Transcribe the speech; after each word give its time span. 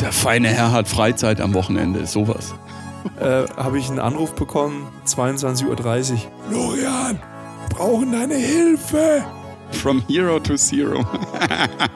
Der 0.00 0.12
feine 0.12 0.48
Herr 0.48 0.72
hat 0.72 0.88
Freizeit 0.88 1.42
am 1.42 1.52
Wochenende, 1.52 2.06
sowas. 2.06 2.54
Äh, 3.20 3.44
habe 3.56 3.78
ich 3.78 3.90
einen 3.90 3.98
Anruf 3.98 4.34
bekommen, 4.34 4.88
22.30 5.06 5.66
Uhr. 5.66 6.18
Florian, 6.48 7.18
wir 7.18 7.68
brauchen 7.68 8.12
deine 8.12 8.34
Hilfe. 8.34 9.22
From 9.72 10.02
Hero 10.08 10.40
to 10.40 10.56
Zero. 10.56 11.04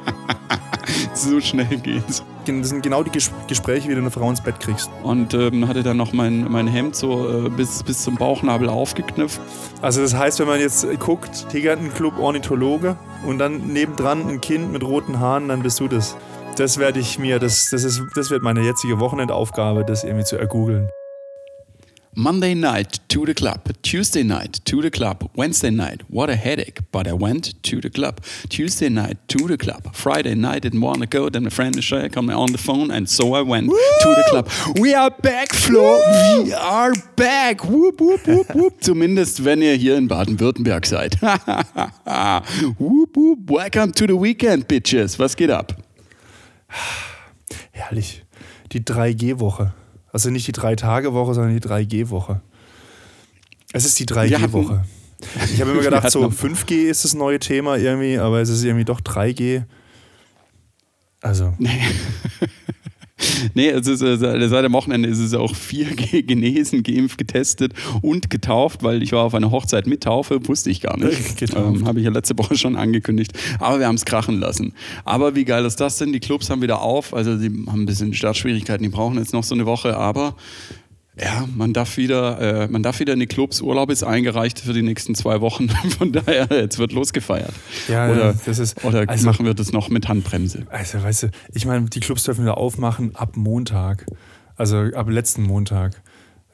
so 1.15 1.41
schnell 1.41 1.79
geht's. 1.79 2.23
Das 2.45 2.69
sind 2.69 2.83
genau 2.83 3.03
die 3.03 3.11
Ges 3.11 3.31
Gespräche, 3.49 3.89
wie 3.89 3.95
du 3.95 4.01
eine 4.01 4.11
Frau 4.11 4.29
ins 4.29 4.43
Bett 4.43 4.61
kriegst. 4.61 4.91
Und 5.03 5.33
ähm, 5.33 5.67
hatte 5.67 5.83
dann 5.83 5.97
noch 5.97 6.13
mein, 6.13 6.51
mein 6.51 6.67
Hemd 6.67 6.95
so 6.95 7.47
äh, 7.47 7.49
bis, 7.49 7.83
bis 7.83 8.03
zum 8.03 8.17
Bauchnabel 8.17 8.69
aufgeknüpft. 8.69 9.41
Also 9.81 10.03
das 10.03 10.15
heißt, 10.15 10.41
wenn 10.41 10.47
man 10.47 10.61
jetzt 10.61 10.87
guckt, 11.01 11.49
Tigerentenclub 11.51 12.19
Ornithologe 12.19 12.97
und 13.27 13.39
dann 13.39 13.69
nebendran 13.69 14.29
ein 14.29 14.43
Kind 14.43 14.73
mit 14.73 14.85
roten 14.85 15.21
Haaren, 15.21 15.49
dann 15.49 15.63
bist 15.63 15.81
du 15.81 15.89
das. 15.89 16.17
Das 16.57 16.79
werde 16.79 17.01
ich 17.01 17.19
mir, 17.19 17.41
das, 17.41 17.71
das, 17.71 17.83
ist, 17.83 18.01
das 18.15 18.31
wird 18.31 18.45
meine 18.45 18.61
jetzige 18.61 19.01
Wochenendaufgabe, 19.01 19.85
das 19.85 20.05
irgendwie 20.05 20.25
zu 20.25 20.37
ergoogeln. 20.37 20.89
Monday 22.17 22.55
night 22.55 23.01
to 23.09 23.27
the 23.27 23.35
club, 23.35 23.71
Tuesday 23.83 24.23
night 24.23 24.65
to 24.65 24.81
the 24.81 24.89
club, 24.89 25.29
Wednesday 25.35 25.73
night, 25.73 26.03
what 26.09 26.31
a 26.31 26.37
headache, 26.37 26.79
but 26.93 27.09
I 27.09 27.13
went 27.13 27.61
to 27.65 27.81
the 27.81 27.91
club. 27.91 28.21
Tuesday 28.49 28.89
night 28.89 29.17
to 29.27 29.49
the 29.49 29.57
club, 29.57 29.93
Friday 29.97 30.37
night 30.37 30.63
didn't 30.63 30.81
want 30.81 31.01
to 31.01 31.09
go, 31.09 31.29
then 31.29 31.43
my 31.43 31.51
friend 31.51 31.83
Shay 31.83 32.09
called 32.09 32.27
me 32.27 32.35
on 32.35 32.53
the 32.53 32.59
phone 32.59 32.93
and 32.93 33.09
so 33.09 33.35
I 33.35 33.43
went 33.43 33.67
Woo! 33.67 33.77
to 34.03 34.15
the 34.15 34.25
club. 34.31 34.49
We 34.79 34.95
are 34.95 35.11
back, 35.11 35.53
Flo, 35.53 35.99
we 36.45 36.53
are 36.53 36.93
back. 37.17 37.65
Whoop, 37.65 38.01
whoop, 38.01 38.29
whoop, 38.29 38.55
whoop. 38.55 38.81
Zumindest 38.81 39.45
wenn 39.45 39.61
ihr 39.61 39.75
hier 39.75 39.97
in 39.97 40.07
Baden-Württemberg 40.07 40.87
seid. 40.87 41.21
whoop, 42.79 43.17
whoop. 43.17 43.51
Welcome 43.51 43.91
to 43.91 44.07
the 44.07 44.17
weekend, 44.17 44.69
bitches. 44.69 45.19
Was 45.19 45.35
geht 45.35 45.51
ab? 45.51 45.84
Herrlich. 47.73 48.25
Die 48.73 48.81
3G-Woche. 48.81 49.75
Also 50.13 50.31
nicht 50.31 50.47
die 50.47 50.53
Drei-Tage-Woche, 50.53 51.35
sondern 51.35 51.55
die 51.55 51.67
3G-Woche. 51.67 52.41
Es 53.73 53.85
ist 53.85 53.99
die 53.99 54.07
3G-Woche. 54.07 54.85
Ich 55.53 55.61
habe 55.61 55.73
immer 55.73 55.83
gedacht, 55.83 56.11
so 56.11 56.27
5G 56.27 56.85
ist 56.85 57.05
das 57.05 57.15
neue 57.15 57.39
Thema 57.39 57.77
irgendwie, 57.77 58.19
aber 58.19 58.41
es 58.41 58.49
ist 58.49 58.63
irgendwie 58.63 58.85
doch 58.85 59.01
3G. 59.01 59.65
Also. 61.21 61.55
Nee, 63.55 63.69
es 63.69 63.87
ist, 63.87 64.03
äh, 64.03 64.17
seit 64.17 64.65
dem 64.65 64.73
Wochenende 64.73 65.09
ist 65.09 65.19
es 65.19 65.35
auch 65.35 65.55
4G 65.55 66.23
genesen, 66.27 66.83
geimpft, 66.83 67.19
getestet 67.19 67.73
und 68.03 68.31
getauft, 68.31 68.83
weil 68.83 69.03
ich 69.03 69.13
war 69.13 69.25
auf 69.25 69.35
einer 69.35 69.51
Hochzeit 69.51 69.87
mit 69.87 70.03
Taufe, 70.03 70.47
wusste 70.49 70.71
ich 70.71 70.81
gar 70.81 70.97
nicht. 70.97 71.15
Ähm, 71.55 71.87
Habe 71.87 72.01
ich 72.01 72.05
ja 72.05 72.11
letzte 72.11 72.37
Woche 72.39 72.57
schon 72.57 72.75
angekündigt. 72.75 73.33
Aber 73.61 73.79
wir 73.79 73.87
haben 73.87 73.95
es 73.95 74.05
krachen 74.05 74.41
lassen. 74.41 74.73
Aber 75.05 75.35
wie 75.35 75.45
geil 75.45 75.65
ist 75.65 75.77
das 75.77 75.99
denn? 75.99 76.13
Die 76.13 76.19
Clubs 76.19 76.51
haben 76.51 76.63
wieder 76.63 76.81
auf. 76.81 77.15
Also 77.15 77.37
die 77.37 77.47
haben 77.47 77.83
ein 77.83 77.87
bisschen 77.87 78.15
Startschwierigkeiten, 78.15 78.83
die 78.83 78.89
brauchen 78.89 79.19
jetzt 79.19 79.33
noch 79.33 79.45
so 79.45 79.55
eine 79.55 79.67
Woche, 79.67 79.97
aber 79.97 80.35
ja, 81.21 81.49
man 81.55 81.73
darf 81.73 81.97
wieder, 81.97 82.65
äh, 82.65 82.69
man 82.69 82.83
darf 82.83 82.99
wieder 82.99 83.13
in 83.13 83.21
die 83.21 83.27
Clubs. 83.27 83.61
Urlaub 83.61 83.91
ist 83.91 84.03
eingereicht 84.03 84.61
für 84.61 84.73
die 84.73 84.83
nächsten 84.83 85.15
zwei 85.15 85.41
Wochen. 85.41 85.69
Von 85.99 86.13
daher, 86.13 86.49
jetzt 86.51 86.79
wird 86.79 86.93
losgefeiert. 86.93 87.53
Ja, 87.89 88.11
oder, 88.11 88.35
das 88.45 88.59
ist. 88.59 88.85
Oder 88.85 89.09
also, 89.09 89.25
machen 89.27 89.47
wir 89.47 89.55
das 89.55 89.73
noch 89.73 89.89
mit 89.89 90.09
Handbremse? 90.09 90.67
Also, 90.71 91.03
weißt 91.03 91.25
du, 91.25 91.31
ich 91.53 91.67
meine, 91.67 91.85
die 91.87 92.01
Clubs 92.01 92.25
dürfen 92.25 92.43
wieder 92.43 92.59
aufmachen 92.59 93.15
ab 93.15 93.37
Montag. 93.37 94.07
Also 94.57 94.77
ab 94.79 95.09
letzten 95.09 95.43
Montag. 95.43 96.01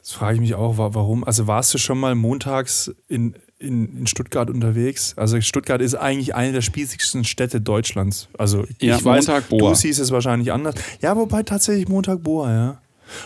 Das 0.03 0.13
frage 0.13 0.35
ich 0.35 0.41
mich 0.41 0.55
auch, 0.55 0.79
warum. 0.79 1.25
Also 1.25 1.47
warst 1.47 1.73
du 1.75 1.79
schon 1.79 1.99
mal 1.99 2.15
montags 2.15 2.91
in, 3.09 3.35
in, 3.59 3.99
in 3.99 4.07
Stuttgart 4.07 4.49
unterwegs? 4.49 5.15
Also 5.17 5.41
Stuttgart 5.41 5.83
ist 5.83 5.95
eigentlich 5.95 6.35
eine 6.35 6.53
der 6.53 6.63
spießigsten 6.63 7.25
Städte 7.25 7.61
Deutschlands. 7.61 8.29
Also 8.39 8.65
ich 8.79 8.89
ja, 8.89 9.05
weiß, 9.05 9.27
Montag, 9.27 9.49
Boa. 9.51 9.71
du 9.71 9.75
siehst 9.75 10.01
es 10.01 10.11
wahrscheinlich 10.11 10.53
anders. 10.53 10.75
Ja, 11.03 11.17
wobei 11.17 11.43
tatsächlich 11.43 11.89
Montag 11.89 12.23
Boa, 12.23 12.51
ja. 12.51 12.81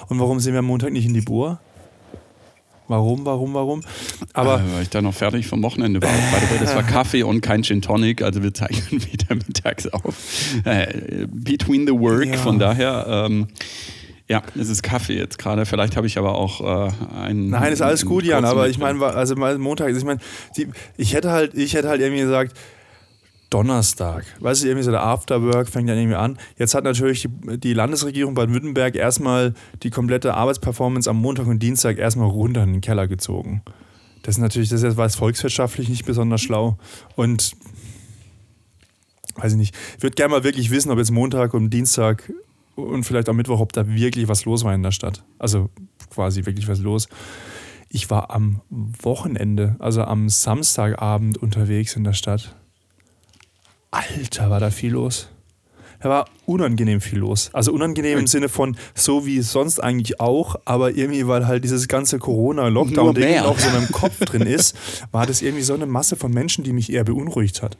Und 0.08 0.18
warum 0.20 0.40
sind 0.40 0.52
wir 0.52 0.60
am 0.60 0.66
Montag 0.66 0.92
nicht 0.92 1.06
in 1.06 1.14
die 1.14 1.20
Bohr? 1.20 1.60
Warum, 2.86 3.24
warum, 3.24 3.54
warum? 3.54 3.80
Aber 4.34 4.56
äh, 4.60 4.74
weil 4.74 4.82
ich 4.82 4.90
da 4.90 5.00
noch 5.00 5.14
fertig 5.14 5.46
vom 5.46 5.62
Wochenende 5.62 6.02
war. 6.02 6.10
By 6.10 6.58
das 6.60 6.74
war 6.74 6.82
Kaffee 6.86 7.22
und 7.22 7.40
kein 7.40 7.62
Gin 7.62 7.80
Tonic, 7.80 8.20
also 8.20 8.42
wir 8.42 8.52
zeichnen 8.52 9.02
wieder 9.12 9.34
mittags 9.34 9.86
auf. 9.86 10.14
Äh, 10.64 11.26
between 11.30 11.86
the 11.86 11.94
work, 11.94 12.26
Ja. 12.26 12.36
von 12.36 12.58
daher, 12.58 13.06
ähm, 13.08 13.48
ja, 14.28 14.42
es 14.58 14.68
ist 14.68 14.82
Kaffee 14.82 15.16
jetzt 15.16 15.38
gerade. 15.38 15.64
Vielleicht 15.64 15.96
habe 15.96 16.06
ich 16.06 16.18
aber 16.18 16.34
auch 16.34 16.60
äh, 16.60 16.90
einen. 17.16 17.48
Nein, 17.50 17.72
ist 17.72 17.80
alles 17.80 18.04
gut, 18.04 18.24
Jan, 18.24 18.44
aber 18.44 18.68
ich 18.68 18.78
meine, 18.78 19.02
also 19.02 19.34
Montag, 19.34 19.94
ich 19.96 20.04
meine, 20.04 20.20
ich 20.98 21.14
hätte 21.14 21.30
halt, 21.30 21.54
ich 21.54 21.72
hätte 21.74 21.88
halt 21.88 22.02
irgendwie 22.02 22.22
gesagt, 22.22 22.54
Donnerstag, 23.54 24.24
weißt 24.40 24.64
du, 24.64 24.66
irgendwie 24.66 24.82
so 24.82 24.90
der 24.90 25.04
Afterwork 25.04 25.68
fängt 25.68 25.88
dann 25.88 25.96
irgendwie 25.96 26.16
an. 26.16 26.38
Jetzt 26.58 26.74
hat 26.74 26.82
natürlich 26.82 27.22
die, 27.22 27.60
die 27.60 27.72
Landesregierung 27.72 28.34
Baden-Württemberg 28.34 28.96
erstmal 28.96 29.54
die 29.84 29.90
komplette 29.90 30.34
Arbeitsperformance 30.34 31.08
am 31.08 31.18
Montag 31.18 31.46
und 31.46 31.60
Dienstag 31.60 31.98
erstmal 31.98 32.28
runter 32.28 32.64
in 32.64 32.72
den 32.72 32.80
Keller 32.80 33.06
gezogen. 33.06 33.62
Das 34.24 34.34
ist 34.34 34.40
natürlich, 34.40 34.70
das 34.70 34.82
ist 34.82 34.96
was 34.96 35.14
volkswirtschaftlich 35.14 35.88
nicht 35.88 36.04
besonders 36.04 36.40
schlau. 36.40 36.78
Und 37.14 37.52
weiß 39.36 39.52
ich 39.52 39.58
nicht, 39.58 39.76
ich 39.98 40.02
würde 40.02 40.16
gerne 40.16 40.32
mal 40.32 40.42
wirklich 40.42 40.72
wissen, 40.72 40.90
ob 40.90 40.98
jetzt 40.98 41.12
Montag 41.12 41.54
und 41.54 41.70
Dienstag 41.70 42.32
und 42.74 43.04
vielleicht 43.04 43.28
am 43.28 43.36
Mittwoch, 43.36 43.60
ob 43.60 43.72
da 43.72 43.86
wirklich 43.86 44.26
was 44.26 44.44
los 44.46 44.64
war 44.64 44.74
in 44.74 44.82
der 44.82 44.90
Stadt. 44.90 45.22
Also 45.38 45.70
quasi 46.10 46.44
wirklich 46.44 46.66
was 46.66 46.80
los. 46.80 47.08
Ich 47.88 48.10
war 48.10 48.32
am 48.32 48.62
Wochenende, 48.68 49.76
also 49.78 50.02
am 50.02 50.28
Samstagabend 50.28 51.38
unterwegs 51.38 51.94
in 51.94 52.02
der 52.02 52.14
Stadt. 52.14 52.56
Alter, 53.94 54.50
war 54.50 54.60
da 54.60 54.70
viel 54.70 54.92
los. 54.92 55.28
Da 56.00 56.08
war 56.10 56.28
unangenehm 56.44 57.00
viel 57.00 57.20
los. 57.20 57.48
Also 57.54 57.72
unangenehm 57.72 58.18
im 58.18 58.26
Sinne 58.26 58.48
von 58.48 58.76
so 58.94 59.24
wie 59.24 59.40
sonst 59.40 59.78
eigentlich 59.78 60.20
auch, 60.20 60.56
aber 60.64 60.94
irgendwie, 60.94 61.26
weil 61.26 61.46
halt 61.46 61.64
dieses 61.64 61.88
ganze 61.88 62.18
Corona-Lockdown-Ding 62.18 63.42
noch 63.42 63.58
so 63.58 63.68
in 63.68 63.74
meinem 63.74 63.92
Kopf 63.92 64.18
drin 64.20 64.42
ist, 64.42 64.76
war 65.12 65.26
das 65.26 65.40
irgendwie 65.40 65.62
so 65.62 65.72
eine 65.72 65.86
Masse 65.86 66.16
von 66.16 66.30
Menschen, 66.30 66.64
die 66.64 66.72
mich 66.72 66.92
eher 66.92 67.04
beunruhigt 67.04 67.62
hat. 67.62 67.78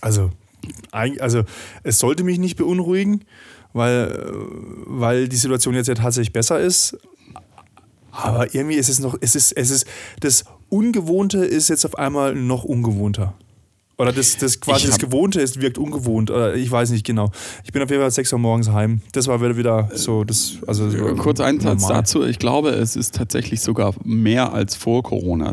Also, 0.00 0.30
also 0.90 1.44
es 1.82 1.98
sollte 1.98 2.24
mich 2.24 2.38
nicht 2.38 2.56
beunruhigen, 2.56 3.24
weil, 3.74 4.32
weil 4.86 5.28
die 5.28 5.36
Situation 5.36 5.74
jetzt 5.74 5.86
ja 5.86 5.94
tatsächlich 5.94 6.32
besser 6.32 6.58
ist. 6.58 6.96
Aber 8.10 8.54
irgendwie 8.54 8.76
ist 8.76 8.88
es 8.88 8.98
noch, 8.98 9.16
es 9.20 9.36
ist, 9.36 9.52
es 9.52 9.70
ist, 9.70 9.86
das 10.20 10.44
Ungewohnte 10.68 11.44
ist 11.44 11.68
jetzt 11.68 11.84
auf 11.84 11.98
einmal 11.98 12.34
noch 12.34 12.64
ungewohnter. 12.64 13.34
Oder 13.96 14.12
das, 14.12 14.36
das 14.36 14.60
quasi 14.60 14.86
das 14.86 14.98
Gewohnte 14.98 15.40
ist, 15.40 15.60
wirkt 15.60 15.78
ungewohnt. 15.78 16.30
Oder 16.30 16.54
ich 16.54 16.70
weiß 16.70 16.90
nicht 16.90 17.06
genau. 17.06 17.30
Ich 17.64 17.72
bin 17.72 17.82
auf 17.82 17.90
jeden 17.90 18.02
Fall 18.02 18.10
6 18.10 18.32
Uhr 18.32 18.38
morgens 18.38 18.70
heim. 18.70 19.00
Das 19.12 19.26
war 19.28 19.40
wieder, 19.40 19.56
wieder 19.56 19.90
so, 19.94 20.24
das, 20.24 20.58
also 20.66 20.90
so 20.90 21.08
Äh, 21.08 21.14
Kurz 21.14 21.40
ein 21.40 21.60
Satz 21.60 21.86
dazu. 21.86 22.24
Ich 22.24 22.38
glaube, 22.38 22.70
es 22.70 22.96
ist 22.96 23.14
tatsächlich 23.14 23.60
sogar 23.60 23.94
mehr 24.04 24.52
als 24.52 24.74
vor 24.74 25.02
Corona, 25.02 25.52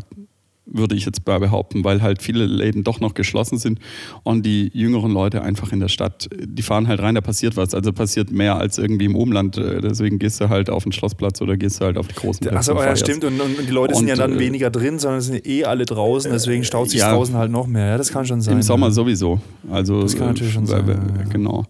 würde 0.74 0.96
ich 0.96 1.06
jetzt 1.06 1.26
behaupten, 1.26 1.84
weil 1.84 2.02
halt 2.02 2.22
viele 2.22 2.46
Läden 2.46 2.84
doch 2.84 3.00
noch 3.00 3.14
geschlossen 3.14 3.58
sind 3.58 3.80
und 4.24 4.46
die 4.46 4.72
jüngeren 4.74 5.12
Leute 5.12 5.42
einfach 5.42 5.72
in 5.72 5.80
der 5.80 5.88
Stadt, 5.88 6.30
die 6.40 6.62
fahren 6.62 6.88
halt 6.88 7.02
rein, 7.02 7.16
da 7.16 7.22
passiert 7.22 7.58
was. 7.58 7.74
Also 7.74 7.92
passiert 7.94 8.32
mehr 8.32 8.58
als 8.58 8.78
irgendwie 8.78 9.06
im 9.06 9.16
Umland. 9.16 9.58
Äh, 9.58 9.82
Deswegen 9.82 10.20
gehst 10.20 10.40
du 10.42 10.50
halt 10.50 10.70
auf 10.70 10.84
den 10.84 10.92
Schlossplatz 10.92 11.42
oder 11.42 11.58
gehst 11.58 11.82
du 11.82 11.86
halt 11.86 11.98
auf 11.98 12.08
die 12.08 12.16
großen 12.16 12.42
Plätze. 12.42 12.58
Achso, 12.58 12.82
ja, 12.82 12.96
stimmt. 12.96 13.24
Und, 13.24 13.40
und, 13.40 13.68
die 13.68 13.72
Leute 13.72 13.96
sind 13.96 14.04
Und, 14.04 14.10
ja 14.10 14.16
dann 14.16 14.36
äh, 14.36 14.40
weniger 14.40 14.70
drin, 14.70 15.00
sondern 15.00 15.22
sind 15.22 15.46
eh 15.46 15.66
alle 15.66 15.86
draußen. 15.86 16.32
Deswegen 16.32 16.64
staut 16.64 16.90
sich 16.90 17.00
ja. 17.00 17.14
draußen 17.14 17.36
halt 17.36 17.52
noch 17.52 17.68
mehr. 17.68 17.88
Ja, 17.88 17.98
das 17.98 18.12
kann 18.12 18.26
schon 18.26 18.42
sein. 18.42 18.56
Im 18.56 18.62
Sommer 18.62 18.88
ja. 18.88 18.92
sowieso. 18.92 19.40
Also, 19.70 20.02
Das 20.02 20.16
kann 20.16 20.28
natürlich 20.28 20.54
schon 20.54 20.64
äh, 20.64 20.68
sein, 20.68 20.90
äh. 20.90 21.30
Genau. 21.30 21.66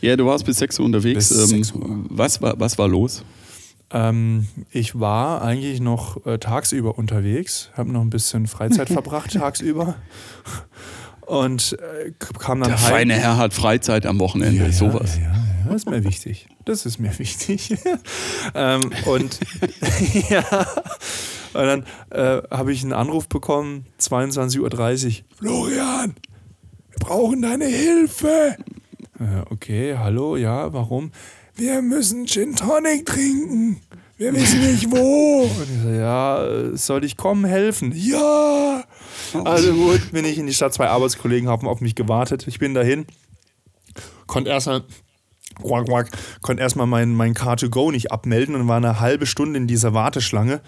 Ja, 0.00 0.16
du 0.16 0.26
warst 0.26 0.44
bis 0.44 0.58
6 0.58 0.78
Uhr 0.78 0.86
unterwegs. 0.86 1.28
Bis 1.28 1.52
Ähm, 1.52 1.62
6 1.64 1.72
Uhr. 1.72 2.04
Was, 2.10 2.40
war, 2.40 2.54
was 2.58 2.78
war 2.78 2.88
los? 2.88 3.24
Ähm, 3.94 4.48
ich 4.72 4.98
war 4.98 5.40
eigentlich 5.42 5.80
noch 5.80 6.26
äh, 6.26 6.38
tagsüber 6.38 6.98
unterwegs, 6.98 7.70
habe 7.76 7.92
noch 7.92 8.00
ein 8.00 8.10
bisschen 8.10 8.48
Freizeit 8.48 8.88
verbracht 8.92 9.32
tagsüber 9.32 9.94
und 11.20 11.78
äh, 11.80 12.10
kam 12.38 12.60
dann 12.60 12.70
Der 12.70 12.82
heim. 12.82 12.90
feine 12.92 13.14
Herr 13.14 13.36
hat 13.36 13.54
Freizeit 13.54 14.04
am 14.04 14.18
Wochenende. 14.18 14.64
ja, 14.64 14.72
Sowas. 14.72 15.16
Ja, 15.16 15.22
ja, 15.22 15.28
ja, 15.32 15.66
das 15.68 15.76
ist 15.76 15.90
mir 15.90 16.02
wichtig. 16.02 16.48
Das 16.64 16.86
ist 16.86 16.98
mir 16.98 17.16
wichtig. 17.20 17.76
ähm, 18.56 18.80
und 19.06 19.38
ja, 20.28 20.44
und 21.54 21.62
dann 21.64 21.84
äh, 22.10 22.42
habe 22.50 22.72
ich 22.72 22.82
einen 22.82 22.94
Anruf 22.94 23.28
bekommen, 23.28 23.86
22.30 24.00 24.58
Uhr. 24.60 25.24
Florian, 25.36 26.14
wir 26.90 26.98
brauchen 26.98 27.42
deine 27.42 27.66
Hilfe. 27.66 28.56
Ja, 29.20 29.44
okay, 29.50 29.96
hallo, 29.96 30.36
ja, 30.36 30.72
warum? 30.72 31.12
Wir 31.56 31.82
müssen 31.82 32.26
Gin 32.26 32.56
Tonic 32.56 33.06
trinken. 33.06 33.80
Wir 34.16 34.34
wissen 34.34 34.60
nicht 34.60 34.90
wo. 34.90 35.42
Und 35.42 35.68
ich 35.72 35.82
so, 35.82 35.88
ja, 35.88 36.44
äh, 36.44 36.76
soll 36.76 37.04
ich 37.04 37.16
kommen, 37.16 37.44
helfen? 37.44 37.92
Ja. 37.94 38.82
Also 39.44 39.72
gut, 39.72 40.10
bin 40.10 40.24
ich 40.24 40.38
in 40.38 40.46
die 40.46 40.54
Stadt. 40.54 40.74
Zwei 40.74 40.88
Arbeitskollegen 40.88 41.48
haben 41.48 41.68
auf 41.68 41.80
mich 41.80 41.94
gewartet. 41.94 42.46
Ich 42.48 42.58
bin 42.58 42.74
dahin. 42.74 43.06
Konnte 44.26 44.50
erstmal 44.50 44.82
quack, 45.62 45.86
quack, 45.86 46.10
konnte 46.42 46.60
erstmal 46.60 46.88
mein, 46.88 47.14
mein 47.14 47.34
Car2Go 47.34 47.92
nicht 47.92 48.10
abmelden 48.10 48.56
und 48.56 48.66
war 48.66 48.78
eine 48.78 48.98
halbe 48.98 49.26
Stunde 49.26 49.58
in 49.58 49.68
dieser 49.68 49.94
Warteschlange. 49.94 50.60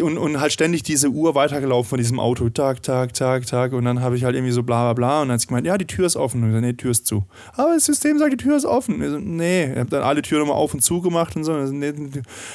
Und, 0.02 0.18
und 0.18 0.40
halt 0.40 0.54
ständig 0.54 0.84
diese 0.84 1.10
Uhr 1.10 1.36
weitergelaufen 1.36 1.90
von 1.90 1.98
diesem 1.98 2.20
Auto. 2.20 2.50
Tag, 2.50 2.82
Tag, 2.84 3.14
Tag, 3.14 3.46
Tag. 3.46 3.74
Und 3.74 3.84
dann 3.86 4.02
habe 4.02 4.16
ich 4.16 4.24
halt 4.24 4.36
irgendwie 4.36 4.54
so 4.54 4.64
bla 4.64 4.86
bla 4.86 4.94
bla. 4.94 5.22
Und 5.22 5.28
dann 5.28 5.36
hat 5.36 5.42
sie 5.42 5.48
gemeint, 5.48 5.68
ja, 5.68 5.78
die 5.78 5.88
Tür 5.88 6.06
ist 6.06 6.16
offen. 6.16 6.42
Und 6.42 6.48
ich 6.50 6.54
gesagt, 6.54 6.66
nee, 6.66 6.72
die 6.72 6.78
Tür 6.78 6.92
ist 6.92 7.06
zu. 7.06 7.26
Aber 7.54 7.74
das 7.74 7.86
System 7.86 8.18
sagt, 8.20 8.32
die 8.32 8.38
Tür 8.38 8.56
ist 8.56 8.66
offen. 8.66 9.02
Ich 9.02 9.10
so, 9.10 9.18
nee, 9.20 9.72
ich 9.72 9.78
habe 9.78 9.90
dann 9.90 10.04
alle 10.04 10.22
Türen 10.22 10.42
nochmal 10.42 10.58
auf 10.58 10.74
und 10.74 10.82
zu 10.82 11.02
gemacht 11.02 11.36
und 11.36 11.44
so. 11.44 11.52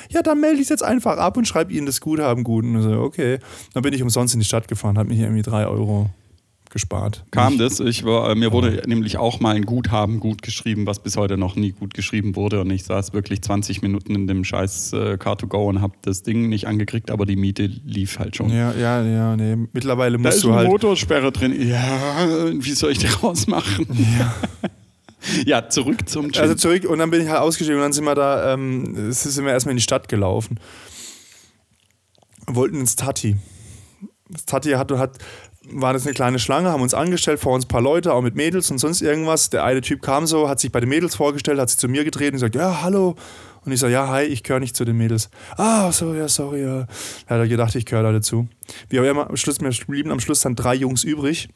Ja, 0.08 0.22
dann 0.22 0.40
melde 0.40 0.56
ich 0.56 0.62
es 0.62 0.69
jetzt 0.70 0.82
einfach 0.82 1.19
ab 1.19 1.36
und 1.36 1.46
schreibe 1.46 1.74
Ihnen 1.75 1.87
das 1.87 2.00
Guthaben 2.00 2.44
gut. 2.44 2.65
Und 2.65 2.82
so, 2.82 3.00
okay. 3.00 3.38
Dann 3.73 3.82
bin 3.82 3.93
ich 3.93 4.03
umsonst 4.03 4.35
in 4.35 4.41
die 4.41 4.47
Stadt 4.47 4.69
gefahren, 4.69 4.99
habe 4.99 5.09
mich 5.09 5.21
irgendwie 5.21 5.43
drei 5.43 5.67
Euro 5.67 6.11
gespart. 6.75 7.25
Kam 7.31 7.56
das? 7.56 7.79
Ich 7.81 8.05
war, 8.05 8.31
äh, 8.31 8.35
mir 8.35 8.53
wurde 8.53 8.82
nämlich 8.87 9.17
auch 9.17 9.38
mal 9.41 9.55
ein 9.55 9.65
Guthaben 9.65 10.19
gut 10.19 10.43
geschrieben, 10.43 10.87
was 10.87 10.99
bis 10.99 11.17
heute 11.17 11.38
noch 11.38 11.55
nie 11.56 11.71
gut 11.71 11.94
geschrieben 11.94 12.35
wurde. 12.37 12.61
Und 12.61 12.71
ich 12.71 12.85
saß 12.85 13.15
wirklich 13.15 13.43
20 13.43 13.81
Minuten 13.81 14.15
in 14.15 14.26
dem 14.26 14.44
scheiß 14.44 14.93
äh, 14.93 14.97
Car2Go 15.15 15.69
und 15.69 15.81
habe 15.81 15.94
das 16.03 16.25
Ding 16.25 16.49
nicht 16.49 16.67
angekriegt, 16.67 17.12
aber 17.12 17.26
die 17.26 17.37
Miete 17.37 17.67
lief 17.67 18.19
halt 18.19 18.37
schon. 18.37 18.50
Ja, 18.50 18.73
ja, 18.73 19.03
ja, 19.03 19.37
nee. 19.37 19.56
Mittlerweile 19.73 20.17
Da 20.19 20.23
musst 20.25 20.38
ist 20.38 20.44
du 20.44 20.49
eine 20.49 20.59
halt. 20.59 20.69
Motorsperre 20.69 21.31
drin. 21.31 21.55
Ja, 21.69 22.50
wie 22.53 22.73
soll 22.73 22.91
ich 22.91 22.99
das 22.99 23.23
rausmachen? 23.23 23.87
Ja. 24.19 24.35
ja, 25.47 25.69
zurück 25.69 26.09
zum 26.09 26.32
Gin. 26.32 26.43
Also 26.43 26.55
zurück 26.56 26.85
und 26.87 26.99
dann 26.99 27.11
bin 27.11 27.23
ich 27.23 27.29
halt 27.29 27.41
ausgestiegen 27.41 27.77
und 27.77 27.82
dann 27.82 27.93
sind 27.93 28.05
wir 28.05 28.17
da, 28.17 28.53
ähm, 28.53 29.09
es 29.11 29.23
sind 29.23 29.44
wir 29.44 29.53
erstmal 29.53 29.73
in 29.73 29.79
die 29.79 29.82
Stadt 29.82 30.09
gelaufen. 30.09 30.59
Wollten 32.55 32.81
ins 32.81 32.97
Tati. 32.97 33.37
Das 34.29 34.47
Tati 34.47 34.71
hat, 34.71 34.91
hat, 34.93 35.19
war 35.71 35.93
das 35.93 36.06
eine 36.06 36.15
kleine 36.15 36.39
Schlange, 36.39 36.71
haben 36.71 36.83
uns 36.83 36.95
angestellt, 36.95 37.41
vor 37.41 37.55
uns 37.55 37.65
ein 37.65 37.69
paar 37.69 37.81
Leute, 37.83 38.12
auch 38.12 38.23
mit 38.23 38.35
Mädels 38.35 38.71
und 38.71 38.79
sonst 38.79 39.03
irgendwas. 39.03 39.51
Der 39.51 39.65
eine 39.65 39.81
Typ 39.81 40.03
kam 40.03 40.27
so, 40.27 40.49
hat 40.49 40.61
sich 40.61 40.73
bei 40.73 40.81
den 40.81 40.89
Mädels 40.89 41.15
vorgestellt, 41.15 41.59
hat 41.59 41.71
sich 41.71 41.79
zu 41.79 41.89
mir 41.89 42.05
gedreht 42.05 42.29
und 42.29 42.35
gesagt, 42.35 42.55
ja, 42.55 42.83
hallo. 42.83 43.17
Und 43.65 43.73
ich 43.73 43.81
so, 43.81 43.87
ja, 43.87 44.09
hi, 44.09 44.25
ich 44.25 44.43
gehöre 44.43 44.61
nicht 44.61 44.77
zu 44.77 44.85
den 44.85 44.97
Mädels. 44.97 45.31
Ah, 45.56 45.91
so, 45.91 46.15
ja, 46.15 46.29
sorry, 46.29 46.62
ja. 46.62 46.87
Da 47.27 47.35
hat 47.35 47.41
er 47.41 47.49
gedacht, 47.49 47.75
ich 47.75 47.87
gehöre 47.87 48.03
da 48.03 48.12
dazu. 48.12 48.47
Auch 48.93 49.03
immer, 49.03 49.31
am 49.31 49.37
Schluss, 49.37 49.61
mir 49.61 49.71
blieben 49.87 50.11
am 50.11 50.21
Schluss 50.21 50.41
dann 50.41 50.55
drei 50.55 50.75
Jungs 50.75 51.03
übrig. 51.03 51.49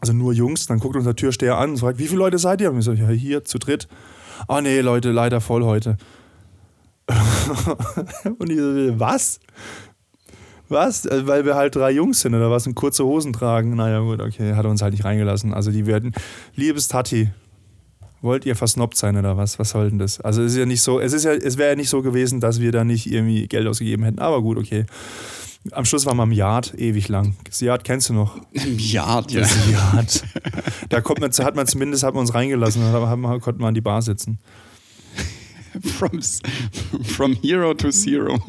Also 0.00 0.12
nur 0.12 0.32
Jungs. 0.32 0.66
Dann 0.66 0.78
guckt 0.78 0.94
unser 0.94 1.16
Türsteher 1.16 1.58
an 1.58 1.70
und 1.70 1.78
fragt, 1.78 1.98
wie 1.98 2.06
viele 2.06 2.20
Leute 2.20 2.38
seid 2.38 2.60
ihr? 2.60 2.70
Und 2.70 2.78
ich 2.78 2.84
so, 2.84 2.92
ja, 2.92 3.08
hier, 3.08 3.44
zu 3.44 3.58
dritt. 3.58 3.88
Ah, 4.46 4.60
nee, 4.60 4.80
Leute, 4.80 5.10
leider 5.10 5.40
voll 5.40 5.64
heute. 5.64 5.96
und 8.38 8.50
ich 8.50 8.58
so, 8.58 9.00
was? 9.00 9.40
Was? 10.68 11.06
Also, 11.06 11.26
Weil 11.26 11.44
wir 11.44 11.54
halt 11.54 11.76
drei 11.76 11.90
Jungs 11.90 12.20
sind 12.20 12.34
oder 12.34 12.50
was 12.50 12.66
und 12.66 12.74
kurze 12.74 13.04
Hosen 13.04 13.32
tragen. 13.32 13.76
Naja, 13.76 14.00
gut, 14.00 14.20
okay, 14.20 14.54
hat 14.54 14.64
er 14.64 14.70
uns 14.70 14.82
halt 14.82 14.92
nicht 14.92 15.04
reingelassen. 15.04 15.54
Also 15.54 15.70
die 15.70 15.86
werden, 15.86 16.12
liebes 16.54 16.88
Tati, 16.88 17.30
wollt 18.20 18.46
ihr 18.46 18.56
versnobbt 18.56 18.96
sein 18.96 19.16
oder 19.16 19.36
was? 19.36 19.58
Was 19.58 19.70
soll 19.70 19.90
denn 19.90 19.98
das? 19.98 20.20
Also 20.20 20.42
es 20.42 20.52
ist 20.52 20.58
ja 20.58 20.66
nicht 20.66 20.82
so, 20.82 21.00
es 21.00 21.12
ist 21.12 21.24
ja, 21.24 21.32
es 21.32 21.56
wäre 21.56 21.70
ja 21.70 21.76
nicht 21.76 21.88
so 21.88 22.02
gewesen, 22.02 22.40
dass 22.40 22.60
wir 22.60 22.72
da 22.72 22.84
nicht 22.84 23.10
irgendwie 23.10 23.46
Geld 23.46 23.66
ausgegeben 23.66 24.02
hätten. 24.04 24.18
Aber 24.18 24.42
gut, 24.42 24.58
okay. 24.58 24.86
Am 25.72 25.84
Schluss 25.84 26.06
waren 26.06 26.16
wir 26.16 26.22
im 26.22 26.32
Yard, 26.32 26.74
ewig 26.78 27.08
lang. 27.08 27.36
Das 27.44 27.60
Yard 27.60 27.84
kennst 27.84 28.08
du 28.08 28.14
noch? 28.14 28.38
ja, 28.52 29.22
ja. 29.28 29.40
Das 29.40 29.70
Yard. 29.70 30.24
Da 30.88 31.00
kommt 31.00 31.20
man, 31.20 31.30
hat 31.30 31.56
man 31.56 31.66
zumindest 31.66 32.02
hat 32.02 32.14
man 32.14 32.22
uns 32.22 32.34
reingelassen, 32.34 32.82
da 32.92 33.38
konnten 33.40 33.60
wir 33.60 33.66
an 33.66 33.74
die 33.74 33.80
Bar 33.80 34.00
sitzen. 34.02 34.38
From, 35.98 36.20
from 37.04 37.34
hero 37.34 37.74
to 37.74 37.90
zero. 37.90 38.38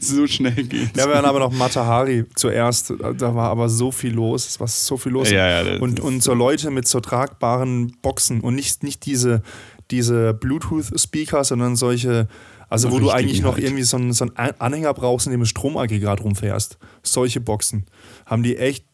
so 0.00 0.26
schnell 0.26 0.52
geht's. 0.52 0.96
Ja, 0.96 1.06
wir 1.06 1.14
waren 1.14 1.24
aber 1.24 1.40
noch 1.40 1.52
Matahari 1.52 2.24
zuerst. 2.34 2.92
Da 3.18 3.34
war 3.34 3.50
aber 3.50 3.68
so 3.68 3.90
viel 3.90 4.12
los. 4.12 4.46
Es 4.46 4.60
war 4.60 4.68
so 4.68 4.96
viel 4.96 5.12
los. 5.12 5.30
Ja, 5.30 5.62
ja, 5.62 5.80
und, 5.80 6.00
und 6.00 6.22
so 6.22 6.34
Leute 6.34 6.70
mit 6.70 6.86
so 6.86 7.00
tragbaren 7.00 7.96
Boxen 8.02 8.40
und 8.40 8.54
nicht, 8.54 8.82
nicht 8.82 9.06
diese, 9.06 9.42
diese 9.90 10.34
Bluetooth-Speaker, 10.34 11.44
sondern 11.44 11.76
solche, 11.76 12.28
also 12.68 12.90
wo 12.90 12.98
du 12.98 13.10
eigentlich 13.10 13.42
noch 13.42 13.54
halt. 13.54 13.64
irgendwie 13.64 13.84
so 13.84 13.96
einen, 13.96 14.12
so 14.12 14.24
einen 14.24 14.54
Anhänger 14.58 14.94
brauchst, 14.94 15.26
in 15.26 15.32
dem 15.32 15.40
du 15.40 15.46
Stromaggregat 15.46 16.22
rumfährst. 16.22 16.78
Solche 17.02 17.40
Boxen. 17.40 17.86
Haben 18.26 18.42
die 18.42 18.56
echt 18.56 18.84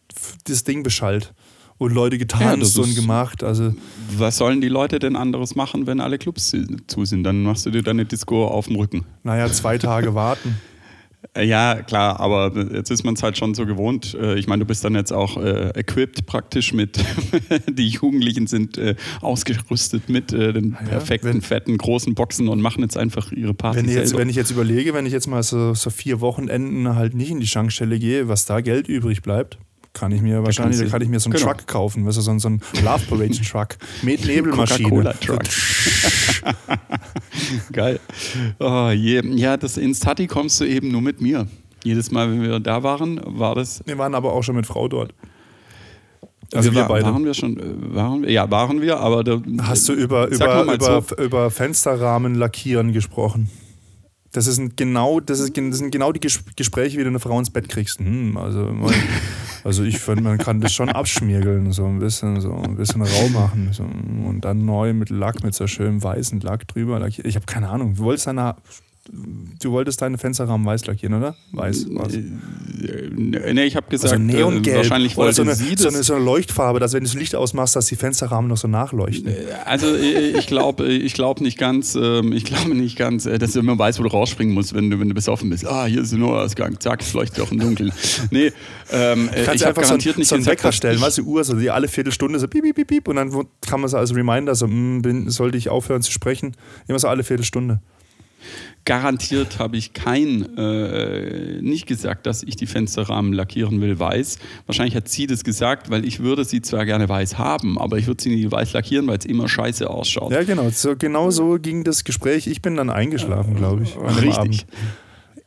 das 0.45 0.65
Ding 0.65 0.83
beschallt. 0.83 1.33
Und 1.81 1.95
Leute 1.95 2.17
Ja, 2.17 2.21
getanzt 2.21 2.77
das 2.77 2.87
und 2.87 2.95
gemacht. 2.95 3.43
Also, 3.43 3.75
Was 4.19 4.37
sollen 4.37 4.61
die 4.61 4.69
Leute 4.69 4.99
denn 4.99 5.17
anderes 5.17 5.55
machen, 5.55 5.87
wenn 5.87 5.99
alle 6.01 6.19
Clubs 6.19 6.55
zu 6.87 7.05
sind? 7.07 7.25
Dann 7.25 7.43
machst 7.43 7.65
du 7.65 7.71
dir 7.71 7.83
deine 7.83 8.05
Disco 8.05 8.47
auf 8.47 8.67
dem 8.67 8.77
Rücken. 8.77 9.05
naja, 9.25 9.51
zwei 9.51 9.79
Tage 9.79 10.15
warten. 10.15 10.57
Ja, 11.39 11.77
klar, 11.83 12.19
aber 12.19 12.53
jetzt 12.75 12.91
ist 12.91 13.05
man 13.05 13.15
es 13.15 13.23
halt 13.23 13.37
schon 13.39 13.55
so 13.55 13.65
gewohnt. 13.65 14.15
Äh, 14.15 14.39
Ich 14.39 14.47
meine, 14.47 14.61
du 14.61 14.67
bist 14.67 14.83
dann 14.85 14.95
jetzt 14.95 15.13
auch 15.13 15.37
äh, 15.37 15.69
equipped 15.79 16.27
praktisch 16.27 16.73
mit, 16.73 16.99
die 17.71 17.89
Jugendlichen 17.89 18.47
sind 18.47 18.77
äh, 18.79 18.95
ausgerüstet 19.21 20.09
mit 20.09 20.33
äh, 20.33 20.53
den 20.53 20.73
ja, 20.81 20.87
perfekten, 20.89 21.29
wenn- 21.35 21.41
fetten, 21.43 21.79
großen 21.79 22.15
Boxen 22.15 22.49
und 22.49 22.61
machen 22.61 22.83
jetzt 22.83 22.97
einfach 22.97 23.33
ihre 23.33 23.55
Party 23.55 23.79
Wenn 23.79 23.89
ich, 23.89 23.95
jetzt, 23.95 24.17
wenn 24.17 24.29
ich 24.29 24.37
jetzt 24.37 24.51
überlege, 24.51 24.93
wenn 24.93 25.07
ich 25.07 25.13
jetzt 25.13 25.29
mal 25.29 25.43
so, 25.43 25.73
so 25.75 25.91
vier 25.91 26.21
Wochenenden 26.21 26.95
halt 26.95 27.15
nicht 27.15 27.31
in 27.31 27.41
die 27.41 27.47
Schankstelle 27.47 27.99
gehe, 27.99 28.29
was 28.29 28.45
da 28.47 28.61
Geld 28.61 28.89
übrig 28.89 29.23
bleibt, 29.23 29.59
kann 29.93 30.13
ich 30.13 30.23
mir 30.23 30.43
wahrscheinlich, 30.45 30.79
da 30.79 30.87
kann 30.87 31.03
ich 31.03 31.09
mir 31.09 31.19
so 31.21 31.31
einen 31.31 31.39
genau. 31.39 31.53
Truck 31.53 31.67
kaufen, 31.67 32.07
weißt 32.07 32.17
du, 32.19 32.23
so, 32.23 32.39
so 32.39 32.49
einen 32.49 32.61
Love 32.85 33.05
Parade 33.09 33.41
Truck 33.43 33.77
mit 34.03 34.25
Nebelmaschine. 34.25 34.89
Coca-Cola-Truck. 34.89 35.43
Geil. 37.73 38.01
Oh, 38.59 38.91
je. 38.95 39.23
Ja, 39.37 39.57
das 39.57 39.77
ins 39.77 40.01
Tati 40.01 40.27
kommst 40.27 40.61
du 40.61 40.65
eben 40.65 40.91
nur 40.91 41.03
mit 41.03 41.21
mir. 41.21 41.47
Jedes 41.83 42.11
Mal, 42.11 42.31
wenn 42.31 42.43
wir 42.43 42.61
da 42.61 42.83
waren, 42.83 43.21
war 43.25 43.55
das. 43.55 43.83
Wir 43.87 43.99
waren 43.99 44.15
aber 44.15 44.33
auch 44.33 44.43
schon 44.43 44.57
mit 44.57 44.67
Frau 44.67 44.89
dort. 44.89 45.15
Also 46.53 46.73
wir, 46.73 46.83
wir, 46.83 46.89
beide. 46.89 47.07
Waren 47.07 47.25
wir 47.25 47.35
schon? 47.35 47.59
äh, 47.59 47.95
Waren 47.95 48.23
wir? 48.23 48.31
Ja, 48.31 48.51
waren 48.51 48.81
wir, 48.83 48.99
aber 48.99 49.25
da, 49.25 49.41
Hast 49.63 49.89
du 49.89 49.93
über, 49.93 50.29
über, 50.29 50.65
über, 50.75 51.03
so. 51.03 51.17
über 51.17 51.51
Fensterrahmen 51.51 52.35
lackieren 52.35 52.93
gesprochen? 52.93 53.49
Das, 54.33 54.47
ist 54.47 54.61
genau, 54.77 55.21
das, 55.21 55.41
ist, 55.41 55.57
das 55.57 55.79
sind 55.79 55.91
genau 55.91 56.13
die 56.13 56.21
Ges- 56.21 56.41
Gespräche, 56.57 56.99
wie 56.99 57.03
du 57.03 57.09
eine 57.09 57.21
Frau 57.21 57.39
ins 57.39 57.51
Bett 57.51 57.69
kriegst. 57.69 57.99
Hm, 58.01 58.37
also, 58.37 58.69
also 59.65 59.83
ich 59.85 59.99
finde, 59.99 60.23
man 60.23 60.39
kann 60.39 60.61
das 60.61 60.73
schon 60.73 60.89
abschmirgeln, 60.89 61.73
so 61.73 61.87
ein 61.87 61.99
bisschen, 61.99 62.41
so 62.41 62.55
ein 62.55 62.77
bisschen 62.77 63.03
rau 63.03 63.29
machen. 63.29 63.71
So, 63.73 63.83
und 63.83 64.41
dann 64.43 64.65
neu 64.65 64.93
mit 64.93 65.11
Lack, 65.11 65.43
mit 65.43 65.55
so 65.55 65.67
schönem 65.67 66.03
weißen 66.03 66.41
Lack 66.41 66.67
drüber. 66.69 67.07
Ich 67.07 67.37
habe 67.37 67.47
keine 67.47 67.69
Ahnung. 67.69 67.95
Du 67.95 68.05
wolltest 68.05 68.27
deine, 68.27 68.57
du 69.61 69.73
wolltest 69.73 70.01
deine 70.03 70.19
Fensterrahmen 70.19 70.67
weiß 70.67 70.87
lackieren, 70.87 71.15
oder? 71.15 71.37
Weiß. 71.53 71.87
Was? 71.91 72.15
Äh, 72.15 72.23
Nee, 73.53 73.65
ich 73.65 73.77
habe 73.77 73.89
gesagt, 73.91 74.13
Also 74.15 74.23
neongelb. 74.25 74.77
wahrscheinlich 74.77 75.17
wollte 75.17 75.35
so 75.35 75.43
eine, 75.43 75.55
sie 75.55 75.75
so, 75.77 75.85
das. 75.85 75.95
eine, 75.95 76.03
so 76.03 76.15
eine 76.15 76.25
Leuchtfarbe, 76.25 76.81
dass 76.81 76.93
wenn 76.95 77.01
du 77.05 77.09
das 77.11 77.15
Licht 77.15 77.35
ausmachst, 77.35 77.77
dass 77.77 77.87
die 77.87 77.97
Fensterrahmen 77.97 78.49
noch 78.49 78.57
so 78.57 78.69
nachleuchten. 78.69 79.35
Also 79.67 79.95
äh, 79.95 80.31
ich 80.39 80.47
glaube 80.47 80.87
ich 80.89 81.13
glaub 81.13 81.41
nicht 81.43 81.59
ganz, 81.59 81.95
ähm, 81.95 82.33
ich 82.33 82.45
glaube 82.45 82.75
nicht 82.75 82.97
ganz, 82.97 83.25
dass 83.25 83.53
du 83.53 83.59
immer 83.59 83.79
weißt, 83.79 83.99
wo 83.99 84.03
du 84.05 84.09
rausspringen 84.09 84.55
musst, 84.55 84.73
wenn 84.75 84.89
du, 84.91 84.99
wenn 84.99 85.09
du 85.09 85.15
besoffen 85.15 85.51
bist. 85.51 85.67
Ah, 85.67 85.85
hier 85.85 86.01
ist 86.01 86.13
ein 86.13 86.21
Notausgang, 86.21 86.81
zack, 86.81 87.03
es 87.03 87.13
leuchtet 87.13 87.41
auch 87.45 87.53
im 87.53 87.59
Dunkeln. 87.59 87.93
Nee, 88.31 88.53
ähm, 88.93 89.29
äh, 89.33 89.45
Kannst 89.45 89.57
ich 89.57 89.63
habe 89.63 89.69
einfach 89.69 89.83
so, 89.83 89.89
garantiert 89.89 90.15
einen- 90.15 90.21
nicht 90.21 90.29
so 90.29 90.37
einen 90.37 90.47
Wecker 90.47 90.73
stellen, 90.73 91.01
weißt 91.01 91.19
du, 91.19 91.23
Uhr, 91.25 91.45
so 91.45 91.55
die 91.55 91.71
alle 91.71 91.89
Viertelstunde 91.89 92.39
so 92.39 92.49
piep, 92.49 92.63
piep, 92.63 92.77
piep, 92.77 92.89
piep 92.89 93.09
und 93.09 93.17
dann 93.17 93.31
kann 93.61 93.81
man 93.81 93.91
so 93.91 93.99
als 93.99 94.15
Reminder 94.15 94.55
so, 94.55 94.67
mm, 94.67 95.03
bin, 95.03 95.29
sollte 95.31 95.59
ich 95.59 95.69
aufhören 95.69 96.01
zu 96.03 96.11
sprechen? 96.13 96.57
Immer 96.89 96.99
so 96.99 97.09
alle 97.09 97.25
Viertelstunde. 97.25 97.81
Garantiert 98.85 99.59
habe 99.59 99.77
ich 99.77 99.93
kein, 99.93 100.57
äh, 100.57 101.61
nicht 101.61 101.87
gesagt, 101.87 102.27
dass 102.27 102.43
ich 102.43 102.57
die 102.57 102.67
Fensterrahmen 102.67 103.33
lackieren 103.33 103.81
will 103.81 103.99
weiß. 103.99 104.39
Wahrscheinlich 104.67 104.97
hat 104.97 105.09
sie 105.09 105.27
das 105.27 105.45
gesagt, 105.45 105.91
weil 105.91 106.05
ich 106.05 106.21
würde 106.21 106.45
sie 106.45 106.63
zwar 106.63 106.87
gerne 106.87 107.09
weiß 107.09 107.39
haben, 107.39 107.79
aber 107.79 107.99
ich 107.99 108.07
würde 108.07 108.23
sie 108.23 108.35
nie 108.35 108.51
weiß 108.51 108.73
lackieren, 108.73 109.07
weil 109.07 109.19
es 109.19 109.27
immer 109.27 109.49
scheiße 109.49 109.89
ausschaut. 109.89 110.33
Ja, 110.33 110.43
genau. 110.45 110.71
So, 110.71 110.97
genau 110.97 111.31
so 111.31 111.59
ging 111.61 111.85
das 111.85 112.05
Gespräch. 112.05 112.47
Ich 112.47 112.63
bin 112.63 112.77
dann 112.77 112.91
eingeschlafen, 112.91 113.55
glaube 113.55 113.83
ich. 113.83 113.97
Richtig. 113.97 114.39
Abend. 114.39 114.67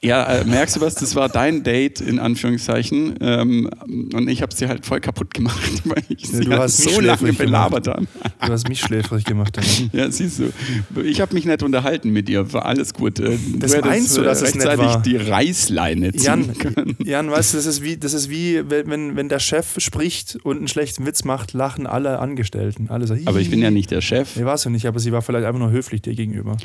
Ja, 0.04 0.26
äh, 0.26 0.44
merkst 0.46 0.76
du 0.76 0.82
was? 0.82 0.96
Das 0.96 1.16
war 1.16 1.30
dein 1.30 1.64
Date 1.64 2.02
in 2.02 2.20
Anführungszeichen 2.20 3.16
ähm, 3.22 3.70
und 4.14 4.28
ich 4.30 4.42
habe 4.42 4.54
sie 4.54 4.68
halt 4.68 4.86
voll 4.86 5.00
kaputt 5.00 5.34
gemacht, 5.34 5.62
weil 5.86 6.04
ich 6.10 6.28
sie 6.28 6.44
du 6.46 6.58
halt 6.58 6.70
so 6.72 7.00
lange 7.00 7.34
belabert 7.34 7.88
habe. 7.88 8.06
Du 8.46 8.52
hast 8.52 8.68
mich 8.68 8.82
schläfrig 8.82 9.24
gemacht. 9.26 9.58
Dann. 9.58 9.64
Ja, 9.94 10.10
siehst 10.12 10.40
du. 10.40 11.02
Ich 11.02 11.22
habe 11.22 11.34
mich 11.34 11.46
nett 11.46 11.64
unterhalten 11.64 12.10
mit 12.12 12.30
ihr, 12.30 12.52
war 12.54 12.66
alles 12.66 12.94
gut. 12.94 13.20
Äh, 13.20 13.38
Das 13.58 13.72
hättest, 13.74 13.86
meinst 13.86 14.18
du, 14.18 14.22
äh, 14.22 14.26
dass 14.26 14.42
es 14.42 14.54
rechtzeitig 14.56 14.86
war? 14.86 15.02
die 15.02 15.16
Reißleine 15.16 16.12
ziehen 16.14 16.24
Jan, 16.24 16.58
können. 16.58 16.96
Jan, 17.04 17.32
weißt 17.32 17.54
du, 17.54 17.58
das 17.58 17.66
ist 17.66 17.82
wie, 17.84 17.98
das 17.98 18.14
ist 18.14 18.30
wie 18.30 18.62
wenn, 18.70 19.16
wenn, 19.16 19.30
der 19.30 19.40
Chef 19.40 19.76
spricht 19.78 20.38
und 20.44 20.58
einen 20.58 20.68
schlechten 20.68 21.06
Witz 21.06 21.24
macht, 21.24 21.54
lachen 21.54 21.88
alle 21.88 22.20
Angestellten. 22.20 22.90
Alle 22.90 23.08
so, 23.08 23.16
Aber 23.26 23.40
ich 23.40 23.50
bin 23.50 23.62
ja 23.62 23.72
nicht 23.72 23.92
der 23.92 24.02
Chef. 24.02 24.36
Nee, 24.36 24.46
warst 24.46 24.66
du 24.66 24.70
nicht, 24.70 24.86
aber 24.86 25.00
sie 25.00 25.12
war 25.12 25.22
vielleicht 25.22 25.46
einfach 25.46 25.60
nur 25.60 25.72
höflich 25.72 26.02
dir 26.02 26.14
gegenüber. 26.16 26.58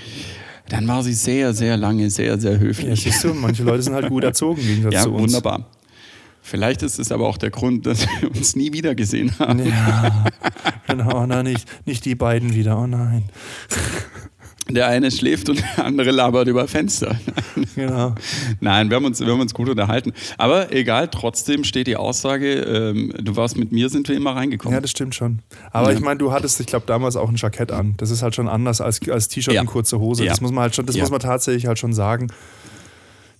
Dann 0.68 0.86
war 0.86 1.02
sie 1.02 1.14
sehr, 1.14 1.54
sehr 1.54 1.78
lange, 1.78 2.10
sehr, 2.10 2.38
sehr 2.38 2.52
Ja, 2.52 2.58
höflich. 2.58 3.02
siehst 3.02 3.24
du, 3.28 3.34
manche 3.34 3.62
Leute 3.62 3.82
sind 3.82 3.94
halt 3.94 4.08
gut 4.08 4.24
erzogen 4.24 4.60
Gegensatz 4.60 4.94
Ja, 4.94 5.02
zu 5.02 5.10
uns. 5.12 5.22
wunderbar. 5.22 5.66
Vielleicht 6.42 6.82
ist 6.82 6.98
es 6.98 7.12
aber 7.12 7.26
auch 7.28 7.36
der 7.36 7.50
Grund, 7.50 7.84
dass 7.86 8.06
wir 8.20 8.30
uns 8.30 8.56
nie 8.56 8.72
wieder 8.72 8.94
gesehen 8.94 9.38
haben. 9.38 9.66
Ja, 9.66 10.24
genau, 10.86 11.26
na, 11.26 11.42
nicht, 11.42 11.66
nicht 11.86 12.04
die 12.06 12.14
beiden 12.14 12.54
wieder, 12.54 12.78
oh 12.78 12.86
nein. 12.86 13.24
Der 14.70 14.86
eine 14.88 15.10
schläft 15.10 15.48
und 15.48 15.60
der 15.60 15.84
andere 15.86 16.10
labert 16.10 16.46
über 16.48 16.68
Fenster. 16.68 17.16
Genau. 17.74 18.14
Nein, 18.60 18.90
wir 18.90 18.96
haben, 18.96 19.04
uns, 19.04 19.20
wir 19.20 19.28
haben 19.28 19.40
uns 19.40 19.54
gut 19.54 19.68
unterhalten. 19.68 20.12
Aber 20.36 20.72
egal, 20.72 21.06
trotzdem 21.08 21.62
steht 21.62 21.86
die 21.86 21.94
Aussage, 21.96 22.54
ähm, 22.54 23.12
du 23.20 23.36
warst 23.36 23.56
mit 23.56 23.70
mir, 23.70 23.88
sind 23.88 24.08
wir 24.08 24.16
immer 24.16 24.34
reingekommen. 24.34 24.74
Ja, 24.74 24.80
das 24.80 24.90
stimmt 24.90 25.14
schon. 25.14 25.40
Aber 25.70 25.92
Ja. 25.92 25.96
ich 25.96 26.02
meine, 26.04 26.18
du 26.18 26.32
hattest, 26.32 26.58
ich 26.58 26.66
glaube, 26.66 26.86
damals 26.86 27.14
auch 27.14 27.28
ein 27.28 27.36
Jackett 27.36 27.70
an. 27.70 27.94
Das 27.98 28.10
ist 28.10 28.22
halt 28.22 28.34
schon 28.34 28.48
anders 28.48 28.80
als, 28.80 29.00
als 29.08 29.28
T-Shirt 29.28 29.54
Ja. 29.54 29.60
und 29.60 29.68
kurze 29.68 30.00
Hose. 30.00 30.24
Ja. 30.24 30.30
Das 30.30 30.40
muss 30.40 30.50
man 30.50 30.62
halt 30.62 30.74
schon, 30.74 30.86
das 30.86 30.96
muss 30.96 31.10
man 31.10 31.20
tatsächlich 31.20 31.66
halt 31.66 31.78
schon 31.78 31.92
sagen. 31.92 32.28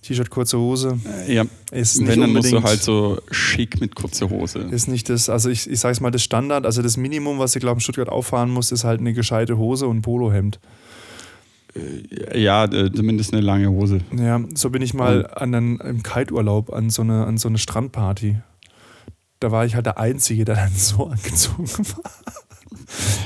T-Shirt, 0.01 0.29
kurze 0.29 0.57
Hose 0.57 0.97
ja. 1.27 1.45
ist 1.71 1.99
nicht 1.99 2.09
Wenn, 2.09 2.21
dann 2.21 2.33
musst 2.33 2.51
du 2.51 2.63
halt 2.63 2.81
so 2.81 3.19
schick 3.31 3.81
mit 3.81 3.95
kurzer 3.95 4.29
Hose. 4.29 4.59
ist 4.59 4.87
nicht 4.87 5.09
das, 5.09 5.29
also 5.29 5.49
ich, 5.49 5.69
ich 5.69 5.79
sag's 5.79 5.99
mal, 5.99 6.11
das 6.11 6.23
Standard, 6.23 6.65
also 6.65 6.81
das 6.81 6.95
Minimum, 6.95 7.37
was 7.39 7.51
du, 7.51 7.59
glaube 7.59 7.79
ich, 7.79 7.83
in 7.83 7.93
Stuttgart 7.93 8.09
auffahren 8.09 8.49
musst, 8.49 8.71
ist 8.71 8.83
halt 8.85 9.01
eine 9.01 9.13
gescheite 9.13 9.57
Hose 9.57 9.87
und 9.87 9.97
ein 9.97 10.01
Polohemd. 10.01 10.59
Ja, 12.33 12.65
äh, 12.65 12.91
zumindest 12.91 13.33
eine 13.33 13.41
lange 13.41 13.69
Hose. 13.69 13.99
Ja, 14.17 14.41
so 14.55 14.69
bin 14.69 14.81
ich 14.81 14.93
mal 14.93 15.27
an 15.27 15.53
einen, 15.53 15.79
im 15.79 16.03
Kiteurlaub 16.03 16.73
an 16.73 16.89
so, 16.89 17.01
eine, 17.01 17.25
an 17.25 17.37
so 17.37 17.47
eine 17.47 17.57
Strandparty. 17.57 18.37
Da 19.39 19.51
war 19.51 19.65
ich 19.65 19.75
halt 19.75 19.85
der 19.85 19.99
Einzige, 19.99 20.45
der 20.45 20.55
dann 20.55 20.71
so 20.75 21.07
angezogen 21.07 21.67
war. 21.67 22.11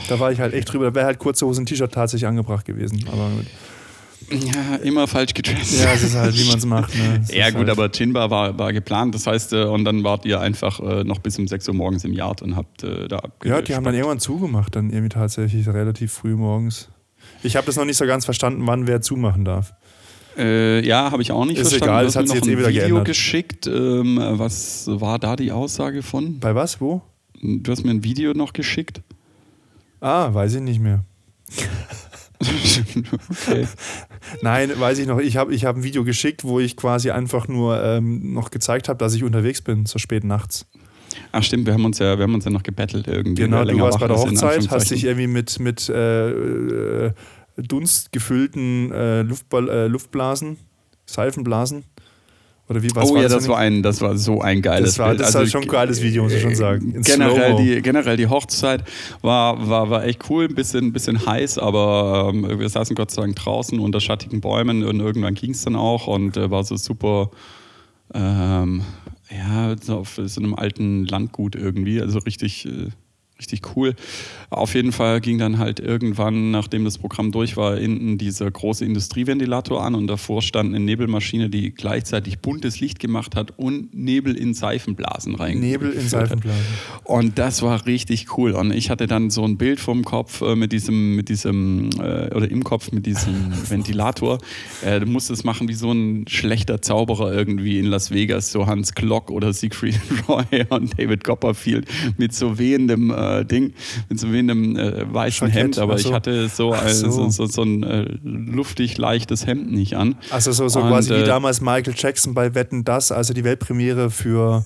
Da 0.10 0.20
war 0.20 0.32
ich 0.32 0.40
halt 0.40 0.54
echt 0.54 0.72
drüber. 0.72 0.86
Da 0.86 0.96
wäre 0.96 1.06
halt 1.06 1.20
kurze 1.20 1.46
Hose 1.46 1.62
und 1.62 1.68
T-Shirt 1.68 1.94
tatsächlich 1.94 2.28
angebracht 2.28 2.66
gewesen. 2.66 3.06
Aber. 3.12 3.30
Ja, 4.34 4.76
immer 4.78 5.08
falsch 5.08 5.34
gedresst. 5.34 5.80
ja, 5.84 5.94
es 5.94 6.04
ist 6.04 6.16
halt, 6.16 6.38
wie 6.38 6.48
man 6.48 6.58
es 6.58 6.66
macht. 6.66 6.96
Ne? 6.96 7.22
Es 7.24 7.34
Ja 7.34 7.50
gut, 7.50 7.60
halt, 7.60 7.70
aber 7.70 7.90
Chinbar 7.92 8.30
war, 8.30 8.58
war 8.58 8.74
geplant, 8.74 9.14
das 9.16 9.28
heißt, 9.28 9.54
äh, 9.54 9.64
und 9.66 9.86
dann 9.86 10.04
wart 10.04 10.26
ihr 10.26 10.40
einfach 10.40 10.80
äh, 10.80 11.04
noch 11.04 11.20
bis 11.20 11.38
um 11.38 11.48
6 11.48 11.68
Uhr 11.70 11.76
morgens 11.76 12.04
im 12.04 12.14
Yard 12.14 12.42
und 12.42 12.56
habt 12.56 12.84
äh, 12.84 13.08
da 13.08 13.22
Ja, 13.44 13.62
die 13.62 13.76
haben 13.76 13.84
dann 13.84 13.94
irgendwann 13.96 14.20
zugemacht, 14.20 14.76
dann 14.76 14.90
irgendwie 14.90 15.10
tatsächlich 15.10 15.68
relativ 15.68 16.12
früh 16.14 16.36
morgens. 16.36 16.90
Ich 17.44 17.56
habe 17.56 17.66
das 17.66 17.76
noch 17.76 17.86
nicht 17.86 17.98
so 17.98 18.06
ganz 18.06 18.26
verstanden, 18.26 18.66
wann 18.66 18.88
wer 18.88 19.02
zumachen 19.02 19.46
darf. 19.46 19.74
Äh, 20.38 20.86
ja, 20.86 21.12
habe 21.12 21.22
ich 21.22 21.32
auch 21.32 21.46
nicht 21.46 21.60
Ist 21.60 21.70
verstanden. 21.70 21.94
egal, 21.94 22.06
hast 22.08 22.16
hat 22.16 22.24
mir 22.28 22.36
noch 22.40 22.48
eh 22.48 22.52
ein 22.52 22.58
wieder 22.58 22.70
Video 22.70 22.82
geändert. 22.82 23.06
geschickt. 23.06 23.68
Ähm, 23.68 24.20
was 24.20 24.88
war 24.88 25.20
da 25.20 25.36
die 25.36 25.52
Aussage 25.52 26.02
von? 26.02 26.40
Bei 26.40 26.56
was? 26.56 26.82
Wo? 26.82 27.02
Du 27.40 27.72
hast 27.72 27.84
mir 27.84 27.92
ein 27.92 28.04
Video 28.04 28.34
noch 28.34 28.54
geschickt. 28.54 29.02
Ah, 30.02 30.34
weiß 30.34 30.56
ich 30.56 30.62
nicht 30.62 30.80
mehr. 30.80 31.04
Okay. 32.42 33.68
Nein, 34.42 34.72
weiß 34.78 35.00
ich 35.00 35.08
noch. 35.08 35.20
Ich 35.20 35.38
habe 35.38 35.54
ich 35.54 35.66
hab 35.66 35.76
ein 35.76 35.84
Video 35.84 36.04
geschickt, 36.04 36.44
wo 36.44 36.60
ich 36.60 36.76
quasi 36.76 37.12
einfach 37.12 37.48
nur 37.48 37.82
ähm, 37.82 38.34
noch 38.34 38.52
gezeigt 38.52 38.90
habe, 38.90 38.98
dass 38.98 39.14
ich 39.14 39.24
unterwegs 39.24 39.62
bin, 39.62 39.86
so 39.86 40.00
spät 40.00 40.24
nachts. 40.24 40.66
Ach 41.32 41.44
stimmt, 41.44 41.66
wir 41.66 41.74
haben 41.74 41.86
uns 41.86 42.00
ja, 42.00 42.18
wir 42.18 42.24
haben 42.24 42.34
uns 42.34 42.46
ja 42.46 42.52
noch 42.52 42.64
gebettelt 42.64 43.08
irgendwie. 43.08 43.44
Genau, 43.44 43.64
du 43.64 43.80
warst 43.80 44.00
bei 44.00 44.08
der 44.08 44.18
Hochzeit, 44.18 44.70
hast 44.70 44.92
dich 44.92 45.04
irgendwie 45.04 45.28
mit, 45.28 45.60
mit 45.60 45.90
äh, 45.90 46.30
äh, 46.30 47.12
dunstgefüllten 47.58 48.92
äh, 48.92 49.22
Luftball, 49.22 49.70
äh, 49.70 49.88
Luftblasen, 49.88 50.58
Seifenblasen. 51.06 51.84
Oder 52.70 52.82
wie 52.82 52.90
was 52.96 53.12
Oh 53.12 53.18
ja, 53.18 53.24
das 53.24 53.34
das 53.34 53.48
war 53.50 53.58
ein, 53.58 53.84
das 53.84 54.00
war 54.00 54.18
so 54.18 54.40
ein 54.42 54.62
geiles 54.62 54.92
Das 54.92 55.00
war- 55.00 55.10
Bild. 55.10 55.20
das 55.20 55.34
war 55.34 55.46
schon 55.46 55.64
ein 55.64 55.68
geiles 55.68 56.02
Video, 56.02 56.24
muss 56.24 56.32
ich 56.34 56.42
schon 56.42 56.56
sagen. 56.56 56.94
In 56.96 57.02
Generell 57.02 57.56
die, 57.58 57.82
generell 57.82 58.16
die 58.16 58.28
Hochzeit 58.28 58.84
war, 59.22 59.68
war, 59.70 59.90
war 59.90 60.06
echt 60.06 60.30
cool, 60.30 60.46
ein 60.46 60.56
bisschen, 60.56 60.94
bisschen 60.94 61.26
heiß, 61.26 61.58
aber 61.58 62.32
ähm, 62.34 62.60
wir 62.60 62.70
saßen 62.70 62.96
Gott 62.96 63.12
sei 63.12 63.24
Dank 63.24 63.36
draußen 63.36 63.80
unter 63.80 64.00
schattigen 64.00 64.40
Bäumen 64.40 64.84
und 64.86 65.02
irgendwann 65.02 65.34
ging 65.34 65.52
es 65.52 65.64
dann 65.64 65.76
auch 65.76 66.08
und 66.08 66.38
äh, 66.38 66.50
war 66.52 66.64
so 66.64 66.78
super, 66.78 67.32
ähm, 68.14 68.82
ja, 69.30 69.76
auf 69.94 70.20
so 70.24 70.40
einem 70.42 70.56
alten 70.56 71.06
Landgut 71.06 71.56
irgendwie, 71.56 72.00
also 72.02 72.20
richtig. 72.20 72.66
Äh, 72.66 72.90
Richtig 73.44 73.76
cool. 73.76 73.94
Auf 74.50 74.74
jeden 74.74 74.94
Fall 74.94 75.20
ging 75.20 75.38
dann 75.38 75.58
halt 75.58 75.82
irgendwann, 75.82 76.52
nachdem 76.52 76.86
das 76.86 76.98
Programm 76.98 77.34
durch 77.34 77.58
war, 77.58 77.76
hinten 77.76 78.18
dieser 78.18 78.50
große 78.50 78.86
Industrieventilator 78.86 79.84
an 79.84 79.96
und 79.96 80.08
davor 80.08 80.42
stand 80.42 80.74
eine 80.74 80.80
Nebelmaschine, 80.80 81.50
die 81.50 81.72
gleichzeitig 81.72 82.40
buntes 82.40 82.80
Licht 82.80 83.00
gemacht 83.00 83.36
hat 83.36 83.52
und 83.58 83.94
Nebel 83.94 84.38
in 84.38 84.54
Seifenblasen 84.54 85.36
rein. 85.36 85.60
Nebel 85.60 85.92
in. 85.92 86.08
Seifenblasen. 86.08 86.64
Und 87.04 87.38
das 87.38 87.62
war 87.64 87.86
richtig 87.86 88.38
cool. 88.38 88.54
Und 88.54 88.72
ich 88.72 88.90
hatte 88.90 89.08
dann 89.08 89.30
so 89.30 89.44
ein 89.44 89.58
Bild 89.58 89.82
vom 89.82 90.06
Kopf 90.06 90.40
äh, 90.42 90.56
mit 90.56 90.72
diesem, 90.72 91.18
mit 91.18 91.28
diesem, 91.28 91.90
äh, 92.00 92.34
oder 92.34 92.50
im 92.50 92.64
Kopf 92.64 92.94
mit 92.94 93.06
diesem 93.06 93.52
Ventilator. 93.70 94.38
Äh, 94.86 95.02
du 95.02 95.08
musst 95.08 95.32
es 95.32 95.44
machen 95.44 95.68
wie 95.68 95.74
so 95.74 95.92
ein 95.92 96.30
schlechter 96.30 96.82
Zauberer 96.82 97.34
irgendwie 97.34 97.78
in 97.80 97.88
Las 97.88 98.12
Vegas, 98.12 98.54
so 98.54 98.68
Hans 98.68 98.94
Klock 98.94 99.32
oder 99.32 99.52
Siegfried 99.52 100.00
Roy 100.30 100.46
und 100.70 100.98
David 100.98 101.26
Copperfield 101.26 101.90
mit 102.18 102.34
so 102.34 102.58
wehendem 102.58 103.12
äh, 103.40 103.46
Ding, 103.46 103.74
mit 104.10 104.20
so 104.20 104.32
wehendem 104.32 104.78
äh, 104.78 105.14
weißen 105.14 105.48
Jackett, 105.48 105.64
Hemd. 105.64 105.80
Aber 105.80 105.94
ach 105.94 106.00
so. 106.00 106.10
ich 106.10 106.16
hatte 106.16 106.50
so, 106.50 106.74
ein, 106.74 106.94
so. 106.94 107.12
so. 107.12 107.30
So, 107.30 107.46
so 107.46 107.64
ein 107.64 107.84
äh, 107.84 108.06
luftig 108.24 108.98
leichtes 108.98 109.46
Hemd 109.46 109.72
nicht 109.72 109.96
an. 109.96 110.16
Also 110.30 110.52
so, 110.52 110.68
so 110.68 110.82
Und, 110.82 110.90
quasi 110.90 111.12
wie 111.12 111.22
äh, 111.22 111.26
damals 111.26 111.62
Michael 111.62 111.94
Jackson 111.96 112.34
bei 112.34 112.56
Wetten 112.56 112.84
Das, 112.84 113.12
also 113.12 113.34
die 113.34 113.44
Weltpremiere 113.44 114.10
für 114.10 114.66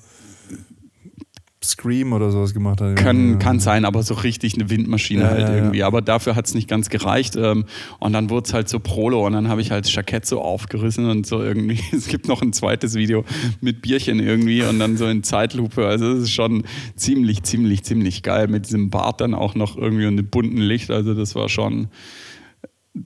Scream 1.68 2.14
oder 2.14 2.32
sowas 2.32 2.54
gemacht 2.54 2.82
hat. 2.82 2.96
Kann, 2.96 3.32
Ja. 3.34 3.38
kann 3.38 3.60
sein, 3.60 3.86
aber 3.86 4.04
so 4.04 4.14
richtig 4.14 4.56
eine 4.56 4.70
Windmaschine 4.70 5.22
Ja, 5.24 5.30
halt 5.30 5.50
irgendwie. 5.50 5.84
Aber 5.84 6.02
dafür 6.02 6.36
hat 6.36 6.48
es 6.48 6.54
nicht 6.54 6.68
ganz 6.68 6.90
gereicht. 6.90 7.36
Ähm, 7.36 7.66
und 8.00 8.14
dann 8.14 8.30
wurde 8.30 8.48
es 8.48 8.54
halt 8.54 8.70
so 8.70 8.80
Prolo 8.80 9.26
und 9.26 9.34
dann 9.34 9.48
habe 9.50 9.62
ich 9.62 9.72
halt 9.72 9.88
Jackett 9.88 10.26
so 10.26 10.42
aufgerissen 10.42 11.10
und 11.10 11.26
so 11.28 11.42
irgendwie. 11.44 11.80
Es 11.92 12.08
gibt 12.08 12.28
noch 12.28 12.42
ein 12.42 12.54
zweites 12.54 12.96
Video 12.96 13.26
mit 13.62 13.82
Bierchen 13.82 14.20
irgendwie 14.20 14.62
und 14.64 14.80
dann 14.80 14.98
so 14.98 15.08
in 15.08 15.24
Zeitlupe. 15.24 15.86
Also 15.86 16.12
es 16.14 16.24
ist 16.24 16.32
schon 16.32 16.64
ziemlich, 16.96 17.44
ziemlich, 17.44 17.84
ziemlich 17.84 18.24
geil 18.24 18.48
mit 18.48 18.66
diesem 18.66 18.90
Bart 18.90 19.22
dann 19.22 19.34
auch 19.34 19.56
noch 19.56 19.78
irgendwie 19.78 20.06
und 20.06 20.18
dem 20.18 20.28
bunten 20.28 20.58
Licht. 20.62 20.92
Also 20.92 21.14
das 21.14 21.36
war 21.36 21.50
schon. 21.50 21.88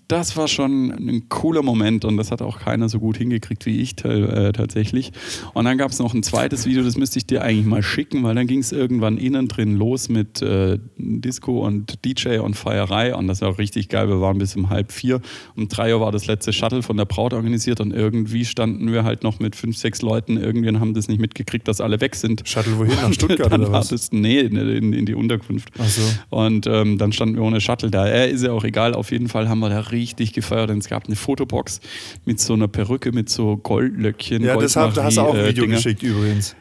Das 0.07 0.37
war 0.37 0.47
schon 0.47 0.91
ein 0.91 1.29
cooler 1.29 1.63
Moment 1.63 2.05
und 2.05 2.17
das 2.17 2.31
hat 2.31 2.41
auch 2.41 2.59
keiner 2.59 2.87
so 2.89 2.99
gut 2.99 3.17
hingekriegt 3.17 3.65
wie 3.65 3.81
ich 3.81 4.03
äh, 4.05 4.51
tatsächlich. 4.51 5.11
Und 5.53 5.65
dann 5.65 5.77
gab 5.77 5.91
es 5.91 5.99
noch 5.99 6.13
ein 6.13 6.23
zweites 6.23 6.65
Video, 6.65 6.83
das 6.83 6.97
müsste 6.97 7.17
ich 7.19 7.25
dir 7.25 7.41
eigentlich 7.43 7.65
mal 7.65 7.83
schicken, 7.83 8.23
weil 8.23 8.35
dann 8.35 8.47
ging 8.47 8.59
es 8.59 8.71
irgendwann 8.71 9.17
innen 9.17 9.47
drin 9.47 9.75
los 9.75 10.09
mit 10.09 10.41
äh, 10.41 10.77
Disco 10.97 11.65
und 11.65 12.05
DJ 12.05 12.37
und 12.39 12.55
Feierei 12.55 13.15
und 13.15 13.27
das 13.27 13.41
war 13.41 13.57
richtig 13.57 13.89
geil. 13.89 14.07
Wir 14.07 14.21
waren 14.21 14.37
bis 14.37 14.55
um 14.55 14.69
halb 14.69 14.91
vier. 14.91 15.21
Um 15.55 15.67
drei 15.67 15.93
Uhr 15.93 16.01
war 16.01 16.11
das 16.11 16.27
letzte 16.27 16.53
Shuttle 16.53 16.83
von 16.83 16.97
der 16.97 17.05
Braut 17.05 17.33
organisiert 17.33 17.79
und 17.81 17.91
irgendwie 17.93 18.45
standen 18.45 18.91
wir 18.91 19.03
halt 19.03 19.23
noch 19.23 19.39
mit 19.39 19.55
fünf, 19.55 19.77
sechs 19.77 20.01
Leuten 20.01 20.37
irgendwie 20.37 20.69
und 20.69 20.79
haben 20.79 20.93
das 20.93 21.07
nicht 21.07 21.19
mitgekriegt, 21.19 21.67
dass 21.67 21.81
alle 21.81 21.99
weg 22.01 22.15
sind. 22.15 22.47
Shuttle 22.47 22.77
wohin? 22.77 22.93
Nach 22.95 23.11
Stuttgart 23.13 23.53
oder 23.53 23.71
was? 23.71 23.91
wartest- 23.91 24.13
Nee, 24.13 24.39
in, 24.39 24.55
in, 24.55 24.93
in 24.93 25.05
die 25.05 25.15
Unterkunft. 25.15 25.69
Ach 25.79 25.87
so. 25.87 26.01
Und 26.29 26.65
ähm, 26.67 26.97
dann 26.97 27.11
standen 27.11 27.35
wir 27.35 27.43
ohne 27.43 27.59
Shuttle 27.61 27.91
da. 27.91 28.07
Äh, 28.07 28.31
ist 28.31 28.43
ja 28.43 28.51
auch 28.51 28.63
egal. 28.63 28.93
Auf 28.93 29.11
jeden 29.11 29.27
Fall 29.27 29.49
haben 29.49 29.59
wir 29.59 29.69
da 29.69 29.80
richtig 29.81 30.33
gefeiert. 30.33 30.69
Und 30.69 30.77
es 30.79 30.89
gab 30.89 31.07
eine 31.07 31.15
Fotobox 31.15 31.81
mit 32.25 32.39
so 32.39 32.53
einer 32.53 32.67
Perücke, 32.67 33.11
mit 33.11 33.29
so 33.29 33.57
Goldlöckchen. 33.57 34.43
Ja, 34.43 34.55
da 34.55 34.63
hast 35.03 35.17
du 35.17 35.21
auch 35.21 35.33
ein 35.33 35.45
Video 35.47 35.63
Goldmarie, 35.63 35.63
äh, 35.63 35.67
geschickt 35.67 36.03
übrigens. 36.03 36.55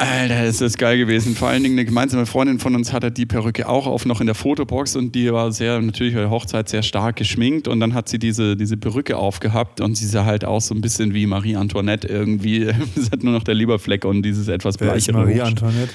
Alter, 0.00 0.44
ist 0.44 0.60
das 0.60 0.78
geil 0.78 0.96
gewesen. 0.96 1.34
Vor 1.34 1.48
allen 1.48 1.64
Dingen 1.64 1.74
eine 1.74 1.84
gemeinsame 1.84 2.24
Freundin 2.24 2.60
von 2.60 2.76
uns 2.76 2.92
hatte 2.92 3.10
die 3.10 3.26
Perücke 3.26 3.68
auch 3.68 3.88
auf, 3.88 4.06
noch 4.06 4.20
in 4.20 4.26
der 4.26 4.36
Fotobox 4.36 4.94
und 4.94 5.12
die 5.16 5.32
war 5.32 5.50
sehr, 5.50 5.80
natürlich 5.80 6.14
bei 6.14 6.20
der 6.20 6.30
Hochzeit 6.30 6.68
sehr 6.68 6.84
stark 6.84 7.16
geschminkt 7.16 7.66
und 7.66 7.80
dann 7.80 7.94
hat 7.94 8.08
sie 8.08 8.20
diese, 8.20 8.56
diese 8.56 8.76
Perücke 8.76 9.16
aufgehabt 9.16 9.80
und 9.80 9.96
sie 9.96 10.06
sah 10.06 10.24
halt 10.24 10.44
auch 10.44 10.60
so 10.60 10.72
ein 10.72 10.80
bisschen 10.80 11.14
wie 11.14 11.26
Marie 11.26 11.56
Antoinette 11.56 12.06
irgendwie. 12.06 12.68
Es 12.96 13.10
hat 13.10 13.24
nur 13.24 13.32
noch 13.32 13.42
der 13.42 13.54
Lieberfleck 13.54 14.04
und 14.04 14.22
dieses 14.22 14.46
etwas 14.46 14.78
Wer 14.78 14.94
ist 14.94 15.06
bleichere 15.06 15.24
Marie 15.26 15.40
Antoinette? 15.40 15.92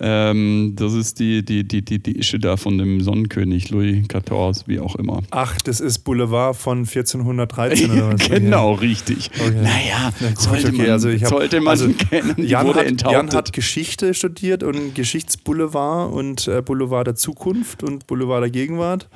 Ähm, 0.00 0.72
das 0.76 0.92
ist 0.94 1.20
die, 1.20 1.44
die, 1.44 1.62
die, 1.66 1.84
die, 1.84 1.98
die 2.02 2.18
Ische 2.18 2.38
da 2.38 2.56
von 2.56 2.78
dem 2.78 3.00
Sonnenkönig 3.00 3.70
Louis 3.70 4.06
XIV, 4.08 4.64
wie 4.66 4.80
auch 4.80 4.96
immer. 4.96 5.22
Ach, 5.30 5.56
das 5.62 5.80
ist 5.80 6.00
Boulevard 6.00 6.56
von 6.56 6.78
1413 6.78 7.90
oder 7.92 8.12
was? 8.18 8.28
genau, 8.28 8.72
richtig. 8.72 9.30
Okay. 9.38 9.54
Naja, 9.62 10.12
Na 10.20 10.28
gut, 10.30 10.38
sollte, 10.40 10.68
okay, 10.68 10.76
man, 10.78 10.90
also 10.90 11.08
ich 11.08 11.22
hab- 11.22 11.30
sollte 11.30 11.60
man 11.60 11.68
also 11.70 11.88
kennen. 11.90 12.34
Die 12.36 12.42
Jan 12.44 12.66
wurde 12.66 12.80
hat, 12.80 12.86
enthauptet. 12.86 13.22
Jan 13.22 13.32
hat 13.36 13.52
Geschichte 13.52 14.14
studiert 14.14 14.62
und 14.62 14.94
Geschichtsboulevard 14.94 16.12
und 16.12 16.48
äh, 16.48 16.60
Boulevard 16.62 17.06
der 17.06 17.14
Zukunft 17.14 17.82
und 17.82 18.06
Boulevard 18.06 18.42
der 18.42 18.50
Gegenwart. 18.50 19.08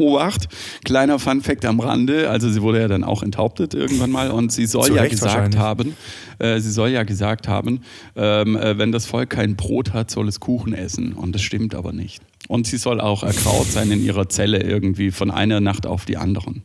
Obacht, 0.00 0.48
kleiner 0.84 1.18
Funfact 1.18 1.64
am 1.64 1.78
Rande, 1.78 2.30
also 2.30 2.50
sie 2.50 2.62
wurde 2.62 2.80
ja 2.80 2.88
dann 2.88 3.04
auch 3.04 3.22
enthauptet 3.22 3.74
irgendwann 3.74 4.10
mal. 4.10 4.30
Und 4.30 4.50
sie 4.50 4.66
soll 4.66 4.86
Zu 4.86 4.96
ja 4.96 5.06
gesagt 5.06 5.56
haben, 5.56 5.94
äh, 6.38 6.58
sie 6.58 6.70
soll 6.70 6.88
ja 6.90 7.04
gesagt 7.04 7.46
haben, 7.46 7.82
ähm, 8.16 8.56
äh, 8.56 8.78
wenn 8.78 8.92
das 8.92 9.06
Volk 9.06 9.30
kein 9.30 9.56
Brot 9.56 9.92
hat, 9.92 10.10
soll 10.10 10.26
es 10.28 10.40
Kuchen 10.40 10.72
essen. 10.72 11.12
Und 11.12 11.34
das 11.34 11.42
stimmt 11.42 11.74
aber 11.74 11.92
nicht. 11.92 12.22
Und 12.48 12.66
sie 12.66 12.78
soll 12.78 13.00
auch 13.00 13.22
erkraut 13.22 13.66
sein 13.66 13.90
in 13.92 14.02
ihrer 14.04 14.28
Zelle 14.28 14.62
irgendwie 14.62 15.10
von 15.10 15.30
einer 15.30 15.60
Nacht 15.60 15.86
auf 15.86 16.04
die 16.04 16.16
anderen. 16.16 16.62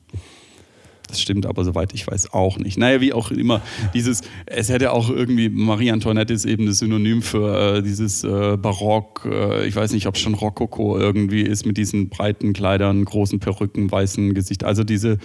Das 1.15 1.21
stimmt 1.21 1.45
aber, 1.45 1.63
soweit 1.63 1.93
ich 1.93 2.05
weiß, 2.05 2.33
auch 2.33 2.57
nicht. 2.57 2.77
Naja, 2.77 2.99
wie 2.99 3.13
auch 3.13 3.31
immer, 3.31 3.61
dieses, 3.93 4.21
es 4.45 4.67
hätte 4.67 4.91
auch 4.91 5.09
irgendwie, 5.09 5.47
Marie 5.47 5.89
Antoinette 5.91 6.33
ist 6.33 6.43
eben 6.43 6.65
das 6.65 6.79
Synonym 6.79 7.21
für 7.21 7.77
äh, 7.77 7.81
dieses 7.81 8.25
äh, 8.25 8.57
Barock, 8.57 9.25
äh, 9.25 9.65
ich 9.65 9.73
weiß 9.73 9.93
nicht, 9.93 10.07
ob 10.07 10.15
es 10.15 10.21
schon 10.21 10.33
Rokoko 10.33 10.99
irgendwie 10.99 11.41
ist, 11.41 11.65
mit 11.65 11.77
diesen 11.77 12.09
breiten 12.09 12.51
Kleidern, 12.51 13.05
großen 13.05 13.39
Perücken, 13.39 13.89
weißen 13.89 14.33
Gesicht. 14.33 14.65
Also 14.65 14.83
diese 14.83 15.17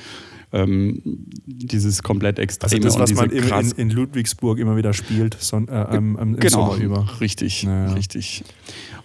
ähm, 0.53 1.01
dieses 1.47 2.03
komplett 2.03 2.39
extreme 2.39 2.85
Also 2.85 2.85
das, 2.85 2.95
und 2.95 3.01
was 3.01 3.33
diese 3.33 3.53
man 3.53 3.65
in, 3.65 3.71
in, 3.77 3.91
Ludwigsburg 3.91 4.59
immer 4.59 4.77
wieder 4.77 4.93
spielt, 4.93 5.37
son, 5.41 5.69
äh, 5.69 5.73
am, 5.73 6.17
am, 6.17 6.35
im 6.35 6.41
genau, 6.41 6.71
Sommer 6.71 6.83
über. 6.83 7.21
richtig, 7.21 7.65
Naja. 7.65 7.93
richtig. 7.93 8.43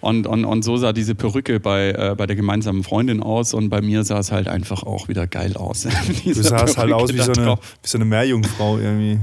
Und, 0.01 0.27
und, 0.27 0.45
und 0.45 0.63
so 0.63 0.77
sah 0.77 0.93
diese 0.93 1.15
Perücke 1.15 1.59
bei, 1.59 1.89
äh, 1.91 2.15
bei 2.17 2.25
der 2.25 2.35
gemeinsamen 2.35 2.83
Freundin 2.83 3.21
aus 3.21 3.53
und 3.53 3.69
bei 3.69 3.81
mir 3.81 4.03
sah 4.03 4.19
es 4.19 4.31
halt 4.31 4.47
einfach 4.47 4.83
auch 4.83 5.07
wieder 5.07 5.27
geil 5.27 5.55
aus. 5.55 5.87
Du 6.25 6.33
sahst 6.33 6.77
halt 6.77 6.91
aus 6.91 7.13
wie 7.13 7.19
so, 7.19 7.31
eine, 7.31 7.57
wie 7.81 7.87
so 7.87 7.97
eine 7.97 8.05
Meerjungfrau 8.05 8.77
irgendwie 8.79 9.19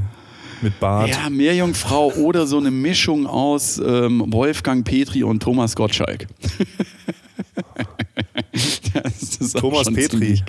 mit 0.63 0.79
Bart. 0.81 1.11
Ja, 1.11 1.29
Meerjungfrau 1.29 2.13
oder 2.15 2.47
so 2.47 2.59
eine 2.59 2.71
Mischung 2.71 3.27
aus 3.27 3.79
ähm, 3.79 4.25
Wolfgang 4.29 4.85
Petri 4.85 5.25
und 5.25 5.43
Thomas 5.43 5.75
Gottschalk. 5.77 6.27
Das 9.43 9.49
ist 9.49 9.57
auch 9.57 9.61
Thomas 9.61 9.85
schon 9.85 9.95
Petri. 9.95 10.43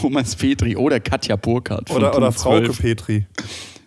Thomas 0.00 0.36
Petri 0.36 0.76
oder 0.76 1.00
Katja 1.00 1.36
Burkhardt. 1.36 1.88
von 1.88 1.98
Oder, 1.98 2.16
oder 2.16 2.32
Frauke 2.32 2.64
12. 2.66 2.78
Petri. 2.80 3.26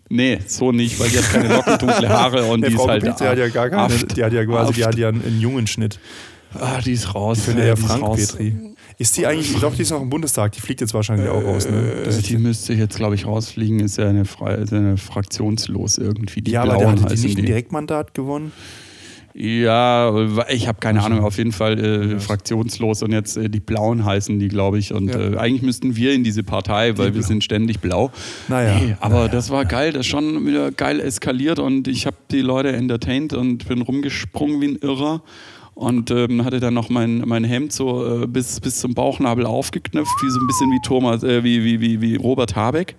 Nee, 0.09 0.39
so 0.47 0.71
nicht, 0.71 0.99
weil 0.99 1.09
die 1.09 1.17
hat 1.17 1.31
keine 1.31 1.47
locken, 1.55 1.77
dunkle 1.79 2.07
Haare 2.09 2.45
und 2.45 2.61
Nee, 2.61 2.67
die 2.67 2.73
ist 2.73 2.77
Frauke 2.79 2.91
halt 2.91 3.03
Petri 3.03 3.25
hat 3.25 3.37
ja 3.37 3.47
gar 3.49 3.69
keine. 3.69 3.81
aft. 3.83 4.15
Die 4.15 4.23
hat 4.23 4.33
ja 4.33 4.45
quasi, 4.45 4.73
die 4.73 4.85
hat 4.85 4.97
ja 4.97 5.09
einen, 5.09 5.21
einen 5.25 5.41
jungen 5.41 5.67
Schnitt. 5.67 5.99
Ah, 6.53 6.79
die 6.79 6.93
ist 6.93 7.13
raus. 7.13 7.39
Ich 7.39 7.43
finde 7.43 7.63
äh, 7.63 7.67
ja 7.67 7.73
die 7.75 7.81
ist 7.81 7.87
Frank 7.87 8.03
raus. 8.03 8.17
Petri. 8.17 8.55
Ist 8.99 9.15
die 9.17 9.27
eigentlich, 9.27 9.51
ich 9.51 9.59
glaube, 9.59 9.75
die 9.75 9.81
ist 9.83 9.91
noch 9.91 10.01
im 10.01 10.09
Bundestag, 10.09 10.53
die 10.53 10.61
fliegt 10.61 10.81
jetzt 10.81 10.93
wahrscheinlich 10.93 11.29
auch 11.29 11.43
raus, 11.43 11.69
ne? 11.69 12.01
Das 12.05 12.15
Äh, 12.15 12.19
ist 12.19 12.29
die 12.29 12.37
müsste 12.37 12.73
jetzt, 12.73 12.95
glaube 12.95 13.13
ich, 13.15 13.25
rausfliegen. 13.27 13.79
Ist 13.81 13.97
ja 13.97 14.07
eine, 14.09 14.21
ist 14.21 14.39
ja 14.71 14.77
eine 14.77 14.97
fraktionslos 14.97 15.97
irgendwie. 15.99 16.41
Die 16.41 16.51
ja, 16.51 16.63
aber 16.63 16.77
der 16.77 16.91
hat 16.91 17.11
die 17.11 17.21
nicht 17.21 17.37
ein. 17.37 17.45
Direktmandat 17.45 18.13
gewonnen. 18.13 18.53
Ja, 19.39 20.11
ich 20.49 20.67
habe 20.67 20.79
keine 20.79 21.03
Ahnung, 21.03 21.19
auf 21.23 21.37
jeden 21.37 21.51
Fall 21.51 21.77
äh, 21.77 22.19
fraktionslos 22.19 23.03
und 23.03 23.11
jetzt 23.11 23.37
äh, 23.37 23.49
die 23.51 23.59
Blauen 23.59 24.03
heißen 24.03 24.39
die, 24.39 24.47
glaube 24.47 24.79
ich. 24.79 24.93
Und 24.93 25.09
Ja. 25.09 25.19
äh, 25.33 25.37
eigentlich 25.37 25.61
müssten 25.61 25.95
wir 25.95 26.13
in 26.13 26.23
diese 26.23 26.41
Partei, 26.43 26.97
weil 26.97 27.13
wir 27.13 27.19
Blau- 27.21 27.27
sind 27.27 27.43
ständig 27.43 27.79
blau. 27.79 28.11
Naja. 28.47 28.79
Nee, 28.79 28.95
aber 28.99 29.29
das 29.29 29.51
war 29.51 29.65
geil, 29.65 29.93
das 29.93 30.01
ist 30.01 30.07
schon 30.07 30.45
wieder 30.47 30.71
geil 30.71 30.99
eskaliert 30.99 31.59
und 31.59 31.87
ich 31.87 32.07
habe 32.07 32.17
die 32.31 32.41
Leute 32.41 32.69
entertained 32.71 33.33
und 33.33 33.67
bin 33.67 33.81
rumgesprungen 33.81 34.59
wie 34.59 34.69
ein 34.69 34.75
Irrer. 34.77 35.21
Und 35.75 36.09
ähm, 36.09 36.43
hatte 36.43 36.59
dann 36.59 36.73
noch 36.73 36.89
mein, 36.89 37.19
mein 37.27 37.43
Hemd 37.43 37.71
so 37.71 38.23
äh, 38.23 38.25
bis, 38.25 38.59
bis 38.59 38.79
zum 38.79 38.95
Bauchnabel 38.95 39.45
aufgeknöpft, 39.45 40.11
wie 40.23 40.29
so 40.31 40.39
ein 40.39 40.47
bisschen 40.47 40.71
wie 40.71 40.79
Thomas, 40.83 41.21
äh, 41.21 41.43
wie, 41.43 41.63
wie, 41.63 41.79
wie, 41.79 42.01
wie 42.01 42.15
Robert 42.15 42.55
Habeck 42.55 42.95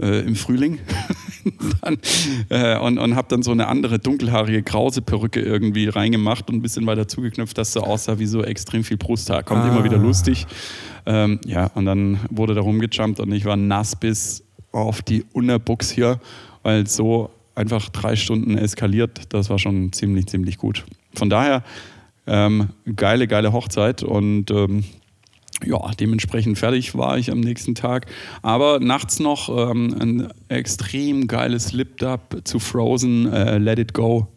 äh, 0.00 0.20
im 0.20 0.36
Frühling. 0.36 0.78
dann, 1.80 1.98
äh, 2.50 2.78
und 2.78 2.98
und 2.98 3.14
habe 3.16 3.28
dann 3.28 3.42
so 3.42 3.50
eine 3.52 3.68
andere 3.68 3.98
dunkelhaarige 3.98 4.62
krause 4.62 5.02
Perücke 5.02 5.40
irgendwie 5.40 5.88
reingemacht 5.88 6.48
und 6.48 6.56
ein 6.56 6.62
bisschen 6.62 6.86
weiter 6.86 7.08
zugeknöpft, 7.08 7.56
dass 7.56 7.72
so 7.72 7.80
aussah 7.80 8.18
wie 8.18 8.26
so 8.26 8.42
extrem 8.42 8.84
viel 8.84 8.96
Brusthaar. 8.96 9.42
Kommt 9.42 9.62
Ah. 9.62 9.68
immer 9.68 9.84
wieder 9.84 9.98
lustig. 9.98 10.46
Ähm, 11.06 11.40
ja, 11.46 11.66
und 11.74 11.86
dann 11.86 12.18
wurde 12.30 12.54
da 12.54 12.60
rumgejumpt 12.62 13.20
und 13.20 13.32
ich 13.32 13.44
war 13.44 13.56
nass 13.56 13.96
bis 13.96 14.42
auf 14.72 15.02
die 15.02 15.24
Unterbuchs 15.32 15.90
hier, 15.90 16.20
weil 16.62 16.86
so 16.86 17.30
einfach 17.54 17.88
drei 17.88 18.16
Stunden 18.16 18.58
eskaliert. 18.58 19.32
Das 19.32 19.48
war 19.48 19.58
schon 19.58 19.92
ziemlich, 19.92 20.26
ziemlich 20.26 20.58
gut. 20.58 20.84
Von 21.14 21.30
daher 21.30 21.62
ähm, 22.26 22.68
geile, 22.96 23.28
geile 23.28 23.52
Hochzeit 23.52 24.02
und 24.02 24.50
ähm, 24.50 24.84
ja, 25.64 25.90
dementsprechend 25.98 26.58
fertig 26.58 26.96
war 26.96 27.18
ich 27.18 27.30
am 27.30 27.40
nächsten 27.40 27.74
Tag. 27.74 28.06
Aber 28.42 28.80
nachts 28.80 29.18
noch 29.18 29.48
ähm, 29.48 29.94
ein 29.98 30.28
extrem 30.48 31.26
geiles 31.26 31.72
Lip-Dub 31.72 32.42
zu 32.44 32.58
Frozen, 32.58 33.32
äh, 33.32 33.58
Let 33.58 33.78
It 33.78 33.94
Go. 33.94 34.28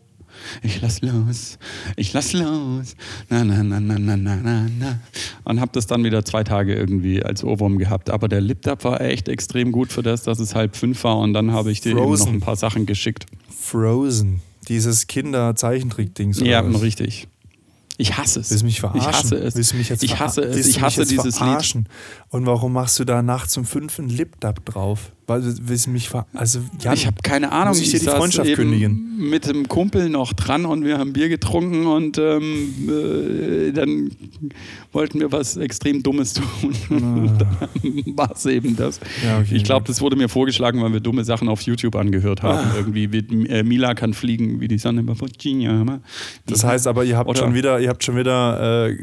Ich 0.64 0.80
lass 0.80 1.02
los, 1.02 1.58
ich 1.98 2.14
lass 2.14 2.32
los, 2.32 2.96
na 3.30 3.44
na 3.44 3.62
na 3.62 3.80
na 3.82 4.00
na 4.00 4.16
na 4.16 4.36
na 4.38 4.68
na. 4.80 5.00
Und 5.44 5.60
hab 5.60 5.74
das 5.74 5.86
dann 5.86 6.04
wieder 6.06 6.24
zwei 6.24 6.46
Tage 6.46 6.74
irgendwie 6.76 7.22
als 7.24 7.44
Ohrwurm 7.44 7.78
gehabt. 7.78 8.10
Aber 8.10 8.30
der 8.30 8.40
Lip-Dub 8.40 8.84
war 8.86 9.02
echt 9.02 9.28
extrem 9.28 9.74
gut 9.74 9.92
für 9.92 10.02
das, 10.04 10.24
dass 10.24 10.40
es 10.40 10.56
halb 10.56 10.78
fünf 10.78 11.04
war 11.04 11.18
und 11.18 11.34
dann 11.34 11.52
habe 11.52 11.72
ich 11.72 11.82
dir 11.82 11.90
eben 11.90 12.00
noch 12.00 12.08
Frozen. 12.08 12.36
ein 12.36 12.40
paar 12.40 12.56
Sachen 12.56 12.86
geschickt. 12.86 13.26
Frozen. 13.50 14.42
Dieses 14.70 15.08
Kinder-Zeichentrick-Dings. 15.08 16.40
oder 16.42 16.50
Ja, 16.50 16.60
richtig. 16.62 17.28
Ich 18.00 18.18
hasse 18.18 18.40
es. 18.40 18.50
Willst 18.50 18.62
du 18.62 18.66
mich 18.66 18.80
verarschen? 18.80 19.02
Ich 19.02 19.08
hasse 19.08 19.36
es. 19.36 19.56
Willst 19.56 19.74
du 19.74 19.76
mich 19.76 19.90
jetzt 19.90 20.04
ich 20.04 20.18
hasse 20.18 20.42
es. 20.42 20.68
Ich 20.68 20.82
hasse 20.82 21.06
dieses 21.06 21.42
Lied. 21.42 21.84
Und 22.32 22.46
warum 22.46 22.74
machst 22.74 23.00
du 23.00 23.06
da 23.06 23.24
nachts 23.24 23.58
um 23.58 23.66
fünf 23.66 23.98
einen 23.98 24.10
Lip-Dub 24.10 24.64
drauf? 24.66 25.12
Weil 25.26 25.42
du 25.42 25.54
willst 25.64 25.88
du 25.88 25.92
mich 25.92 26.10
ver 26.10 26.26
also 26.34 26.60
Jan, 26.80 26.94
Ich 26.94 27.06
habe 27.08 27.18
keine 27.24 27.52
Ahnung. 27.52 27.70
muss 27.70 27.82
ich 27.82 27.92
dir 27.92 28.00
die 28.00 28.06
Freundschaft 28.06 28.54
kündigen? 28.54 29.18
Mit 29.30 29.48
dem 29.48 29.68
Kumpel 29.68 30.10
noch 30.10 30.34
dran 30.34 30.66
und 30.66 30.84
wir 30.86 30.98
haben 30.98 31.14
Bier 31.14 31.30
getrunken 31.30 31.86
und 31.88 32.18
ähm, 32.18 32.74
äh, 32.88 33.72
dann 33.72 34.12
wollten 34.92 35.20
wir 35.20 35.32
was 35.32 35.58
extrem 35.58 36.02
Dummes 36.04 36.34
tun. 36.34 36.74
Und 36.90 37.38
dann 37.40 38.18
war 38.18 38.32
es 38.32 38.46
eben 38.46 38.76
das. 38.76 39.00
Ah. 39.02 39.26
Ja, 39.26 39.40
okay, 39.40 39.56
ich 39.56 39.64
glaube, 39.64 39.86
das 39.88 40.02
wurde 40.02 40.16
mir 40.16 40.30
vorgeschlagen, 40.30 40.82
weil 40.82 40.94
wir 40.94 41.00
dumme 41.00 41.24
Sachen 41.24 41.48
auf 41.48 41.62
YouTube 41.62 41.96
angehört 41.96 42.42
haben. 42.44 42.68
Ah. 42.72 42.76
Irgendwie 42.78 43.12
wie, 43.12 43.48
äh, 43.48 43.64
Mila 43.64 43.94
kann 43.96 44.14
fliegen 44.14 44.60
wie 44.62 44.68
die 44.68 44.78
Sonne 44.80 45.02
über 45.02 45.20
Virginia. 45.20 46.00
Das 46.46 46.64
heißt 46.64 46.88
aber, 46.88 47.04
ihr 47.04 47.18
habt 47.18 47.30
Oder- 47.30 47.40
schon 47.40 47.54
wieder, 47.54 47.80
ihr 47.80 47.90
habt 47.90 48.04
schon 48.04 48.16
wieder 48.18 48.88
äh, 48.88 48.98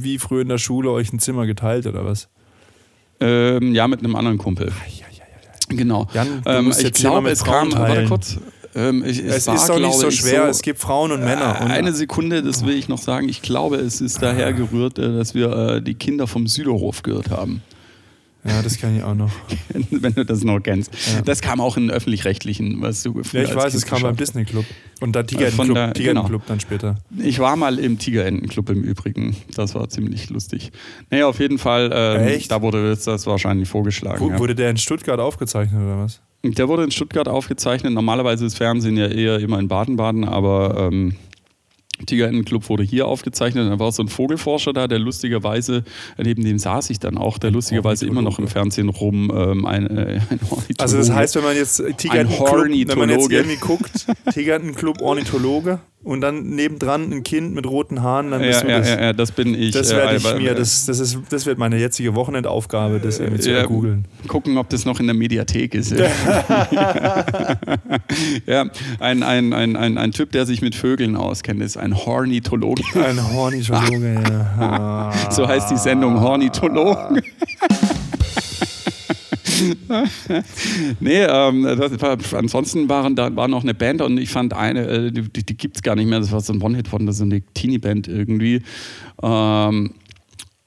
wie 0.00 0.18
früher 0.18 0.42
in 0.42 0.48
der 0.48 0.58
Schule 0.58 0.90
euch 0.90 1.12
ein 1.12 1.18
Zimmer 1.18 1.46
geteilt 1.46 1.86
oder 1.90 2.04
was? 2.04 2.28
Ähm, 3.20 3.74
ja, 3.74 3.86
mit 3.86 4.00
einem 4.00 4.16
anderen 4.16 4.38
Kumpel. 4.38 4.72
Genau. 5.68 6.08
Jan, 6.14 6.42
ähm, 6.46 6.72
ich 6.76 6.92
glaube, 6.94 7.30
es 7.30 7.44
kam, 7.44 7.72
warte 7.72 8.06
kurz. 8.06 8.38
Ähm, 8.74 9.04
ich, 9.04 9.18
es 9.18 9.36
Es 9.36 9.46
war, 9.48 9.54
ist 9.56 9.68
doch 9.68 9.78
nicht 9.78 9.94
so 9.94 10.10
schwer. 10.10 10.44
so- 10.44 10.48
es 10.48 10.62
gibt 10.62 10.78
Frauen 10.80 11.12
und 11.12 11.20
Männer. 11.20 11.60
Und 11.60 11.70
Eine 11.70 11.92
Sekunde, 11.92 12.42
das 12.42 12.64
will 12.64 12.74
ich 12.74 12.88
noch 12.88 12.98
sagen. 12.98 13.28
Ich 13.28 13.42
glaube, 13.42 13.76
es 13.76 14.00
ist 14.00 14.22
daher 14.22 14.52
gerührt, 14.52 14.98
äh, 14.98 15.12
dass 15.16 15.34
wir 15.34 15.50
äh, 15.52 15.82
die 15.82 15.94
Kinder 15.94 16.26
vom 16.26 16.46
Süderhof 16.46 17.02
gehört 17.02 17.30
haben. 17.30 17.62
Ja, 18.44 18.62
das 18.62 18.78
kann 18.78 18.96
ich 18.96 19.02
auch 19.02 19.14
noch. 19.14 19.30
Wenn 19.90 20.14
du 20.14 20.24
das 20.24 20.42
noch 20.44 20.60
kennst. 20.60 20.90
Ja. 21.14 21.22
Das 21.22 21.40
kam 21.42 21.60
auch 21.60 21.76
in 21.76 21.90
öffentlich-rechtlichen, 21.90 22.80
was 22.80 23.02
du 23.02 23.20
Ja, 23.32 23.42
ich 23.42 23.54
weiß, 23.54 23.74
es 23.74 23.84
kam 23.86 24.02
beim 24.02 24.16
Disney. 24.16 24.44
Club. 24.44 24.64
Und 25.00 25.12
da 25.14 25.20
Äh, 25.20 25.24
Tigerentenclub 25.26 25.74
der- 25.74 25.92
Tigerentenclub 25.92 26.46
dann 26.46 26.60
später. 26.60 26.96
Ich 27.18 27.38
war 27.38 27.56
mal 27.56 27.78
im 27.78 27.98
Tigerentenclub 27.98 28.70
im 28.70 28.82
Übrigen. 28.82 29.36
Das 29.54 29.74
war 29.74 29.88
ziemlich 29.88 30.30
lustig. 30.30 30.72
Naja, 31.10 31.26
auf 31.26 31.38
jeden 31.40 31.58
Fall, 31.58 31.90
ähm, 31.92 32.28
Echt? 32.28 32.50
da 32.50 32.62
wurde 32.62 32.96
das 32.96 33.26
wahrscheinlich 33.26 33.68
vorgeschlagen. 33.68 34.20
Wo, 34.20 34.30
ja. 34.30 34.38
Wurde 34.38 34.54
der 34.54 34.70
in 34.70 34.76
Stuttgart 34.76 35.20
aufgezeichnet 35.20 35.80
oder 35.82 35.98
was? 35.98 36.20
Der 36.42 36.68
wurde 36.68 36.84
in 36.84 36.90
Stuttgart 36.90 37.28
aufgezeichnet. 37.28 37.92
Normalerweise 37.92 38.46
ist 38.46 38.56
Fernsehen 38.56 38.96
ja 38.96 39.06
eher 39.08 39.38
immer 39.40 39.58
in 39.58 39.68
Baden-Baden, 39.68 40.24
aber 40.24 40.88
ähm, 40.90 41.16
Tigerentenclub 42.06 42.68
wurde 42.68 42.82
hier 42.82 43.06
aufgezeichnet. 43.06 43.70
Da 43.70 43.78
war 43.78 43.92
so 43.92 44.02
ein 44.02 44.08
Vogelforscher 44.08 44.72
da, 44.72 44.88
der 44.88 44.98
lustigerweise, 44.98 45.84
neben 46.18 46.44
dem 46.44 46.58
saß 46.58 46.90
ich 46.90 46.98
dann 46.98 47.18
auch, 47.18 47.38
der 47.38 47.50
lustigerweise 47.50 48.06
immer 48.06 48.22
noch 48.22 48.38
im 48.38 48.48
Fernsehen 48.48 48.88
rum 48.88 49.32
ähm, 49.34 49.66
ein, 49.66 49.86
äh, 49.86 50.20
ein. 50.30 50.40
Also 50.78 50.96
das 50.98 51.10
heißt, 51.10 51.36
wenn 51.36 51.44
man 51.44 51.56
jetzt 51.56 51.82
Tigerentenclub, 51.96 52.88
wenn 52.88 52.98
man 52.98 53.10
jetzt 53.10 53.30
irgendwie 53.30 53.56
guckt, 53.56 54.06
Tigerentenclub 54.32 55.00
Ornithologe 55.00 55.80
und 56.02 56.22
dann 56.22 56.42
nebendran 56.42 57.12
ein 57.12 57.22
Kind 57.22 57.54
mit 57.54 57.66
roten 57.66 58.02
Haaren, 58.02 58.30
dann 58.30 58.40
bist 58.40 58.62
ja, 58.62 58.66
du 58.66 58.72
ja, 58.72 58.78
das. 58.78 58.88
ja, 58.88 59.00
ja, 59.00 59.12
das 59.12 59.32
bin 59.32 59.54
ich. 59.54 59.72
Das 59.72 59.92
äh, 59.92 59.96
werde 59.96 60.16
ich 60.16 60.34
mir, 60.36 60.54
das, 60.54 60.86
das, 60.86 60.98
ist, 60.98 61.18
das 61.28 61.44
wird 61.44 61.58
meine 61.58 61.76
jetzige 61.76 62.14
Wochenendaufgabe, 62.14 63.00
das 63.00 63.18
irgendwie 63.18 63.42
zu 63.42 63.50
Ja, 63.50 63.64
googeln. 63.64 64.06
Gucken, 64.26 64.56
ob 64.56 64.70
das 64.70 64.86
noch 64.86 64.98
in 64.98 65.06
der 65.06 65.14
Mediathek 65.14 65.74
ist. 65.74 65.92
ja, 68.46 68.64
ein, 68.98 69.22
ein, 69.22 69.52
ein, 69.52 69.76
ein, 69.76 69.98
ein 69.98 70.12
Typ, 70.12 70.32
der 70.32 70.46
sich 70.46 70.62
mit 70.62 70.74
Vögeln 70.74 71.16
auskennt, 71.16 71.62
ist 71.62 71.76
ein 71.76 71.94
Hornithologe. 71.94 72.82
Ein 72.94 73.18
Ornithologe, 73.18 74.22
ja. 74.58 75.12
So 75.30 75.46
heißt 75.46 75.70
die 75.70 75.76
Sendung 75.76 76.18
Hornithologen. 76.20 77.20
nee, 81.00 81.22
ähm, 81.22 81.62
das 81.62 82.00
war, 82.00 82.18
ansonsten 82.36 82.88
waren 82.88 83.16
da 83.16 83.34
war 83.34 83.48
noch 83.48 83.62
eine 83.62 83.74
Band 83.74 84.02
und 84.02 84.18
ich 84.18 84.30
fand 84.30 84.54
eine, 84.54 84.86
äh, 84.86 85.12
die, 85.12 85.22
die 85.22 85.56
gibt 85.56 85.76
es 85.76 85.82
gar 85.82 85.96
nicht 85.96 86.08
mehr, 86.08 86.20
das 86.20 86.32
war 86.32 86.40
so 86.40 86.52
ein 86.52 86.62
One-Hit 86.62 86.88
von 86.88 87.10
so 87.12 87.24
eine 87.24 87.40
Teenie-Band 87.54 88.08
irgendwie. 88.08 88.62
Ähm, 89.22 89.92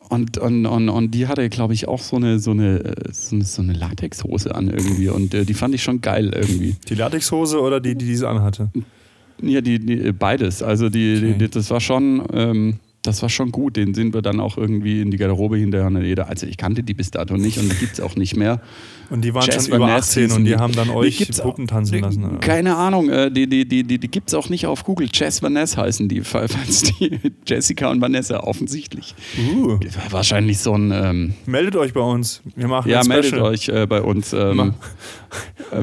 und, 0.09 0.37
und, 0.37 0.65
und, 0.65 0.89
und 0.89 1.11
die 1.11 1.27
hatte, 1.27 1.49
glaube 1.49 1.73
ich, 1.73 1.87
auch 1.87 2.01
so 2.01 2.17
eine, 2.17 2.37
so 2.37 2.51
eine, 2.51 2.79
äh, 2.79 3.11
so 3.11 3.35
eine, 3.35 3.45
so 3.45 3.61
eine 3.61 3.73
Latexhose 3.73 4.53
an 4.53 4.69
irgendwie. 4.69 5.09
Und 5.09 5.33
äh, 5.33 5.43
die 5.45 5.55
fand 5.55 5.73
ich 5.73 5.81
schon 5.81 6.01
geil 6.01 6.31
irgendwie. 6.35 6.75
Die 6.87 6.95
Latexhose 6.95 7.59
oder 7.59 7.79
die, 7.79 7.95
die 7.95 8.05
diese 8.05 8.29
anhatte? 8.29 8.69
Ja, 9.41 9.61
die, 9.61 9.79
die, 9.79 10.11
beides. 10.11 10.61
Also 10.61 10.89
die, 10.89 11.17
Okay. 11.17 11.35
die, 11.39 11.49
das 11.49 11.69
war 11.71 11.79
schon, 11.79 12.21
ähm, 12.31 12.79
das 13.03 13.21
war 13.21 13.29
schon 13.29 13.51
gut. 13.51 13.75
Den 13.75 13.93
sind 13.93 14.13
wir 14.13 14.21
dann 14.21 14.39
auch 14.39 14.57
irgendwie 14.57 15.01
in 15.01 15.11
die 15.11 15.17
Garderobe 15.17 15.57
hinterher. 15.57 16.27
Also 16.29 16.47
ich 16.47 16.57
kannte 16.57 16.83
die 16.83 16.93
bis 16.93 17.11
dato 17.11 17.35
nicht 17.35 17.57
und 17.57 17.69
die 17.71 17.75
gibt 17.75 17.93
es 17.93 17.99
auch 17.99 18.15
nicht 18.15 18.35
mehr. 18.35 18.61
Und 19.09 19.23
die 19.23 19.33
waren 19.33 19.45
Jazz 19.45 19.65
schon 19.67 19.75
über 19.75 19.85
Vanessa 19.85 20.21
18 20.21 20.31
und 20.31 20.45
die 20.45 20.51
die. 20.51 20.57
haben 20.57 20.73
dann 20.73 20.87
Die 20.87 20.93
euch 20.93 21.39
auch- 21.39 21.43
Puppen 21.43 21.67
tanzen 21.67 21.99
lassen. 21.99 22.23
Oder? 22.23 22.37
Keine 22.37 22.77
Ahnung, 22.77 23.09
äh, 23.09 23.29
die, 23.29 23.47
die, 23.47 23.67
die, 23.67 23.83
die, 23.83 23.99
die 23.99 24.07
gibt 24.07 24.29
es 24.29 24.33
auch 24.33 24.49
nicht 24.49 24.65
auf 24.65 24.85
Google. 24.85 25.09
Jazz 25.13 25.43
Vanessa 25.43 25.81
heißen 25.83 26.07
die, 26.07 26.21
falls 26.23 26.83
die 26.83 27.19
Jessica 27.45 27.91
und 27.91 27.99
Vanessa 28.01 28.39
offensichtlich. 28.39 29.13
Uh, 29.55 29.77
Wahrscheinlich 30.09 30.59
so 30.59 30.73
ein, 30.73 30.91
ähm, 30.91 31.33
meldet 31.45 31.75
euch 31.75 31.93
bei 31.93 31.99
uns. 32.01 32.41
Wir 32.55 32.69
machen 32.69 32.89
ja, 32.89 33.03
meldet 33.03 33.33
euch 33.35 33.67
äh, 33.67 33.85
bei 33.85 34.01
uns, 34.01 34.31
ähm, 34.33 34.73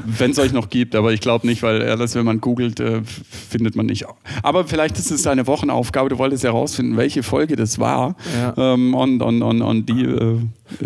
wenn 0.06 0.30
es 0.30 0.38
euch 0.38 0.52
noch 0.52 0.70
gibt, 0.70 0.94
aber 0.96 1.12
ich 1.12 1.20
glaube 1.20 1.46
nicht, 1.46 1.62
weil 1.62 1.82
alles, 1.82 2.14
wenn 2.14 2.24
man 2.24 2.40
googelt, 2.40 2.80
äh, 2.80 3.02
findet 3.50 3.76
man 3.76 3.86
nicht. 3.86 4.06
Aber 4.42 4.64
vielleicht 4.64 4.98
ist 4.98 5.10
es 5.10 5.22
deine 5.22 5.46
Wochenaufgabe, 5.46 6.08
du 6.08 6.18
wolltest 6.18 6.44
herausfinden, 6.44 6.96
welche 6.96 7.09
welche 7.10 7.22
Folge 7.24 7.56
das 7.56 7.78
war. 7.80 8.14
Ja. 8.38 8.54
Ähm, 8.74 8.94
und, 8.94 9.20
und, 9.20 9.42
und, 9.42 9.62
und 9.62 9.86
die. 9.88 10.04
Äh, 10.04 10.38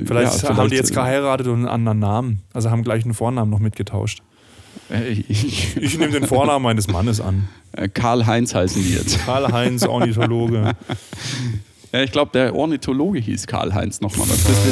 Vielleicht, 0.07 0.43
ja, 0.43 0.49
haben 0.49 0.55
die 0.55 0.55
vielleicht, 0.55 0.73
jetzt 0.73 0.95
geheiratet 0.95 1.47
und 1.49 1.57
einen 1.57 1.69
anderen 1.69 1.99
Namen. 1.99 2.43
Also 2.55 2.71
haben 2.71 2.83
gleich 2.83 3.05
einen 3.05 3.13
Vornamen 3.13 3.51
noch 3.51 3.59
mitgetauscht. 3.59 4.23
äh, 4.91 5.09
ich- 5.11 5.77
Ich 5.77 5.99
nehme 5.99 6.13
den 6.13 6.27
Vornamen 6.27 6.63
meines 6.63 6.89
Mannes 6.89 7.21
an. 7.21 7.49
äh, 7.73 7.89
Karl-Heinz 7.89 8.55
heißen 8.55 8.83
die 8.83 8.95
jetzt. 8.95 9.19
Karl-Heinz, 9.27 9.85
Ornithologe. 9.85 10.73
Ja, 11.95 12.03
ich 12.03 12.11
glaube, 12.11 12.33
der 12.35 12.57
Ornithologe 12.57 13.21
hieß 13.21 13.47
Karl-Heinz 13.47 14.01
nochmal. 14.01 14.27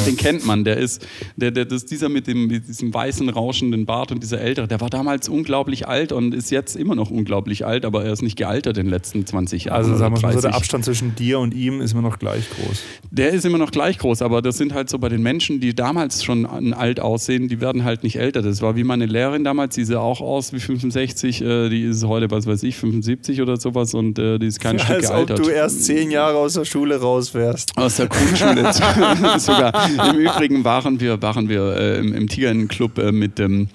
Den 0.05 0.17
kennt 0.17 0.45
man. 0.45 0.65
Der 0.65 0.75
ist, 0.75 1.07
der, 1.37 1.51
der, 1.51 1.63
das 1.63 1.83
ist 1.83 1.91
dieser 1.91 2.09
mit, 2.09 2.27
dem, 2.27 2.47
mit 2.47 2.67
diesem 2.67 2.93
weißen, 2.93 3.29
rauschenden 3.29 3.85
Bart 3.85 4.11
und 4.11 4.21
dieser 4.21 4.41
ältere. 4.41 4.67
Der 4.67 4.81
war 4.81 4.89
damals 4.89 5.29
unglaublich 5.29 5.87
alt 5.87 6.11
und 6.11 6.33
ist 6.33 6.51
jetzt 6.51 6.75
immer 6.75 6.95
noch 6.95 7.11
unglaublich 7.11 7.65
alt, 7.65 7.85
aber 7.85 8.03
er 8.03 8.11
ist 8.11 8.23
nicht 8.23 8.35
gealtert 8.35 8.77
in 8.77 8.87
den 8.87 8.91
letzten 8.91 9.25
20 9.25 9.63
Jahren. 9.63 9.77
Also 9.77 9.95
sagen 9.95 10.17
wir 10.17 10.21
mal 10.21 10.33
so, 10.33 10.41
der 10.41 10.51
30. 10.51 10.53
Abstand 10.53 10.83
zwischen 10.83 11.15
dir 11.15 11.39
und 11.39 11.53
ihm 11.53 11.79
ist 11.79 11.93
immer 11.93 12.01
noch 12.01 12.19
gleich 12.19 12.43
groß. 12.49 12.83
Der 13.09 13.29
ist 13.29 13.45
immer 13.45 13.57
noch 13.57 13.71
gleich 13.71 13.99
groß, 13.99 14.21
aber 14.21 14.41
das 14.41 14.57
sind 14.57 14.73
halt 14.73 14.89
so 14.89 14.99
bei 14.99 15.07
den 15.07 15.23
Menschen, 15.23 15.61
die 15.61 15.73
damals 15.73 16.25
schon 16.25 16.73
alt 16.73 16.99
aussehen, 16.99 17.47
die 17.47 17.61
werden 17.61 17.85
halt 17.85 18.03
nicht 18.03 18.17
älter. 18.17 18.41
Das 18.41 18.61
war 18.61 18.75
wie 18.75 18.83
meine 18.83 19.05
Lehrerin 19.05 19.45
damals, 19.45 19.75
die 19.75 19.85
sah 19.85 19.99
auch 19.99 20.19
aus 20.19 20.51
wie 20.51 20.59
65, 20.59 21.41
äh, 21.41 21.69
die 21.69 21.83
ist 21.83 22.03
heute, 22.03 22.29
was 22.31 22.47
weiß 22.47 22.63
ich, 22.63 22.75
75 22.75 23.41
oder 23.41 23.55
sowas 23.55 23.93
und 23.93 24.19
äh, 24.19 24.39
die 24.39 24.47
ist 24.47 24.59
kein 24.59 24.77
Stück 24.77 24.97
Als 24.97 25.09
ob 25.09 25.27
gealtert. 25.27 25.39
du 25.39 25.49
erst 25.49 25.85
zehn 25.85 26.11
Jahre 26.11 26.35
aus 26.35 26.55
der 26.55 26.65
Schule 26.65 26.99
raus 26.99 27.12
wärst. 27.33 27.77
Aus 27.77 27.97
der 27.97 28.07
Grundschule 28.07 28.71
sogar. 29.39 29.73
Im 30.09 30.19
Übrigen 30.19 30.63
waren 30.63 30.99
wir, 30.99 31.21
waren 31.21 31.49
wir 31.49 31.75
äh, 31.75 31.99
im, 31.99 32.13
im 32.13 32.27
Tigerenclub 32.27 32.97
äh, 32.97 33.11
mit 33.11 33.39
dem 33.39 33.67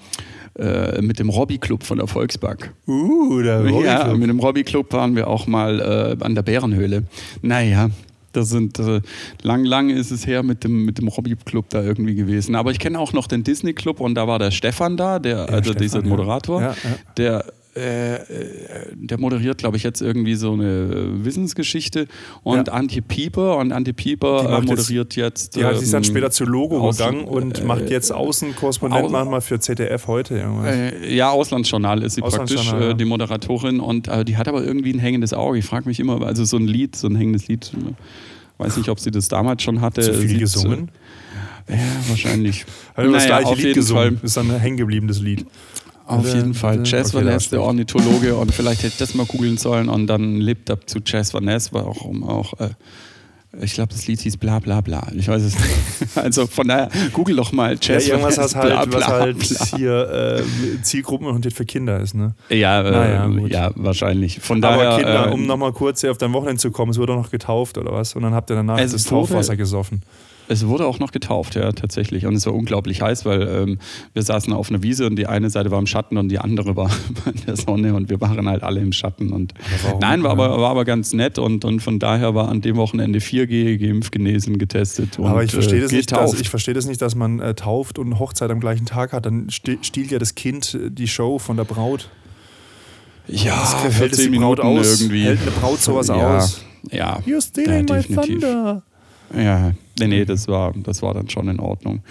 äh, 0.57 1.01
mit 1.01 1.19
dem 1.19 1.29
Robby-Club 1.29 1.83
von 1.83 1.99
der 1.99 2.07
Volksbank. 2.07 2.73
Uh, 2.85 3.41
der 3.41 3.61
Ja, 3.61 3.69
Robby-Club. 3.69 4.17
mit 4.17 4.29
dem 4.29 4.39
Robby-Club 4.39 4.91
waren 4.93 5.15
wir 5.15 5.27
auch 5.27 5.47
mal 5.47 6.17
äh, 6.19 6.23
an 6.23 6.35
der 6.35 6.41
Bärenhöhle. 6.41 7.03
Naja, 7.41 7.89
das 8.33 8.49
sind 8.49 8.77
äh, 8.79 8.99
lang, 9.41 9.63
lang 9.63 9.89
ist 9.89 10.11
es 10.11 10.27
her 10.27 10.43
mit 10.43 10.63
dem, 10.63 10.85
mit 10.85 10.97
dem 10.97 11.07
Robby-Club 11.07 11.69
da 11.69 11.81
irgendwie 11.81 12.15
gewesen. 12.15 12.55
Aber 12.55 12.71
ich 12.71 12.79
kenne 12.79 12.99
auch 12.99 13.13
noch 13.13 13.27
den 13.27 13.43
Disney-Club 13.43 14.01
und 14.01 14.15
da 14.15 14.27
war 14.27 14.37
der 14.37 14.51
Stefan 14.51 14.97
da, 14.97 15.19
der, 15.19 15.49
also 15.49 15.71
Stefan, 15.71 15.81
dieser 15.81 16.01
ja. 16.01 16.07
Moderator, 16.07 16.61
Ja, 16.61 16.67
ja. 16.71 16.75
der 17.17 17.45
äh, 17.75 18.15
äh, 18.15 18.19
der 18.95 19.19
moderiert, 19.19 19.59
glaube 19.59 19.77
ich, 19.77 19.83
jetzt 19.83 20.01
irgendwie 20.01 20.35
so 20.35 20.53
eine 20.53 20.65
äh, 20.65 21.25
Wissensgeschichte 21.25 22.07
und 22.43 22.67
Ja. 22.67 22.73
Antje 22.73 23.01
Pieper 23.01 23.57
und 23.57 23.71
Antje 23.71 23.93
Pieper 23.93 24.39
äh, 24.39 24.43
macht 24.51 24.61
jetzt- 24.69 24.69
moderiert 24.79 25.15
jetzt. 25.15 25.55
Die 25.55 25.63
hat 25.63 25.77
sich 25.79 25.91
dann 25.91 26.03
ähm, 26.03 26.09
später 26.09 26.31
zu 26.31 26.45
Logo 26.45 26.79
aus- 26.79 26.97
gegangen 26.97 27.25
und 27.25 27.59
äh, 27.59 27.63
macht 27.63 27.89
jetzt 27.89 28.11
Außenkorrespondent 28.11 29.05
Au- 29.05 29.09
manchmal 29.09 29.41
für 29.41 29.59
ZDF 29.59 30.07
heute 30.07 30.37
ja, 31.09 31.29
Auslandsjournal 31.29 32.03
ist 32.03 32.15
sie 32.15 32.21
praktisch, 32.21 32.39
Auslandsjournal, 32.57 32.87
ja. 32.89 32.93
die 32.93 33.05
Moderatorin. 33.05 33.79
Und 33.79 34.09
die 34.27 34.37
hat 34.37 34.47
aber 34.47 34.63
irgendwie 34.63 34.93
ein 34.93 34.99
hängendes 34.99 35.33
Auge. 35.33 35.57
Ich 35.59 35.65
frage 35.65 35.87
mich 35.87 35.99
immer, 35.99 36.21
also 36.25 36.43
so 36.45 36.57
ein 36.57 36.67
Lied, 36.67 36.95
so 36.95 37.07
ein 37.07 37.15
hängendes 37.15 37.47
Lied. 37.47 37.71
Weiß 38.57 38.75
nicht, 38.77 38.89
ob 38.89 38.99
sie 38.99 39.11
das 39.11 39.27
damals 39.27 39.63
schon 39.63 39.79
hatte. 39.81 40.01
Zu 40.01 40.13
viel 40.15 40.29
Sieht, 40.29 40.39
gesungen? 40.39 40.91
Ja, 41.69 41.75
wahrscheinlich. 42.07 42.65
Hat 42.95 43.05
das 43.05 43.11
Naja, 43.11 43.25
gleiche 43.27 43.45
auf 43.47 43.55
Lied 43.57 43.65
jeden 43.65 43.75
gesungen. 43.75 44.17
Fall. 44.17 44.25
Ist 44.25 44.37
dann 44.37 44.49
ein 44.51 44.59
hängen 44.59 44.77
gebliebenes 44.77 45.21
Lied. 45.21 45.45
Auf 46.09 46.33
jeden 46.33 46.53
Fall. 46.53 46.81
Jazz 46.85 47.09
okay, 47.13 47.25
Van 47.25 47.33
Ness, 47.33 47.49
der. 47.49 47.61
Ornithologe. 47.61 48.35
Und 48.35 48.53
vielleicht 48.53 48.79
hätte 48.83 48.93
ich 48.93 48.97
das 48.97 49.13
mal 49.13 49.25
googeln 49.25 49.57
sollen. 49.57 49.89
Und 49.89 50.07
dann 50.07 50.37
lebt 50.37 50.69
up 50.71 50.89
zu 50.89 50.99
Jazz 51.05 51.33
Van 51.33 51.43
Ness, 51.45 51.71
warum 51.73 52.23
auch. 52.23 52.53
Äh, 52.59 52.69
ich 53.61 53.73
glaube, 53.73 53.91
das 53.91 54.05
Lied 54.05 54.19
hieß 54.21 54.37
bla 54.37 54.59
bla 54.59 54.79
bla. 54.81 55.07
Ich 55.15 55.27
weiß 55.27 55.41
es 55.41 55.55
nicht. 55.55 56.15
Also 56.15 56.47
von 56.47 56.67
daher, 56.67 56.89
google 57.13 57.35
doch 57.35 57.51
mal 57.51 57.73
Ja, 57.73 57.79
Jazz 57.81 58.05
Van 58.05 58.11
irgendwas, 58.19 58.37
Ness, 58.37 58.45
was 58.45 58.55
halt, 58.55 58.69
bla, 58.71 58.79
was 58.99 59.05
bla, 59.05 59.07
halt 59.19 59.37
bla. 59.39 59.77
hier 59.77 60.09
äh, 60.39 60.81
zielgruppenorientiert 60.83 61.53
für 61.55 61.65
Kinder 61.65 61.99
ist. 61.99 62.13
Ne? 62.13 62.33
Ja, 62.49 62.81
äh, 62.81 62.91
Naja, 62.91 63.25
gut. 63.27 63.51
ja, 63.51 63.71
wahrscheinlich. 63.75 64.39
Von 64.39 64.63
Aber 64.63 64.83
daher. 64.83 64.97
Kinder, 64.97 65.27
äh, 65.29 65.33
um 65.33 65.45
nochmal 65.47 65.71
kurz 65.73 66.01
hier 66.01 66.11
auf 66.11 66.17
dein 66.19 66.31
Wochenende 66.33 66.59
zu 66.61 66.69
kommen, 66.71 66.91
es 66.91 66.97
wurde 66.99 67.13
auch 67.13 67.17
noch 67.23 67.31
getauft 67.31 67.77
oder 67.79 67.91
was? 67.91 68.15
Und 68.15 68.21
dann 68.23 68.33
habt 68.33 68.49
ihr 68.51 68.55
danach 68.55 68.77
das 68.77 68.91
wurde- 68.93 69.09
Taufwasser 69.09 69.55
gesoffen. 69.57 70.01
Es 70.51 70.65
wurde 70.67 70.87
auch 70.87 70.97
noch 70.97 71.11
getauft, 71.11 71.53
ja, 71.53 71.71
tatsächlich. 71.71 72.25
Und 72.25 72.33
es 72.33 72.45
war 72.47 72.55
unglaublich 72.55 73.03
heiß, 73.03 73.23
weil 73.23 73.43
ähm, 73.47 73.77
wir 74.13 74.23
saßen 74.23 74.51
auf 74.51 74.69
einer 74.71 74.81
Wiese 74.81 75.05
und 75.05 75.15
die 75.15 75.27
eine 75.27 75.51
Seite 75.51 75.69
war 75.69 75.77
im 75.77 75.85
Schatten 75.85 76.17
und 76.17 76.29
die 76.29 76.39
andere 76.39 76.75
war 76.75 76.89
in 77.25 77.45
der 77.45 77.55
Sonne 77.55 77.93
und 77.93 78.09
wir 78.09 78.19
waren 78.19 78.49
halt 78.49 78.63
alle 78.63 78.79
im 78.79 78.91
Schatten. 78.91 79.31
Und 79.31 79.53
warum? 79.83 79.99
Nein, 79.99 80.23
war 80.23 80.31
aber, 80.31 80.59
war 80.59 80.71
aber 80.71 80.85
ganz 80.85 81.13
nett 81.13 81.37
und, 81.37 81.65
und 81.65 81.81
von 81.81 81.99
daher 81.99 82.33
war 82.33 82.49
an 82.49 82.61
dem 82.61 82.77
Wochenende 82.77 83.19
4G 83.19 83.77
geimpft, 83.77 84.11
genesen, 84.11 84.57
getestet. 84.57 85.19
Und, 85.19 85.27
Aber 85.27 85.43
ich 85.43 85.51
verstehe 85.51 85.77
äh, 85.77 85.81
das, 85.83 85.91
nicht, 85.91 86.11
dass, 86.11 86.33
ich 86.39 86.49
verstehe 86.49 86.73
das 86.73 86.87
nicht, 86.87 86.99
dass 87.01 87.13
man 87.13 87.39
äh, 87.39 87.53
tauft 87.53 87.99
und 87.99 88.17
Hochzeit 88.17 88.49
am 88.49 88.59
gleichen 88.59 88.87
Tag 88.87 89.13
hat. 89.13 89.27
Dann 89.27 89.49
sti- 89.51 89.77
stiehlt 89.83 90.09
ja 90.09 90.17
das 90.17 90.33
Kind 90.33 90.73
äh, 90.73 90.89
die 90.89 91.07
Show 91.07 91.37
von 91.37 91.57
der 91.57 91.65
Braut. 91.65 92.09
ja, 93.27 93.55
Das 93.83 93.99
hält 93.99 94.13
es 94.13 94.17
die 94.17 94.31
10 94.31 94.41
Braut 94.41 94.59
aus. 94.59 94.99
irgendwie. 95.01 95.25
Hält 95.25 95.41
eine 95.43 95.51
Braut 95.51 95.79
sowas 95.79 96.07
ja, 96.07 96.37
aus? 96.37 96.63
Ja, 96.91 97.19
You're 97.27 97.41
stealing 97.45 97.87
Ja, 97.87 97.95
my 97.95 98.01
definitiv. 98.01 98.39
thunder. 98.41 98.81
Ja, 99.37 99.71
nee, 99.99 100.07
nee, 100.07 100.25
das 100.25 100.47
war, 100.47 100.73
das 100.83 101.01
war 101.01 101.13
dann 101.13 101.29
schon 101.29 101.47
in 101.47 101.59
Ordnung. 101.59 102.01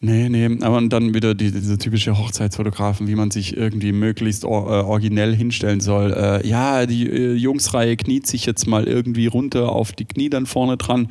Nee, 0.00 0.28
nee, 0.28 0.48
aber 0.60 0.80
dann 0.82 1.12
wieder 1.12 1.34
die, 1.34 1.50
diese 1.50 1.76
typische 1.76 2.16
Hochzeitsfotografen, 2.16 3.08
wie 3.08 3.16
man 3.16 3.32
sich 3.32 3.56
irgendwie 3.56 3.90
möglichst 3.90 4.44
or, 4.44 4.68
äh, 4.68 4.84
originell 4.84 5.34
hinstellen 5.34 5.80
soll. 5.80 6.12
Äh, 6.12 6.46
ja, 6.46 6.86
die 6.86 7.08
äh, 7.10 7.34
Jungsreihe 7.34 7.96
kniet 7.96 8.24
sich 8.24 8.46
jetzt 8.46 8.68
mal 8.68 8.86
irgendwie 8.86 9.26
runter 9.26 9.72
auf 9.72 9.90
die 9.90 10.04
Knie 10.04 10.30
dann 10.30 10.46
vorne 10.46 10.76
dran. 10.76 11.08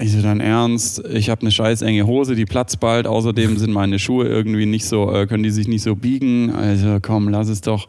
Ich 0.00 0.12
so, 0.12 0.22
dann 0.22 0.40
ernst, 0.40 1.04
ich 1.12 1.28
habe 1.28 1.42
eine 1.42 1.50
scheiß 1.50 1.82
enge 1.82 2.06
Hose, 2.06 2.34
die 2.34 2.46
platzt 2.46 2.80
bald. 2.80 3.06
Außerdem 3.06 3.58
sind 3.58 3.72
meine 3.72 3.98
Schuhe 3.98 4.26
irgendwie 4.26 4.64
nicht 4.64 4.86
so, 4.86 5.12
äh, 5.12 5.26
können 5.26 5.42
die 5.42 5.50
sich 5.50 5.68
nicht 5.68 5.82
so 5.82 5.94
biegen. 5.94 6.54
Also 6.54 6.98
komm, 7.02 7.28
lass 7.28 7.48
es 7.48 7.60
doch. 7.60 7.88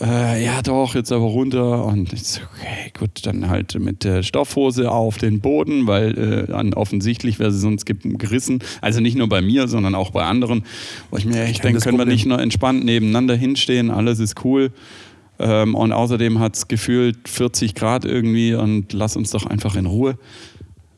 Äh, 0.00 0.44
ja, 0.44 0.60
doch, 0.62 0.96
jetzt 0.96 1.12
aber 1.12 1.24
runter. 1.24 1.84
Und 1.84 2.12
ich 2.12 2.24
so, 2.24 2.40
okay, 2.52 2.90
gut, 2.98 3.24
dann 3.26 3.48
halt 3.48 3.78
mit 3.78 4.02
der 4.02 4.24
Stoffhose 4.24 4.90
auf 4.90 5.18
den 5.18 5.40
Boden, 5.40 5.86
weil 5.86 6.18
äh, 6.18 6.46
dann 6.48 6.74
offensichtlich 6.74 7.38
wäre 7.38 7.52
sie 7.52 7.60
sonst 7.60 7.84
ge- 7.86 7.96
gerissen. 8.02 8.58
Also 8.80 9.00
nicht 9.00 9.16
nur 9.16 9.28
bei 9.28 9.40
mir, 9.40 9.68
sondern 9.68 9.94
auch 9.94 10.10
bei 10.10 10.24
anderen. 10.24 10.64
Wo 11.10 11.16
ich 11.16 11.24
mir 11.26 11.44
echt 11.44 11.62
denke, 11.62 11.78
können 11.80 11.94
wir 11.96 11.98
Problem. 11.98 12.14
nicht 12.14 12.26
nur 12.26 12.40
entspannt 12.40 12.84
nebeneinander 12.84 13.36
hinstehen, 13.36 13.90
alles 13.92 14.18
ist 14.18 14.44
cool. 14.44 14.72
Ähm, 15.38 15.74
und 15.76 15.92
außerdem 15.92 16.40
hat 16.40 16.56
es 16.56 16.66
gefühlt 16.68 17.28
40 17.28 17.74
Grad 17.76 18.04
irgendwie 18.04 18.54
und 18.54 18.92
lass 18.92 19.16
uns 19.16 19.30
doch 19.30 19.46
einfach 19.46 19.76
in 19.76 19.86
Ruhe. 19.86 20.18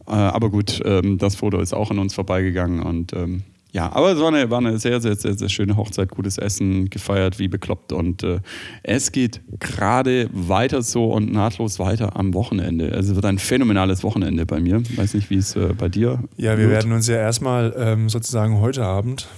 Äh, 0.06 0.12
aber 0.12 0.48
gut, 0.50 0.80
ähm, 0.86 1.18
das 1.18 1.36
Foto 1.36 1.58
ist 1.60 1.74
auch 1.74 1.90
an 1.90 1.98
uns 1.98 2.14
vorbeigegangen 2.14 2.80
und 2.80 3.12
ähm, 3.12 3.42
ja, 3.76 3.92
aber 3.92 4.12
es 4.12 4.18
war 4.18 4.28
eine, 4.28 4.48
war 4.50 4.58
eine 4.58 4.78
sehr, 4.78 5.00
sehr, 5.02 5.14
sehr, 5.16 5.34
sehr 5.36 5.48
schöne 5.50 5.76
Hochzeit, 5.76 6.08
gutes 6.08 6.38
Essen, 6.38 6.88
gefeiert 6.88 7.38
wie 7.38 7.46
bekloppt 7.48 7.92
und 7.92 8.22
äh, 8.22 8.40
es 8.82 9.12
geht 9.12 9.42
gerade 9.60 10.28
weiter 10.32 10.80
so 10.80 11.12
und 11.12 11.30
nahtlos 11.30 11.78
weiter 11.78 12.16
am 12.16 12.32
Wochenende. 12.32 12.92
Also 12.92 13.10
es 13.10 13.14
wird 13.16 13.26
ein 13.26 13.38
phänomenales 13.38 14.02
Wochenende 14.02 14.46
bei 14.46 14.60
mir. 14.60 14.82
Weiß 14.96 15.12
nicht, 15.12 15.28
wie 15.28 15.36
es 15.36 15.54
äh, 15.56 15.74
bei 15.76 15.90
dir 15.90 16.20
Ja, 16.38 16.52
wir 16.52 16.64
wird. 16.64 16.70
werden 16.70 16.92
uns 16.92 17.06
ja 17.06 17.16
erstmal 17.16 17.74
ähm, 17.76 18.08
sozusagen 18.08 18.60
heute 18.60 18.82
Abend 18.84 19.28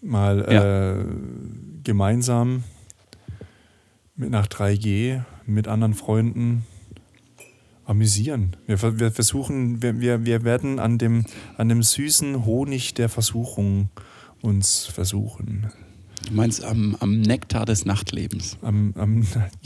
mal 0.00 0.46
Ja. 0.50 0.92
äh, 1.00 1.04
gemeinsam 1.84 2.64
mit 4.16 4.30
nach 4.30 4.46
3G 4.46 5.20
mit 5.46 5.68
anderen 5.68 5.94
Freunden 5.94 6.64
amüsieren. 7.92 8.56
Wir, 8.66 8.80
wir 8.98 9.10
versuchen, 9.12 9.82
wir, 9.82 10.00
wir, 10.00 10.24
wir 10.26 10.42
werden 10.44 10.78
an 10.78 10.98
dem, 10.98 11.24
an 11.56 11.68
dem 11.68 11.82
süßen 11.82 12.44
Honig 12.44 12.94
der 12.94 13.08
Versuchung 13.08 13.90
uns 14.40 14.86
versuchen. 14.86 15.66
Du 16.26 16.34
meinst 16.34 16.64
am, 16.64 16.96
am 17.00 17.20
Nektar 17.20 17.64
des 17.66 17.84
Nachtlebens. 17.84 18.56
Am, 18.62 18.92
am, 18.96 19.24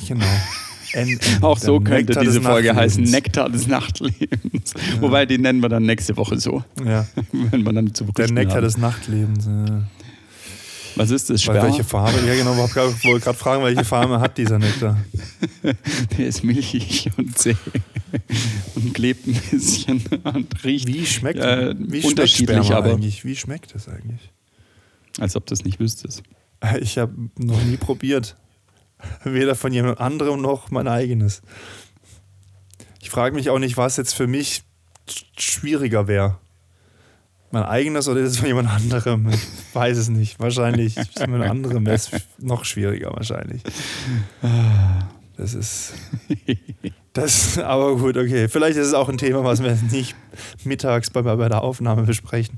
genau. 0.09 0.25
N- 0.93 1.09
N- 1.09 1.19
Auch 1.43 1.59
so 1.59 1.79
könnte 1.81 2.13
Nektar 2.13 2.23
diese 2.25 2.41
Folge 2.41 2.75
heißen. 2.75 3.03
Nektar 3.05 3.51
des 3.51 3.67
Nachtlebens. 3.67 4.73
Wobei, 5.01 5.27
die 5.27 5.37
nennen 5.39 5.61
wir 5.61 5.69
dann 5.69 5.83
nächste 5.85 6.17
Woche 6.17 6.39
so, 6.39 6.63
Ja, 6.85 7.07
wenn 7.33 7.65
wir 7.65 7.73
dann 7.73 7.93
zu 7.95 8.05
der 8.05 8.31
Nektar 8.31 8.57
haben. 8.57 8.65
des 8.65 8.79
Nachtlebens. 8.79 9.47
Ja. 9.47 9.83
Was 10.97 11.11
ist 11.11 11.31
das, 11.31 11.43
Sperma? 11.43 11.63
welche 11.65 11.85
Farbe? 11.85 12.19
Ja, 12.27 12.35
genau. 12.35 12.53
Ich 12.65 12.75
wollte 13.05 13.25
gerade 13.25 13.39
fragen, 13.39 13.63
welche 13.65 13.85
Farbe 13.85 14.19
hat 14.21 14.37
dieser 14.39 14.59
Nektar? 14.59 14.99
Der 16.19 16.27
ist 16.27 16.43
milchig 16.43 17.11
und 17.17 17.37
zäh 17.39 17.55
und 18.75 18.95
klebt 18.95 19.27
ein 19.27 19.35
bisschen 19.51 20.03
und 20.25 20.65
riecht, 20.65 20.87
Wie 20.89 21.05
schmeckt, 21.07 21.39
Äh, 21.41 21.75
wie 21.79 22.01
schmeckt 22.01 22.05
unterschiedlich, 22.07 22.71
aber- 22.73 22.93
eigentlich? 22.93 23.25
Wie 23.25 23.37
schmeckt 23.37 23.75
es 23.75 23.89
eigentlich? 23.89 24.33
als 25.19 25.35
ob 25.37 25.47
du 25.47 25.55
es 25.55 25.65
nicht 25.65 25.81
wüsstest. 25.81 26.23
Ich 26.81 26.99
habe 26.99 27.15
noch 27.39 27.63
nie 27.63 27.77
probiert. 27.79 28.37
Weder 29.25 29.55
von 29.55 29.73
jemand 29.73 29.99
anderem 30.01 30.41
noch 30.43 30.71
mein 30.71 30.89
eigenes. 30.89 31.41
Ich 33.01 33.09
frage 33.11 33.35
mich 33.35 33.49
auch 33.51 33.59
nicht, 33.59 33.77
was 33.79 33.97
jetzt 33.97 34.15
für 34.15 34.27
mich 34.27 34.63
sch- 35.09 35.25
schwieriger 35.39 36.07
wäre. 36.07 36.39
Mein 37.51 37.63
eigenes 37.63 38.09
oder 38.09 38.23
das 38.23 38.39
von 38.39 38.47
jemand 38.47 38.69
anderem? 38.69 39.29
Ich 39.31 39.47
weiß 39.73 39.97
es 39.99 40.09
nicht. 40.09 40.41
Wahrscheinlich 40.41 40.95
von 40.95 41.31
jemand 41.33 41.51
anderem 41.51 41.87
wäre 41.87 41.97
es 41.97 42.11
noch 42.39 42.65
schwieriger 42.65 43.13
wahrscheinlich. 43.13 43.63
Das 45.37 45.55
ist. 45.55 45.93
Das, 47.13 47.59
aber 47.59 47.97
gut, 47.97 48.17
okay. 48.17 48.49
Vielleicht 48.49 48.77
ist 48.77 48.89
es 48.89 48.95
auch 48.95 49.09
ein 49.09 49.17
Thema, 49.17 49.43
was 49.43 49.63
wir 49.63 49.79
nicht 49.91 50.15
mittags 50.65 51.09
bei, 51.11 51.23
bei 51.23 51.49
der 51.49 51.63
Aufnahme 51.63 52.03
besprechen. 52.03 52.57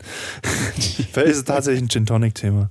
Vielleicht 1.12 1.28
ist 1.28 1.36
es 1.36 1.44
tatsächlich 1.44 1.82
ein 1.82 1.88
Gin 1.88 2.06
Tonic-Thema. 2.06 2.70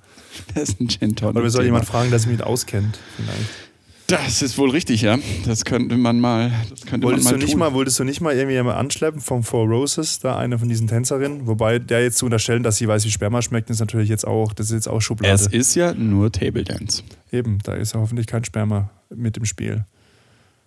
Das 0.53 0.69
ist 0.69 0.81
ein 0.81 0.89
Gin 0.89 1.15
Tonic. 1.15 1.35
Oder 1.35 1.43
wir 1.43 1.49
sollen 1.49 1.65
Thema. 1.65 1.77
jemand 1.77 1.89
fragen, 1.89 2.09
der 2.09 2.19
sich 2.19 2.29
mit 2.29 2.41
auskennt. 2.43 2.99
Vielleicht. 3.15 3.66
Das 4.07 4.41
ist 4.41 4.57
wohl 4.57 4.69
richtig, 4.69 5.01
ja. 5.01 5.17
Das 5.45 5.65
könnte 5.65 5.97
man 5.97 6.21
mal, 6.21 6.49
könnte 6.85 7.05
Wolltest 7.05 7.25
man 7.25 7.33
du 7.33 7.39
mal 7.39 7.43
nicht 7.43 7.51
tun. 7.51 7.59
mal, 7.59 7.73
wolltest 7.73 7.99
du 7.99 8.05
nicht 8.05 8.21
mal 8.21 8.33
irgendwie 8.33 8.55
jemand 8.55 8.77
anschleppen 8.77 9.19
vom 9.19 9.43
Four 9.43 9.67
Roses, 9.67 10.19
da 10.19 10.37
eine 10.37 10.57
von 10.57 10.69
diesen 10.69 10.87
Tänzerinnen? 10.87 11.45
Wobei 11.45 11.77
der 11.79 12.03
jetzt 12.03 12.17
zu 12.19 12.25
unterstellen, 12.25 12.63
dass 12.63 12.77
sie 12.77 12.87
weiß, 12.87 13.03
wie 13.03 13.11
Sperma 13.11 13.41
schmeckt, 13.41 13.69
ist 13.69 13.81
natürlich 13.81 14.07
jetzt 14.07 14.25
auch, 14.25 14.53
das 14.53 14.67
ist 14.67 14.73
jetzt 14.73 14.87
auch 14.87 15.01
Schublade. 15.01 15.33
es 15.33 15.47
ist 15.47 15.75
ja 15.75 15.93
nur 15.93 16.31
Table 16.31 16.63
Dance. 16.63 17.03
Eben, 17.33 17.59
da 17.63 17.73
ist 17.73 17.93
ja 17.95 17.99
hoffentlich 17.99 18.27
kein 18.27 18.45
Sperma 18.45 18.89
mit 19.13 19.35
im 19.35 19.43
Spiel. 19.43 19.85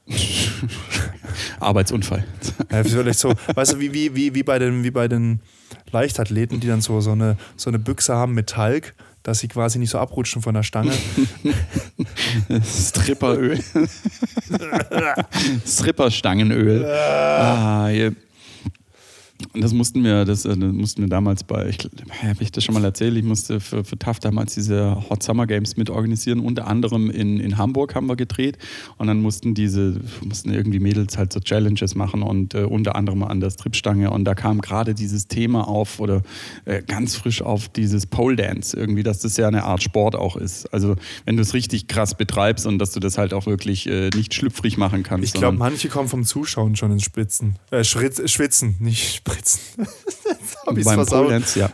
Arbeitsunfall. 1.61 2.25
Ja, 2.71 2.85
vielleicht 2.85 3.19
so, 3.19 3.33
weißt 3.55 3.73
du, 3.73 3.81
wie, 3.81 3.95
wie, 3.95 4.15
wie, 4.15 4.35
wie, 4.35 4.43
bei 4.43 4.59
den, 4.59 4.85
wie 4.85 4.91
bei 4.91 5.09
den 5.09 5.41
Leichtathleten, 5.93 6.61
die 6.61 6.67
dann 6.67 6.81
so, 6.81 7.01
so, 7.01 7.13
eine, 7.13 7.37
so 7.57 7.71
eine 7.71 7.79
Büchse 7.79 8.15
haben 8.15 8.35
mit 8.35 8.49
Talg, 8.49 8.95
dass 9.23 9.41
sie 9.41 9.49
quasi 9.49 9.79
nicht 9.79 9.91
so 9.91 9.99
abrutschen 9.99 10.43
von 10.43 10.55
der 10.55 10.63
Stange. 10.63 10.93
Stripperöl. 12.65 13.59
Stripperstangenöl. 15.67 16.85
Ah, 16.87 17.89
hier. 17.89 18.15
Und 19.53 19.63
das 19.63 19.73
mussten 19.73 20.05
wir, 20.05 20.25
das, 20.25 20.45
äh, 20.45 20.57
das 20.57 20.73
mussten 20.73 21.03
wir 21.03 21.09
damals 21.09 21.45
bei, 21.45 21.69
ich 21.69 21.79
habe 22.23 22.43
ich 22.43 22.53
das 22.53 22.65
schon 22.65 22.75
mal 22.75 22.85
erzählt, 22.85 23.17
ich 23.17 23.25
musste 23.25 23.61
für, 23.61 23.85
für 23.85 23.99
TAF 23.99 24.21
damals 24.21 24.55
diese 24.55 25.09
Hot 25.09 25.23
Summer 25.23 25.47
Games 25.47 25.77
mit 25.77 25.91
organisieren. 25.91 26.41
Unter 26.41 26.67
anderem 26.67 27.11
in, 27.11 27.41
in 27.41 27.59
Hamburg 27.59 27.95
haben 27.95 28.07
wir 28.07 28.17
gedreht 28.17 28.59
und 28.99 29.07
dann 29.07 29.21
mussten 29.21 29.55
diese, 29.55 30.01
mussten 30.25 30.53
irgendwie 30.53 30.81
Mädels 30.81 31.19
halt 31.19 31.33
so 31.33 31.41
Challenges 31.41 31.95
machen 31.95 32.23
und 32.23 32.55
äh, 32.55 32.65
unter 32.65 32.97
anderem 32.97 33.23
an 33.23 33.41
der 33.41 33.51
Stripstange 33.51 34.11
und 34.11 34.25
da 34.25 34.35
kam 34.35 34.61
gerade 34.61 34.95
dieses 34.95 35.29
Thema 35.29 35.67
auf 35.69 36.01
oder 36.01 36.23
äh, 36.65 36.83
ganz 36.83 37.17
frisch 37.17 37.43
auf 37.43 37.69
dieses 37.69 38.07
Pole 38.07 38.37
Dance 38.37 38.77
irgendwie, 38.77 39.03
dass 39.03 39.21
das 39.21 39.37
ja 39.37 39.49
eine 39.49 39.65
Art 39.65 39.83
Sport 39.83 40.15
auch 40.15 40.37
ist. 40.37 40.73
Also 40.73 40.97
wenn 41.25 41.37
du 41.37 41.43
es 41.43 41.55
richtig 41.55 41.89
krass 41.89 42.15
betreibst 42.17 42.67
und 42.67 42.79
dass 42.79 42.93
du 42.93 43.01
das 43.01 43.19
halt 43.19 43.35
auch 43.35 43.47
wirklich 43.47 43.89
äh, 43.89 44.11
nicht 44.15 44.35
schlüpfrig 44.35 44.77
machen 44.79 45.03
kannst. 45.03 45.25
Ich 45.25 45.33
glaube, 45.33 45.57
manche 45.57 45.89
kommen 45.89 46.09
vom 46.09 46.25
Zuschauen 46.25 46.77
schon 46.77 46.93
ins 46.93 47.05
Spitzen. 47.05 47.57
Äh, 47.71 47.85
Schritz, 47.85 48.31
Schwitzen, 48.31 48.77
nicht 48.79 49.25
Spritzen. 49.31 49.61
Jetzt 50.25 50.67
hab 50.67 50.77
ich's 50.77 50.85
beim 50.85 50.95
versaut. 50.95 51.27
Pole 51.27 51.41
Dance, 51.41 51.59
ja. 51.59 51.71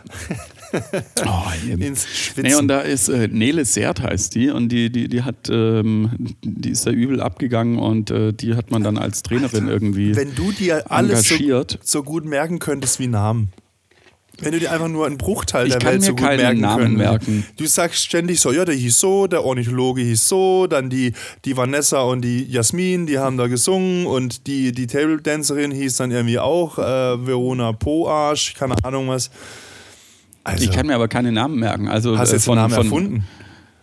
oh. 1.25 1.67
Ins 1.67 2.05
Schwitzen. 2.07 2.43
Nee, 2.43 2.55
und 2.55 2.67
da 2.67 2.81
ist 2.81 3.09
äh, 3.09 3.27
Nele 3.27 3.65
Sert 3.65 4.01
heißt 4.01 4.35
die 4.35 4.49
und 4.49 4.69
die, 4.69 4.89
die, 4.89 5.07
die 5.07 5.23
hat, 5.23 5.49
ähm, 5.49 6.35
die 6.43 6.69
ist 6.69 6.85
da 6.85 6.91
übel 6.91 7.21
abgegangen 7.21 7.79
und 7.79 8.11
äh, 8.11 8.33
die 8.33 8.55
hat 8.55 8.71
man 8.71 8.83
dann 8.83 8.97
als 8.97 9.23
Trainerin 9.23 9.67
irgendwie 9.67 10.15
Wenn 10.15 10.35
du 10.35 10.51
dir 10.51 10.91
alles 10.91 11.27
so, 11.27 11.35
engagiert. 11.35 11.79
so 11.83 12.03
gut 12.03 12.25
merken 12.25 12.59
könntest 12.59 12.99
wie 12.99 13.07
Namen. 13.07 13.51
Wenn 14.39 14.51
du 14.51 14.59
dir 14.59 14.71
einfach 14.71 14.87
nur 14.87 15.05
einen 15.07 15.17
Bruchteil 15.17 15.65
Ich 15.67 15.73
der 15.73 15.79
kann 15.79 15.93
Welt 15.93 16.03
so 16.03 16.11
gut 16.11 16.19
keinen 16.21 16.37
merken 16.37 16.61
Namen 16.61 16.83
können. 16.83 16.97
merken. 16.97 17.45
Du 17.57 17.65
sagst 17.65 18.03
ständig 18.03 18.39
so, 18.39 18.51
ja, 18.51 18.65
der 18.65 18.75
hieß 18.75 18.99
so, 18.99 19.27
der 19.27 19.43
Ornithologe 19.43 20.01
hieß 20.01 20.27
so, 20.29 20.67
dann 20.67 20.89
die, 20.89 21.13
die 21.45 21.57
Vanessa 21.57 22.01
und 22.01 22.21
die 22.21 22.45
Jasmin, 22.45 23.07
die 23.07 23.17
haben 23.17 23.37
da 23.37 23.47
gesungen 23.47 24.05
und 24.05 24.45
die, 24.47 24.71
die 24.71 24.85
Table 24.87 25.19
Dancerin 25.21 25.71
hieß 25.71 25.97
dann 25.97 26.11
irgendwie 26.11 26.37
auch 26.39 26.77
äh, 26.77 26.81
Verona 27.25 27.71
Poarsch, 27.73 28.53
keine 28.53 28.75
Ahnung 28.83 29.07
was. 29.09 29.31
Also, 30.43 30.63
Ich 30.63 30.71
kann 30.71 30.87
mir 30.87 30.95
aber 30.95 31.07
keine 31.07 31.31
Namen 31.31 31.59
merken. 31.59 31.87
Also, 31.87 32.17
hast 32.17 32.29
du 32.29 32.35
äh, 32.35 32.37
jetzt 32.37 32.45
von, 32.45 32.55
Namen 32.55 32.73
von, 32.73 32.83
erfunden? 32.83 33.23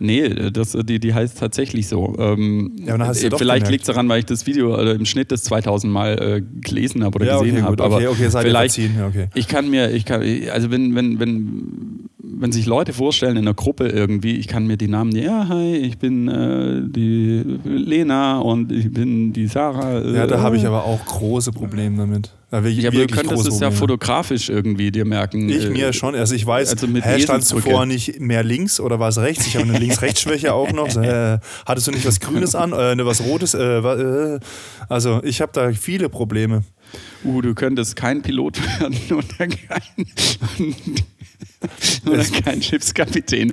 Nee, 0.01 0.29
das, 0.51 0.77
die, 0.85 0.99
die 0.99 1.15
heißt 1.15 1.39
tatsächlich 1.39 1.87
so. 1.89 2.15
Ähm, 2.19 2.73
Ja, 2.85 2.97
äh, 2.97 3.15
vielleicht 3.15 3.71
liegt 3.71 3.83
es 3.83 3.87
daran, 3.87 4.09
weil 4.09 4.19
ich 4.19 4.27
das 4.27 4.47
Video 4.47 4.75
äh, 4.77 4.93
im 4.93 5.05
Schnitt 5.07 5.31
das 5.31 5.45
2000 5.45 5.93
Mal 5.93 6.19
äh, 6.21 6.43
gelesen 6.61 7.05
habe 7.05 7.17
oder 7.17 7.27
Ja, 7.27 7.37
okay, 7.39 7.51
gesehen 7.51 7.67
gut, 7.67 7.81
habe. 7.81 7.95
okay, 7.95 8.05
Aber 8.07 8.11
okay, 8.13 8.25
ihr 8.25 8.31
vielleicht, 8.31 8.79
ja, 8.79 9.07
okay. 9.07 9.29
ich 9.35 9.47
kann 9.49 9.71
mir, 9.71 9.91
ich 9.93 10.05
kann, 10.05 10.23
also 10.53 10.71
wenn, 10.71 10.95
wenn, 10.97 11.21
wenn, 11.21 12.09
wenn 12.19 12.53
sich 12.53 12.67
Leute 12.67 12.93
vorstellen 12.93 13.37
in 13.37 13.45
einer 13.45 13.55
Gruppe 13.55 13.87
irgendwie, 13.89 14.33
ich 14.37 14.49
kann 14.49 14.67
mir 14.67 14.77
die 14.77 14.89
Namen, 14.89 15.15
ja, 15.15 15.47
hi, 15.49 15.77
ich 15.77 15.99
bin 15.99 16.27
äh, 16.29 16.83
die 16.87 17.43
Lena 17.65 18.39
und 18.41 18.73
ich 18.73 18.93
bin 18.93 19.33
die 19.33 19.47
Sarah. 19.47 20.01
Äh, 20.01 20.15
Ja, 20.17 20.27
da 20.27 20.41
habe 20.41 20.57
ich 20.57 20.67
aber 20.67 20.85
auch 20.85 21.05
große 21.05 21.53
Probleme 21.53 21.97
damit. 21.99 22.33
Da 22.55 22.63
will 22.63 22.71
ich 22.71 22.85
Ja, 22.85 22.91
aber 22.91 22.99
du 22.99 23.01
wirklich 23.01 23.19
könntest 23.19 23.35
große 23.35 23.57
es 23.57 23.61
ja 23.61 23.73
fotografisch 23.73 24.49
irgendwie 24.49 24.93
dir 24.93 25.05
merken. 25.05 25.49
Ich 25.49 25.65
äh, 25.65 25.71
mir 25.71 25.93
schon. 25.93 26.15
Also 26.15 26.37
ich 26.37 26.47
weiß, 26.47 26.71
also 26.71 26.87
hä, 26.87 27.19
stand 27.19 27.45
zuvor 27.45 27.85
nicht 27.85 28.21
mehr 28.21 28.45
links 28.45 28.79
oder 28.79 29.01
was 29.01 29.19
rechts? 29.19 29.49
Ich 29.49 29.57
habe 29.57 29.69
eine 29.69 29.77
Links-Rechts-Schwäche 29.77 30.55
auch 30.55 30.71
noch. 30.71 30.95
Äh, 30.95 31.41
hattest 31.67 31.89
du 31.89 31.91
nicht 31.91 32.07
was 32.07 32.21
Grünes 32.21 32.55
an, 32.55 32.73
äh, 32.73 32.95
ne, 32.95 33.05
was 33.05 33.25
Rotes? 33.25 33.55
Äh, 33.55 33.79
äh. 33.79 34.39
Also 34.89 35.21
ich 35.25 35.41
habe 35.41 35.51
da 35.53 35.73
viele 35.73 36.09
Probleme. 36.09 36.63
Uh, 37.25 37.41
du 37.41 37.55
könntest 37.55 37.97
kein 37.97 38.23
Pilot 38.23 38.59
werden 38.81 38.97
oder 39.11 39.47
kein, 39.49 40.07
oder 42.07 42.25
kein 42.25 42.63
Schiffskapitän. 42.63 43.53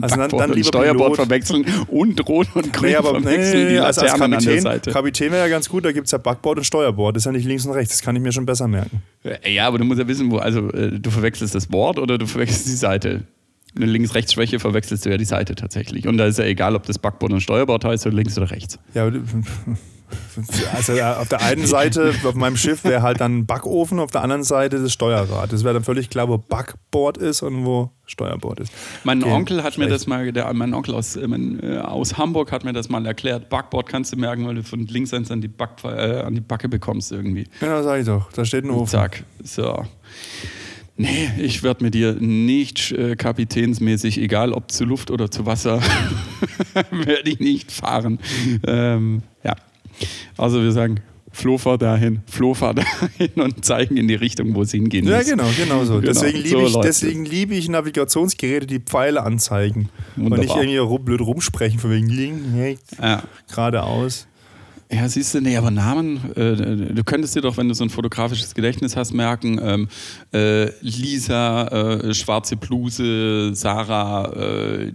Also 0.00 0.16
dann- 0.16 0.30
dann 0.30 0.50
und 0.50 0.54
lieber 0.56 0.68
Steuerbord 0.68 1.14
Pilot. 1.14 1.16
verwechseln 1.16 1.64
und 1.88 2.28
Rot 2.28 2.48
und 2.54 2.72
Grün 2.72 2.90
Nee, 2.90 2.96
aber 2.96 3.14
nee, 3.14 3.20
verwechseln, 3.22 3.68
die 3.70 3.78
als, 3.78 3.98
als 3.98 4.14
Kapitän, 4.14 4.60
Seite. 4.60 4.90
Kapitän 4.92 5.32
wäre 5.32 5.42
ja 5.42 5.48
ganz 5.48 5.68
gut, 5.68 5.84
da 5.84 5.92
gibt 5.92 6.06
es 6.06 6.12
ja 6.12 6.18
Backbord 6.18 6.58
und 6.58 6.64
Steuerbord. 6.64 7.16
Das 7.16 7.22
ist 7.22 7.26
ja 7.26 7.32
nicht 7.32 7.46
links 7.46 7.66
und 7.66 7.72
rechts, 7.72 7.94
das 7.94 8.02
kann 8.02 8.14
ich 8.16 8.22
mir 8.22 8.32
schon 8.32 8.46
besser 8.46 8.68
merken. 8.68 9.02
Äh, 9.24 9.52
Ja, 9.54 9.66
aber 9.66 9.78
du 9.78 9.84
musst 9.84 9.98
ja 9.98 10.06
wissen, 10.06 10.30
wo, 10.30 10.38
also 10.38 10.70
äh, 10.72 10.98
du 11.00 11.10
verwechselst 11.10 11.54
das 11.54 11.66
Board 11.66 11.98
oder 11.98 12.18
du 12.18 12.26
verwechselst 12.26 12.66
die 12.66 12.72
Seite. 12.76 13.24
Eine 13.74 13.86
Links-Rechts-Schwäche 13.86 14.58
verwechselst 14.58 15.04
du 15.04 15.10
ja 15.10 15.18
die 15.18 15.26
Seite 15.26 15.54
tatsächlich. 15.54 16.06
Und 16.08 16.16
da 16.16 16.24
ist 16.26 16.38
ja 16.38 16.44
egal, 16.46 16.76
ob 16.76 16.84
das 16.86 16.98
Backbord 16.98 17.32
und 17.32 17.40
Steuerbord 17.42 17.84
heißt 17.84 18.06
oder 18.06 18.16
links 18.16 18.38
oder 18.38 18.50
rechts. 18.50 18.78
Ja, 18.94 19.02
aber 19.02 19.10
du- 19.10 19.20
also 20.74 20.92
auf 21.00 21.28
der 21.28 21.42
einen 21.42 21.66
Seite 21.66 22.14
auf 22.24 22.34
meinem 22.34 22.56
Schiff 22.56 22.84
wäre 22.84 23.02
halt 23.02 23.20
dann 23.20 23.38
ein 23.38 23.46
Backofen, 23.46 23.98
auf 23.98 24.10
der 24.10 24.22
anderen 24.22 24.44
Seite 24.44 24.80
das 24.80 24.92
Steuerrad. 24.92 25.52
Das 25.52 25.64
wäre 25.64 25.74
dann 25.74 25.84
völlig 25.84 26.10
klar, 26.10 26.28
wo 26.28 26.38
Backbord 26.38 27.18
ist 27.18 27.42
und 27.42 27.64
wo 27.64 27.90
Steuerbord 28.06 28.60
ist. 28.60 28.72
Mein 29.04 29.22
Okay, 29.22 29.32
Onkel 29.32 29.58
hat 29.62 29.78
mir 29.78 29.84
schlecht. 29.86 29.92
das 29.92 30.06
mal, 30.06 30.30
der, 30.32 30.52
mein 30.54 30.74
Onkel 30.74 30.94
aus, 30.94 31.16
äh, 31.16 31.26
mein, 31.26 31.60
äh, 31.62 31.78
aus 31.78 32.16
Hamburg 32.16 32.52
hat 32.52 32.64
mir 32.64 32.72
das 32.72 32.88
mal 32.88 33.04
erklärt. 33.04 33.48
Backboard 33.48 33.88
kannst 33.88 34.12
du 34.12 34.16
merken, 34.16 34.46
weil 34.46 34.54
du 34.56 34.62
von 34.62 34.86
links 34.86 35.12
eins 35.12 35.30
an 35.30 35.40
die, 35.40 35.48
Back, 35.48 35.70
äh, 35.84 36.20
an 36.20 36.34
die 36.34 36.40
Backe 36.40 36.68
bekommst 36.68 37.10
irgendwie. 37.12 37.48
Genau, 37.60 37.82
sag 37.82 38.00
ich 38.00 38.06
doch. 38.06 38.30
Da 38.32 38.44
steht 38.44 38.64
ein 38.64 38.70
Ofen. 38.70 38.86
Zack. 38.86 39.24
So. 39.42 39.84
Nee, 40.98 41.28
ich 41.36 41.62
werde 41.62 41.84
mit 41.84 41.92
dir 41.94 42.14
nicht 42.14 42.90
äh, 42.92 43.16
kapitänsmäßig, 43.16 44.18
egal 44.18 44.52
ob 44.54 44.70
zu 44.70 44.86
Luft 44.86 45.10
oder 45.10 45.30
zu 45.30 45.44
Wasser, 45.44 45.82
werde 46.90 47.28
ich 47.28 47.38
nicht 47.38 47.70
fahren. 47.72 48.18
Ähm. 48.66 49.22
Also 50.36 50.62
wir 50.62 50.72
sagen, 50.72 51.00
Flo 51.32 51.58
fahr 51.58 51.76
dahin, 51.76 52.20
Flo 52.26 52.54
fahr 52.54 52.72
dahin 53.18 53.32
und 53.36 53.64
zeigen 53.64 53.96
in 53.98 54.08
die 54.08 54.14
Richtung, 54.14 54.54
wo 54.54 54.62
es 54.62 54.70
hingehen 54.72 55.06
Ja, 55.06 55.18
muss. 55.18 55.26
genau, 55.26 55.44
genau 55.56 55.84
so. 55.84 55.94
Genau, 56.00 56.06
Deswegen 56.06 56.38
liebe 56.38 56.66
so 56.68 56.80
ich, 56.80 56.86
deswegen 56.86 57.24
liebe 57.26 57.54
ich 57.54 57.68
Navigationsgeräte, 57.68 58.66
die 58.66 58.78
Pfeile 58.80 59.22
anzeigen. 59.22 59.90
Und 60.16 60.22
nicht 60.24 60.32
Wunderbar. 60.32 60.56
irgendwie 60.62 60.78
rum, 60.78 61.04
blöd 61.04 61.20
rumsprechen, 61.20 61.78
von 61.78 61.90
wegen 61.90 62.08
links, 62.08 62.42
rechts, 62.56 62.96
Ja. 63.02 63.22
geradeaus. 63.50 64.26
Ja, 64.90 65.08
siehst 65.08 65.34
du, 65.34 65.40
nee, 65.40 65.56
aber 65.56 65.72
Namen, 65.72 66.20
äh, 66.36 66.94
du 66.94 67.02
könntest 67.04 67.34
dir 67.34 67.40
doch, 67.40 67.56
wenn 67.56 67.66
du 67.68 67.74
so 67.74 67.82
ein 67.82 67.90
fotografisches 67.90 68.54
Gedächtnis 68.54 68.94
hast, 68.96 69.12
merken, 69.12 69.58
ähm, 69.60 69.88
äh, 70.32 70.70
Lisa, 70.80 71.66
äh, 71.66 72.14
schwarze 72.14 72.56
Bluse, 72.56 73.52
Sarah, 73.52 74.32
äh, 74.32 74.92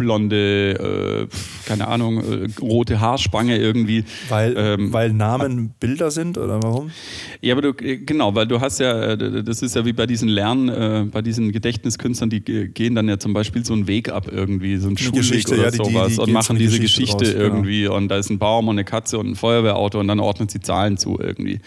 blonde, 0.00 1.28
äh, 1.30 1.68
keine 1.68 1.86
Ahnung, 1.88 2.18
äh, 2.18 2.48
rote 2.60 3.00
Haarspange 3.00 3.56
irgendwie. 3.58 4.04
Weil, 4.28 4.54
Ähm, 4.56 4.92
weil 4.92 5.12
Namen 5.12 5.74
Bilder 5.78 6.10
sind 6.10 6.36
oder 6.38 6.62
warum? 6.62 6.90
Ja, 7.40 7.54
aber 7.54 7.62
du, 7.62 7.68
äh, 7.84 7.98
genau, 7.98 8.34
weil 8.34 8.46
du 8.46 8.60
hast 8.60 8.80
ja, 8.80 9.12
äh, 9.12 9.42
das 9.44 9.62
ist 9.62 9.76
ja 9.76 9.84
wie 9.84 9.92
bei 9.92 10.06
diesen 10.06 10.28
Lern, 10.28 10.68
äh, 10.68 11.06
bei 11.10 11.22
diesen 11.22 11.52
Gedächtniskünstlern, 11.52 12.30
die 12.30 12.40
ge- 12.40 12.68
gehen 12.68 12.94
dann 12.94 13.08
ja 13.08 13.18
zum 13.18 13.32
Beispiel 13.32 13.64
so 13.64 13.72
einen 13.74 13.86
Weg 13.86 14.08
ab 14.10 14.28
irgendwie, 14.32 14.76
so 14.78 14.88
einen 14.88 14.98
Schulweg 14.98 15.20
Geschichte, 15.20 15.54
oder 15.54 15.64
ja, 15.64 15.70
die- 15.70 15.78
die- 15.78 15.84
sowas 15.92 16.12
die 16.14 16.18
und 16.18 16.24
gehen 16.26 16.32
machen 16.34 16.56
diese 16.58 16.80
Geschichte 16.80 17.16
Geschichte, 17.16 17.24
raus, 17.26 17.32
genau. 17.34 17.44
irgendwie 17.54 17.86
und 17.86 18.08
da 18.08 18.16
ist 18.16 18.30
ein 18.30 18.38
Baum 18.38 18.68
und 18.68 18.74
eine 18.74 18.84
Katze 18.84 19.18
und 19.18 19.28
ein 19.28 19.36
Feuerwehrauto 19.36 20.00
und 20.00 20.08
dann 20.08 20.18
ordnet 20.20 20.50
sie 20.50 20.60
Zahlen 20.60 20.96
zu 20.96 21.18
irgendwie. 21.20 21.60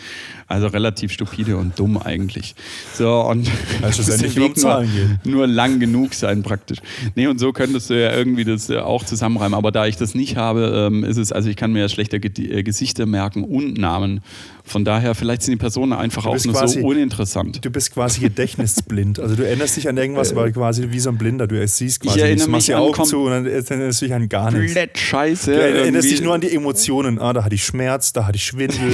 Also 0.48 0.68
relativ 0.68 1.12
stupide 1.12 1.58
und 1.58 1.78
dumm 1.80 1.98
eigentlich. 1.98 2.56
So 2.94 3.22
und 3.22 3.48
schlussendlich 3.92 4.36
muss 4.36 4.38
nur 4.38 4.48
um 4.48 4.56
Zahlen 4.56 5.20
nur, 5.24 5.34
nur 5.36 5.48
lang 5.48 5.80
genug 5.80 6.14
sein 6.14 6.44
praktisch. 6.44 6.80
Nee, 7.16 7.28
und 7.28 7.40
so 7.40 7.52
könntest 7.54 7.90
du 7.90 7.94
ja 8.00 8.16
irgendwie 8.16 8.23
das 8.46 8.70
äh, 8.70 8.78
auch 8.78 9.04
zusammenreimen, 9.06 9.54
aber 9.54 9.72
da 9.72 9.86
ich 9.88 9.98
das 9.98 10.16
nicht 10.16 10.38
habe, 10.38 10.88
ähm, 10.92 11.04
ist 11.04 11.18
es, 11.18 11.32
also 11.32 11.50
ich 11.50 11.56
kann 11.56 11.72
mir 11.74 11.82
ja 11.82 11.90
schlechter 11.90 12.18
äh, 12.18 12.64
Gesichter 12.64 13.06
merken 13.06 13.44
und 13.44 13.78
Namen. 13.78 14.22
Von 14.66 14.86
daher, 14.86 15.14
vielleicht 15.14 15.42
sind 15.42 15.52
die 15.52 15.58
Personen 15.58 15.92
einfach 15.92 16.26
auch 16.26 16.42
nur 16.44 16.54
quasi- 16.54 16.80
so 16.82 16.88
uninteressant. 16.88 17.64
Du 17.66 17.70
bist 17.70 17.94
quasi 17.94 18.22
gedächtnisblind. 18.22 19.20
Also 19.20 19.36
du 19.36 19.46
erinnerst 19.46 19.76
dich 19.76 19.90
an 19.90 19.98
irgendwas, 19.98 20.32
aber 20.32 20.50
quasi 20.52 20.88
wie 20.92 21.00
so 21.00 21.10
ein 21.10 21.18
Blinder. 21.18 21.48
Du 21.48 21.68
siehst 21.68 22.00
quasi 22.00 22.20
erinnere 22.22 22.36
nichts. 22.36 22.46
Du 22.46 22.52
machst 22.52 22.68
mich 22.70 22.76
die 22.78 22.82
Augen 22.82 23.06
zu 23.06 23.20
und 23.24 23.32
dann 23.32 23.46
erinnerst 23.46 24.02
du 24.02 24.06
dich 24.06 24.14
an 24.14 24.30
gar 24.30 24.52
nichts. 24.52 24.74
Komplett 24.74 24.98
scheiße. 24.98 25.52
Du 25.52 25.58
erinnerst 25.62 25.86
irgendwie. 25.86 26.10
dich 26.10 26.22
nur 26.22 26.34
an 26.34 26.42
die 26.42 26.56
Emotionen. 26.56 27.20
Ah, 27.20 27.34
da 27.34 27.44
hatte 27.44 27.56
ich 27.56 27.66
Schmerz, 27.66 28.14
da 28.14 28.26
hatte 28.26 28.38
ich 28.38 28.46
Schwindel, 28.46 28.80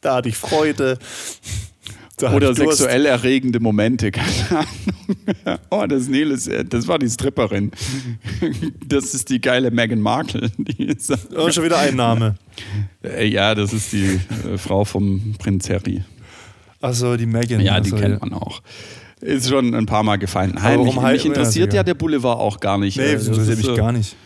da 0.00 0.16
hatte 0.16 0.28
ich 0.28 0.36
Freude. 0.36 0.98
Oder 2.22 2.50
ich 2.50 2.56
Durst. 2.56 2.78
sexuell 2.78 3.04
erregende 3.06 3.60
Momente, 3.60 4.10
keine 4.10 4.26
Ahnung. 4.50 4.66
Oh, 5.70 5.84
das 5.86 6.08
Neil 6.08 6.30
ist, 6.32 6.48
äh, 6.48 6.64
das 6.64 6.88
war 6.88 6.98
die 6.98 7.08
Stripperin. 7.08 7.70
Das 8.86 9.14
ist 9.14 9.28
die 9.28 9.40
geile 9.40 9.70
Meghan 9.70 10.00
Markle. 10.00 10.50
Oh, 11.36 11.50
schon 11.50 11.64
wieder 11.64 11.78
ein 11.78 11.94
Name. 11.96 12.36
Äh, 13.04 13.28
ja, 13.28 13.54
das 13.54 13.72
ist 13.72 13.92
die 13.92 14.18
äh, 14.52 14.58
Frau 14.58 14.84
vom 14.84 15.34
Prinz 15.38 15.68
Harry. 15.68 16.02
Achso, 16.80 17.16
die 17.16 17.26
Megan. 17.26 17.60
Ja, 17.60 17.80
die 17.80 17.92
Achso, 17.92 18.02
kennt 18.02 18.20
man 18.20 18.32
auch. 18.32 18.62
Ist 19.20 19.48
schon 19.48 19.74
ein 19.74 19.86
paar 19.86 20.02
Mal 20.02 20.16
gefallen. 20.16 20.52
Nein, 20.54 20.78
mich, 20.78 20.88
warum 20.94 21.02
halt- 21.04 21.16
mich 21.16 21.26
interessiert 21.26 21.72
ja, 21.72 21.78
ja 21.80 21.82
der 21.84 21.94
Boulevard 21.94 22.38
auch 22.40 22.60
gar 22.60 22.78
nicht. 22.78 22.96
Nee, 22.96 23.12
das 23.14 23.26
interessiert 23.28 23.58
mich 23.58 23.74
gar 23.76 23.92
nicht. 23.92 24.16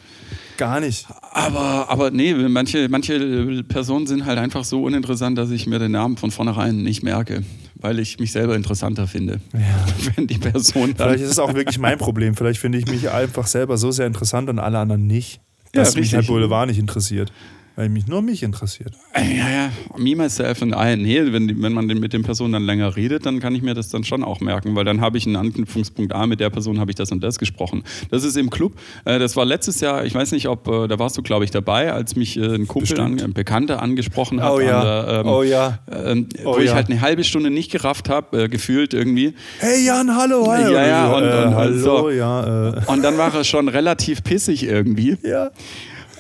gar 0.57 0.81
nicht. 0.81 1.07
Aber, 1.33 1.89
aber 1.89 2.11
nee, 2.11 2.35
manche, 2.35 2.89
manche 2.89 3.63
Personen 3.65 4.07
sind 4.07 4.25
halt 4.27 4.39
einfach 4.39 4.65
so 4.65 4.83
uninteressant, 4.85 5.37
dass 5.39 5.51
ich 5.51 5.67
mir 5.67 5.79
den 5.79 5.93
Namen 5.93 6.17
von 6.17 6.31
vornherein 6.31 6.83
nicht 6.83 7.03
merke, 7.03 7.43
weil 7.81 7.99
ich 7.99 8.19
mich 8.19 8.33
selber 8.33 8.57
interessanter 8.57 9.07
finde. 9.07 9.41
Ja. 9.53 9.61
Wenn 10.17 10.27
die 10.27 10.39
Person 10.39 10.95
dann 10.97 11.09
Vielleicht 11.09 11.25
ist 11.25 11.31
es 11.31 11.39
auch 11.39 11.55
wirklich 11.55 11.79
mein 11.79 11.99
Problem. 11.99 12.35
Vielleicht 12.35 12.61
finde 12.61 12.79
ich 12.79 12.87
mich 12.87 13.11
einfach 13.11 13.47
selber 13.47 13.77
so 13.79 13.91
sehr 13.91 14.07
interessant 14.07 14.49
und 14.49 14.59
alle 14.59 14.79
anderen 14.79 15.07
nicht, 15.07 15.41
dass 15.73 15.95
Ja, 15.95 16.01
mich 16.01 16.11
der. 16.11 16.23
Boulevard 16.23 16.69
nicht 16.69 16.79
interessiert. 16.79 17.33
Weil 17.81 17.89
mich 17.89 18.07
nur 18.07 18.21
mich 18.21 18.43
interessiert. 18.43 18.93
Ja, 19.17 19.23
ja, 19.49 19.71
me, 19.97 20.15
myself 20.15 20.61
and 20.61 20.75
I. 20.77 20.97
Nee, 20.97 21.33
wenn, 21.33 21.63
wenn 21.63 21.73
man 21.73 21.87
mit 21.87 22.13
den 22.13 22.23
Personen 22.23 22.53
dann 22.53 22.65
länger 22.65 22.95
redet, 22.95 23.25
dann 23.25 23.41
kann 23.41 23.55
ich 23.55 23.63
mir 23.63 23.73
das 23.73 23.89
dann 23.89 24.05
schon 24.05 24.23
auch 24.23 24.41
merken, 24.41 24.77
weil 24.77 24.85
dann 24.85 25.01
habe 25.01 25.17
ich 25.17 25.25
einen 25.25 25.37
Anknüpfungspunkt 25.37 26.13
A, 26.15 26.27
mit 26.27 26.41
der 26.41 26.51
Person 26.51 26.79
habe 26.79 26.91
ich 26.91 26.95
das 26.97 27.11
und 27.11 27.25
das 27.25 27.39
gesprochen. 27.39 27.83
Das 28.11 28.23
ist 28.23 28.37
im 28.37 28.51
Club. 28.51 28.75
Äh, 29.07 29.19
das 29.19 29.35
war 29.35 29.47
letztes 29.47 29.81
Jahr, 29.81 30.05
ich 30.05 30.15
weiß 30.15 30.33
nicht, 30.33 30.47
ob, 30.49 30.69
äh, 30.69 30.89
da 30.89 30.99
warst 30.99 31.17
du, 31.17 31.23
glaube 31.23 31.47
ich, 31.47 31.53
dabei, 31.53 31.91
als 31.91 32.17
mich 32.17 32.37
äh, 32.37 32.55
ein 32.55 32.69
Kumpel, 32.69 33.01
an, 33.01 33.19
ein 33.19 33.33
Bekannter 33.33 33.81
angesprochen 33.81 34.43
hat. 34.43 34.53
Oh 34.53 34.61
ja. 34.61 34.83
der, 35.07 35.21
ähm, 35.21 35.27
Oh 35.27 35.43
ja. 35.43 35.79
ähm, 35.91 36.29
Oh 36.45 36.57
wo 36.57 36.59
ich 36.59 36.67
ja. 36.67 36.75
halt 36.75 36.91
eine 36.91 37.01
halbe 37.01 37.25
Stunde 37.25 37.49
nicht 37.49 37.71
gerafft 37.73 38.11
habe, 38.11 38.43
äh, 38.43 38.49
gefühlt 38.51 38.93
irgendwie. 38.93 39.33
Hey 39.59 39.87
Jan, 39.87 40.15
hallo, 40.15 40.47
hallo. 40.53 40.71
Ja, 40.71 40.87
ja, 40.87 41.13
und- 41.15 41.23
äh, 41.23 41.45
und- 41.47 41.55
hallo, 41.55 41.79
so. 41.79 42.11
ja. 42.11 42.73
Äh, 42.75 42.81
Und 42.89 43.03
dann 43.03 43.17
war 43.17 43.35
er 43.35 43.45
schon 43.45 43.69
relativ 43.69 44.23
pissig 44.23 44.65
irgendwie. 44.65 45.17
ja. 45.23 45.51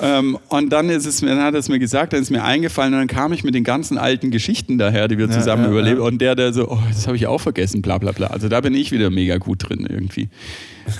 Ähm, 0.02 0.38
und 0.48 0.70
dann 0.70 0.88
ist 0.88 1.04
es 1.06 1.20
dann 1.20 1.38
hat 1.40 1.54
er 1.54 1.60
es 1.60 1.68
mir 1.68 1.78
gesagt, 1.78 2.12
dann 2.12 2.22
ist 2.22 2.30
mir 2.30 2.42
eingefallen 2.42 2.94
und 2.94 3.00
dann 3.00 3.08
kam 3.08 3.32
ich 3.32 3.44
mit 3.44 3.54
den 3.54 3.64
ganzen 3.64 3.98
alten 3.98 4.30
Geschichten 4.30 4.78
daher, 4.78 5.08
die 5.08 5.18
wir 5.18 5.26
Ja, 5.26 5.32
zusammen 5.32 5.64
ja, 5.64 5.70
überlebt. 5.70 5.98
ja. 5.98 6.04
Und 6.04 6.20
der, 6.20 6.34
der 6.34 6.52
so, 6.52 6.70
oh, 6.70 6.78
das 6.88 7.06
habe 7.06 7.16
ich 7.16 7.26
auch 7.26 7.40
vergessen, 7.40 7.82
bla 7.82 7.98
bla 7.98 8.12
bla. 8.12 8.28
Also 8.28 8.48
da 8.48 8.60
bin 8.60 8.74
ich 8.74 8.92
wieder 8.92 9.10
mega 9.10 9.36
gut 9.38 9.68
drin 9.68 9.86
irgendwie. 9.88 10.28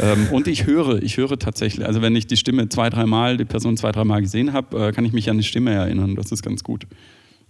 ähm, 0.00 0.28
und 0.30 0.48
ich 0.48 0.66
höre, 0.66 1.02
ich 1.02 1.16
höre 1.16 1.38
tatsächlich, 1.38 1.86
also 1.86 2.02
wenn 2.02 2.14
ich 2.14 2.26
die 2.26 2.36
Stimme 2.36 2.68
zwei, 2.68 2.90
dreimal, 2.90 3.36
die 3.36 3.44
Person 3.44 3.76
zwei, 3.76 3.90
dreimal 3.92 4.20
gesehen 4.20 4.52
habe, 4.52 4.88
äh, 4.88 4.92
kann 4.92 5.04
ich 5.04 5.12
mich 5.12 5.30
an 5.30 5.38
die 5.38 5.44
Stimme 5.44 5.72
erinnern. 5.72 6.14
Das 6.16 6.30
ist 6.32 6.42
ganz 6.42 6.62
gut. 6.62 6.86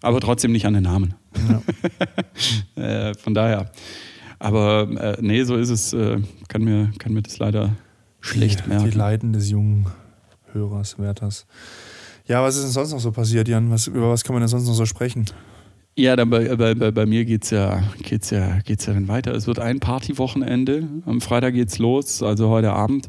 Aber 0.02 0.20
trotzdem 0.20 0.52
nicht 0.52 0.66
an 0.66 0.74
den 0.74 0.84
Namen. 0.84 1.14
äh, 2.76 3.12
von 3.14 3.34
daher. 3.34 3.70
Aber 4.38 4.88
äh, 4.98 5.16
nee, 5.20 5.44
so 5.44 5.56
ist 5.56 5.68
es. 5.70 5.92
Äh, 5.92 6.18
kann, 6.48 6.62
mir, 6.62 6.90
kann 6.98 7.12
mir 7.12 7.22
das 7.22 7.38
leider 7.38 7.76
schlecht 8.20 8.64
die, 8.64 8.68
merken. 8.70 8.90
Die 8.90 8.96
Leiden 8.96 9.32
des 9.32 9.50
jungen 9.50 9.86
Hörers, 10.52 10.98
Wärters. 10.98 11.46
Ja, 12.26 12.42
was 12.42 12.56
ist 12.56 12.64
denn 12.64 12.72
sonst 12.72 12.92
noch 12.92 13.00
so 13.00 13.12
passiert, 13.12 13.48
Jan? 13.48 13.70
Was, 13.70 13.86
über 13.86 14.10
was 14.10 14.24
kann 14.24 14.34
man 14.34 14.42
denn 14.42 14.48
sonst 14.48 14.66
noch 14.66 14.74
so 14.74 14.86
sprechen? 14.86 15.26
Ja, 15.96 16.16
dann 16.16 16.30
bei, 16.30 16.54
bei, 16.56 16.74
bei, 16.74 17.06
mir 17.06 17.24
geht's 17.24 17.50
ja, 17.50 17.82
geht's 18.02 18.30
ja, 18.30 18.60
geht's 18.60 18.86
ja 18.86 18.94
dann 18.94 19.08
weiter. 19.08 19.34
Es 19.34 19.46
wird 19.46 19.58
ein 19.58 19.80
Partywochenende. 19.80 20.88
Am 21.04 21.20
Freitag 21.20 21.54
geht's 21.54 21.78
los, 21.78 22.22
also 22.22 22.48
heute 22.48 22.72
Abend. 22.72 23.08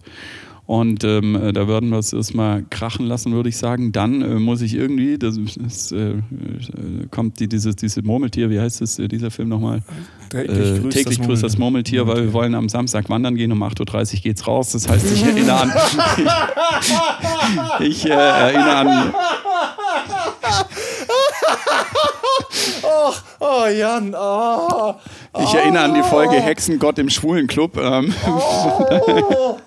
Und 0.72 1.04
ähm, 1.04 1.36
äh, 1.36 1.52
da 1.52 1.68
werden 1.68 1.90
wir 1.90 1.98
es 1.98 2.14
erstmal 2.14 2.64
krachen 2.70 3.06
lassen, 3.06 3.34
würde 3.34 3.50
ich 3.50 3.58
sagen. 3.58 3.92
Dann 3.92 4.22
äh, 4.22 4.36
muss 4.36 4.62
ich 4.62 4.74
irgendwie, 4.74 5.18
das, 5.18 5.36
das 5.58 5.92
äh, 5.92 6.12
äh, 6.12 6.22
kommt 7.12 7.42
die, 7.42 7.50
dieses, 7.50 7.76
diese 7.76 8.02
Murmeltier, 8.04 8.50
wie 8.50 8.58
heißt 8.58 8.80
das, 8.80 8.98
äh, 8.98 9.10
dieser 9.10 9.32
Film 9.32 9.50
nochmal? 9.50 9.82
Äh, 10.34 10.80
täglich 10.88 11.22
grüßt 11.22 11.44
das 11.44 11.58
Murmeltier, 11.58 12.08
weil 12.08 12.24
wir 12.24 12.32
wollen 12.32 12.56
am 12.56 12.70
Samstag 12.70 13.10
wandern 13.10 13.36
gehen. 13.36 13.52
Um 13.52 13.62
8.30 13.64 14.16
Uhr 14.16 14.22
geht's 14.22 14.48
raus. 14.48 14.72
Das 14.72 14.88
heißt, 14.88 15.14
ich 15.14 15.26
erinnere 15.26 15.60
an. 15.60 15.74
ich 17.82 18.10
erinnere 18.10 18.76
an. 18.78 19.14
Oh, 22.82 23.14
oh 23.42 23.66
Jan, 23.68 24.16
oh. 24.18 24.96
Ich 25.38 25.54
erinnere 25.54 25.84
an 25.84 25.96
die 25.96 26.04
Folge 26.04 26.38
Hexengott 26.38 26.98
im 26.98 27.10
Schwulenclub. 27.10 27.76
Ähm, 27.76 28.14
Oh, 28.26 29.58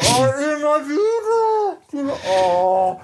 immer 0.00 0.80
wieder. 0.88 1.76
Oh. 2.30 3.00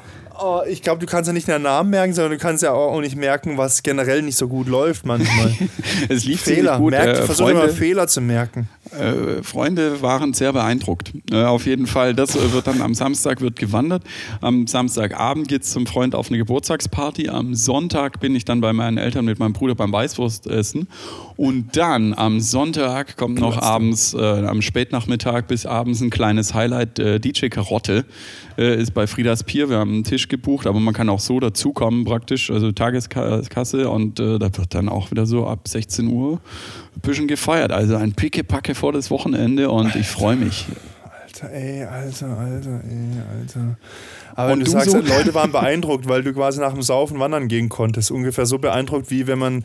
Oh, 0.47 0.61
ich 0.69 0.83
glaube, 0.83 1.01
du 1.01 1.07
kannst 1.07 1.27
ja 1.27 1.33
nicht 1.33 1.49
den 1.49 1.63
Namen 1.63 1.89
merken, 1.89 2.13
sondern 2.13 2.33
du 2.33 2.39
kannst 2.39 2.63
ja 2.63 2.73
auch 2.73 3.01
nicht 3.01 3.17
merken, 3.17 3.57
was 3.57 3.83
generell 3.83 4.21
nicht 4.21 4.37
so 4.37 4.47
gut 4.47 4.69
läuft 4.69 5.07
manchmal. 5.07 5.55
es 6.11 6.27
lief 6.27 6.43
Fehler. 6.43 6.77
gut. 6.77 6.91
Merk, 6.91 7.17
äh, 7.17 7.23
versuch 7.23 7.49
immer 7.49 7.61
Freunde, 7.61 7.75
Fehler 7.75 8.09
zu 8.09 8.21
merken. 8.21 8.69
äh, 8.91 9.43
Freunde 9.43 10.03
waren 10.03 10.35
sehr 10.35 10.53
beeindruckt. 10.53 11.13
Äh, 11.33 11.45
auf 11.45 11.65
jeden 11.65 11.87
Fall, 11.87 12.13
das 12.13 12.35
wird 12.35 12.67
dann 12.67 12.83
am 12.83 12.93
Samstag 12.93 13.41
wird 13.41 13.59
gewandert. 13.59 14.03
Am 14.43 14.67
Samstagabend 14.67 15.49
geht 15.49 15.63
es 15.63 15.71
zum 15.71 15.87
Freund 15.87 16.15
auf 16.15 16.29
eine 16.29 16.37
Geburtstagsparty. 16.37 17.31
Am 17.31 17.55
Sonntag 17.55 18.21
bin 18.21 18.37
ich 18.37 18.45
dann 18.45 18.61
bei 18.61 18.75
meinen 18.75 18.99
Eltern 18.99 19.25
mit 19.25 19.39
meinem 19.39 19.55
Bruder 19.55 19.75
beim 19.75 19.93
Weißwurstessen. 19.93 20.89
Und 21.37 21.75
dann 21.75 22.13
am 22.13 22.41
Sonntag 22.41 23.17
kommt 23.17 23.41
noch 23.41 23.57
abends, 23.63 24.13
äh, 24.13 24.19
am 24.19 24.61
Spätnachmittag 24.61 25.47
bis 25.47 25.65
abends 25.65 26.03
ein 26.03 26.11
kleines 26.11 26.53
Highlight. 26.53 26.99
Äh, 26.99 27.19
DJ 27.19 27.47
Karotte 27.47 28.05
äh, 28.59 28.81
ist 28.81 28.93
bei 28.93 29.07
Friedas 29.07 29.45
Pier. 29.45 29.69
Wir 29.69 29.79
haben 29.79 29.93
einen 29.93 30.05
Tisch 30.05 30.29
gebucht, 30.29 30.67
aber 30.67 30.81
man 30.81 30.95
kann 30.95 31.09
auch 31.09 31.21
so 31.21 31.41
dazukommen 31.41 32.05
praktisch, 32.05 32.51
also 32.51 32.73
Tageskasse. 32.73 33.89
Und 33.91 34.21
äh, 34.21 34.39
da 34.39 34.57
wird 34.57 34.75
dann 34.75 34.89
auch 34.89 35.11
wieder 35.11 35.27
so 35.27 35.47
ab 35.47 35.69
16 35.69 36.07
Uhr 36.09 36.41
ein 36.95 37.01
bisschen 37.01 37.29
gefeiert. 37.29 37.73
Also 37.73 37.97
ein 37.97 38.13
Pickepacke 38.13 38.75
vor 38.75 38.93
das 38.93 39.11
Wochenende 39.11 39.71
und 39.71 39.95
ich 39.97 40.07
freue 40.07 40.37
mich. 40.37 40.67
Alter, 41.23 41.53
ey, 41.53 41.85
Alter, 41.85 42.39
Alter, 42.39 42.81
ey, 42.89 43.39
Alter. 43.39 43.77
Aber 44.35 44.53
Und 44.53 44.61
du, 44.61 44.65
du 44.65 44.71
sagst, 44.71 44.91
so? 44.91 44.99
Leute 44.99 45.35
waren 45.35 45.53
beeindruckt, 45.53 46.09
weil 46.09 46.23
du 46.23 46.33
quasi 46.33 46.61
nach 46.61 46.73
dem 46.73 46.83
Saufen 46.83 47.19
wandern 47.21 47.49
gehen 47.49 47.69
konntest. 47.69 48.11
Ungefähr 48.11 48.47
so 48.47 48.59
beeindruckt, 48.59 49.11
wie 49.11 49.27
wenn 49.27 49.39
man 49.39 49.65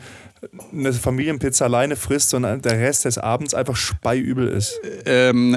eine 0.72 0.92
Familienpizza 0.92 1.64
alleine 1.64 1.96
frisst 1.96 2.32
und 2.34 2.42
der 2.42 2.78
Rest 2.78 3.04
des 3.04 3.18
Abends 3.18 3.52
einfach 3.52 3.76
speiübel 3.76 4.48
ist. 4.48 4.80
Ähm, 5.06 5.56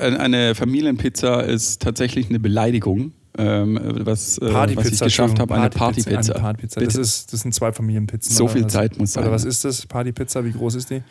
eine 0.00 0.54
Familienpizza 0.54 1.40
ist 1.40 1.82
tatsächlich 1.82 2.28
eine 2.28 2.38
Beleidigung. 2.38 3.12
Ähm, 3.38 3.78
was, 4.04 4.38
äh, 4.38 4.52
was 4.52 4.86
ich 4.86 5.00
geschafft 5.00 5.38
habe, 5.38 5.54
eine 5.54 5.70
Partypizza. 5.70 6.34
Partypizza. 6.34 6.80
Das, 6.80 6.96
ist, 6.96 7.32
das 7.32 7.40
sind 7.40 7.54
zwei 7.54 7.72
Familienpizzen. 7.72 8.34
So 8.34 8.48
viel 8.48 8.64
was? 8.64 8.72
Zeit 8.72 8.98
muss 8.98 9.12
sein. 9.12 9.22
Oder 9.22 9.32
was 9.32 9.44
ist 9.44 9.64
das? 9.64 9.86
Partypizza, 9.86 10.44
wie 10.44 10.50
groß 10.50 10.74
ist 10.74 10.90
die? 10.90 11.02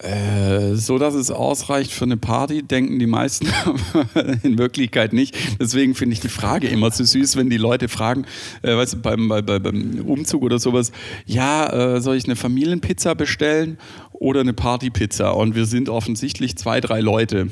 Äh, 0.00 0.76
so 0.76 0.96
dass 0.96 1.14
es 1.14 1.32
ausreicht 1.32 1.90
für 1.90 2.04
eine 2.04 2.16
Party, 2.16 2.62
denken 2.62 3.00
die 3.00 3.08
meisten 3.08 3.48
in 4.44 4.56
Wirklichkeit 4.56 5.12
nicht. 5.12 5.36
Deswegen 5.60 5.96
finde 5.96 6.12
ich 6.12 6.20
die 6.20 6.28
Frage 6.28 6.68
immer 6.68 6.92
so 6.92 7.02
süß, 7.02 7.34
wenn 7.36 7.50
die 7.50 7.56
Leute 7.56 7.88
fragen, 7.88 8.24
äh, 8.62 8.76
weißt 8.76 8.94
du, 8.94 8.96
beim, 8.98 9.28
bei, 9.28 9.42
bei, 9.42 9.58
beim 9.58 10.00
Umzug 10.06 10.42
oder 10.42 10.60
sowas, 10.60 10.92
ja, 11.26 11.96
äh, 11.96 12.00
soll 12.00 12.16
ich 12.16 12.26
eine 12.26 12.36
Familienpizza 12.36 13.14
bestellen 13.14 13.76
oder 14.12 14.40
eine 14.40 14.52
Partypizza? 14.52 15.30
Und 15.30 15.56
wir 15.56 15.66
sind 15.66 15.88
offensichtlich 15.88 16.56
zwei, 16.56 16.80
drei 16.80 17.00
Leute. 17.00 17.48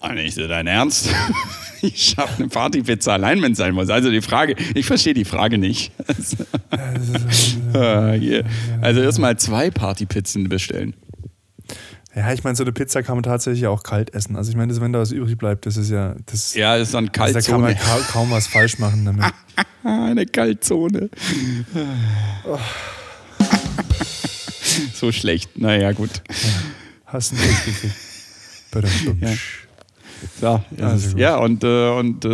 Ah, 0.00 0.12
nicht 0.12 0.34
so 0.34 0.46
dein 0.46 0.66
Ernst? 0.66 1.08
Ich 1.82 2.02
schaffe 2.02 2.38
eine 2.38 2.48
Partypizza 2.48 3.12
allein, 3.12 3.42
wenn 3.42 3.52
es 3.52 3.58
sein 3.58 3.74
muss. 3.74 3.90
Also 3.90 4.10
die 4.10 4.22
Frage, 4.22 4.56
ich 4.74 4.86
verstehe 4.86 5.12
die 5.14 5.26
Frage 5.26 5.58
nicht. 5.58 5.92
Äh, 7.74 8.18
hier. 8.18 8.44
Also 8.80 9.02
erstmal 9.02 9.38
zwei 9.38 9.70
Partypizzen 9.70 10.48
bestellen. 10.48 10.94
Ja, 12.16 12.32
ich 12.32 12.42
meine, 12.44 12.56
so 12.56 12.64
eine 12.64 12.72
Pizza 12.72 13.02
kann 13.02 13.16
man 13.16 13.22
tatsächlich 13.24 13.66
auch 13.66 13.82
kalt 13.82 14.14
essen. 14.14 14.36
Also 14.36 14.48
ich 14.50 14.56
meine, 14.56 14.72
das- 14.72 14.80
wenn 14.80 14.90
da 14.92 14.98
was 15.00 15.12
übrig 15.12 15.36
bleibt, 15.36 15.66
das 15.66 15.76
ist 15.76 15.90
ja. 15.90 16.14
Das, 16.24 16.54
Ja, 16.54 16.74
ist 16.76 16.94
dann 16.94 17.10
also 17.18 17.34
da 17.34 17.40
kann 17.42 17.60
man 17.60 17.74
Kaltzone. 17.76 18.00
ka 18.04 18.12
kaum 18.12 18.30
was 18.30 18.46
falsch 18.46 18.78
machen 18.78 19.04
damit. 19.04 19.24
Eine 19.84 20.24
Kaltzone. 20.26 21.10
so 24.94 25.12
schlecht. 25.12 25.58
Naja, 25.58 25.92
gut. 25.92 26.22
Hast 27.04 27.32
du 27.32 27.36
nicht 27.36 27.64
gekriegt. 27.66 27.94
Badum, 28.70 29.20
Ja. 30.40 30.64
So, 30.76 30.84
Also 30.84 31.18
ja, 31.18 31.36
und, 31.38 31.62
äh, 31.64 31.90
und 31.90 32.24
äh, 32.24 32.30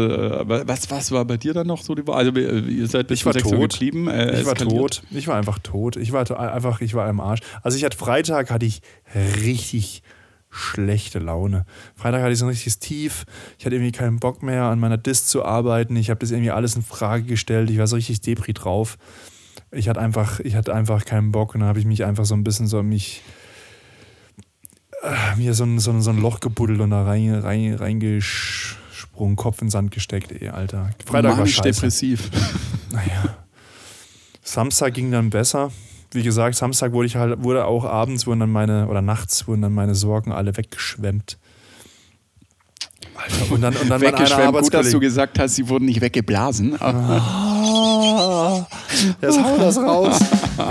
was, 0.66 0.90
was 0.90 1.11
war 1.12 1.25
bei 1.25 1.37
dir 1.37 1.55
dann 1.55 1.66
noch 1.66 1.83
so? 1.83 1.95
die 1.95 2.07
Woche? 2.07 2.16
Also, 2.16 2.33
äh, 2.33 2.61
ihr 2.61 2.87
seid 2.87 3.09
bis 3.09 3.21
Ich 3.21 3.27
war 3.27 3.33
6 3.33 3.47
Uhr 3.47 3.53
tot. 3.59 3.73
geblieben. 3.73 4.09
Äh, 4.09 4.40
Ich 4.40 4.47
war 4.47 4.53
eskaliert. 4.53 4.79
tot. 4.79 5.03
Ich 5.11 5.27
war 5.29 5.37
einfach 5.37 5.59
tot. 5.59 5.97
Ich 5.97 6.12
war 6.12 6.31
einfach, 6.53 6.81
ich 6.81 6.95
war 6.95 7.09
im 7.09 7.21
Arsch. 7.21 7.40
Also 7.62 7.77
ich 7.77 7.85
hatte 7.85 7.97
Freitag 7.97 8.51
hatte 8.51 8.66
ich 8.66 8.83
richtig 9.42 10.03
schlechte 10.55 11.18
Laune. 11.18 11.64
Freitag 11.97 12.21
hatte 12.23 12.33
ich 12.33 12.38
so 12.38 12.45
ein 12.45 12.51
richtiges 12.51 12.79
Tief. 12.79 13.25
Ich 13.59 13.64
hatte 13.64 13.75
irgendwie 13.77 13.92
keinen 13.92 14.18
Bock 14.21 14.42
mehr 14.42 14.64
an 14.64 14.79
meiner 14.81 14.99
Dist 14.99 15.29
zu 15.31 15.45
arbeiten. 15.45 15.97
Ich 15.97 16.11
habe 16.11 16.21
das 16.21 16.31
irgendwie 16.31 16.51
alles 16.51 16.77
in 16.77 16.83
Frage 16.83 17.25
gestellt. 17.25 17.71
Ich 17.71 17.79
war 17.79 17.87
so 17.87 17.97
richtig 17.97 18.21
Depri 18.21 18.53
drauf. 18.53 18.99
Ich 19.71 19.88
hatte 19.88 20.01
einfach, 20.01 20.40
ich 20.40 20.55
hatte 20.55 20.75
einfach 20.75 21.07
keinen 21.07 21.33
Bock 21.33 21.55
und 21.55 21.61
dann 21.61 21.68
habe 21.71 21.79
ich 21.79 21.87
mich 21.87 22.05
einfach 22.05 22.27
so 22.27 22.35
ein 22.35 22.45
bisschen 22.45 22.66
so 22.66 22.83
mich 22.83 23.23
mir 25.37 25.55
so 25.55 25.65
ein, 25.65 25.79
so, 25.79 25.91
ein, 25.91 26.03
so 26.03 26.11
ein 26.11 26.21
Loch 26.21 26.41
gebuddelt 26.41 26.81
und 26.81 26.91
da 26.91 27.05
rein, 27.05 27.35
rein, 27.35 27.75
reingesprungen, 27.75 29.37
Kopf 29.37 29.61
in 29.61 29.67
den 29.67 29.71
Sand 29.71 29.91
gesteckt, 29.91 30.33
ey, 30.33 30.49
Alter. 30.49 30.91
Freitag 31.05 31.38
war 31.38 31.47
scheiße. 31.47 31.62
depressiv. 31.62 32.31
Naja. 32.93 33.37
Samstag 34.43 34.93
ging 34.93 35.11
dann 35.11 35.31
besser. 35.31 35.70
Wie 36.11 36.22
gesagt, 36.22 36.57
Samstag 36.57 36.93
wurde 36.93 37.07
ich 37.07 37.16
halt, 37.16 37.43
wurde 37.43 37.64
auch 37.64 37.87
abends 37.87 38.26
wurden 38.26 38.41
dann 38.41 38.53
meine, 38.53 38.87
oder 38.89 39.01
nachts 39.01 39.49
wurden 39.49 39.62
dann 39.62 39.72
meine 39.72 39.95
Sorgen 39.95 40.31
alle 40.31 40.55
weggeschwemmt. 40.55 41.39
Alter, 43.14 43.53
und 43.53 43.61
dann, 43.62 43.74
und 43.76 43.89
dann 43.89 44.01
Weggeschwemmt. 44.01 44.59
Gut, 44.59 44.74
dass 44.74 44.91
du 44.91 45.01
gesagt 45.01 45.39
hast, 45.39 45.55
sie 45.55 45.68
wurden 45.68 45.87
nicht 45.87 46.03
weggeblasen. 46.03 46.76
Ah, 47.63 48.67
jetzt 49.21 49.43
hau 49.43 49.57
das 49.59 49.79
raus. 49.79 50.19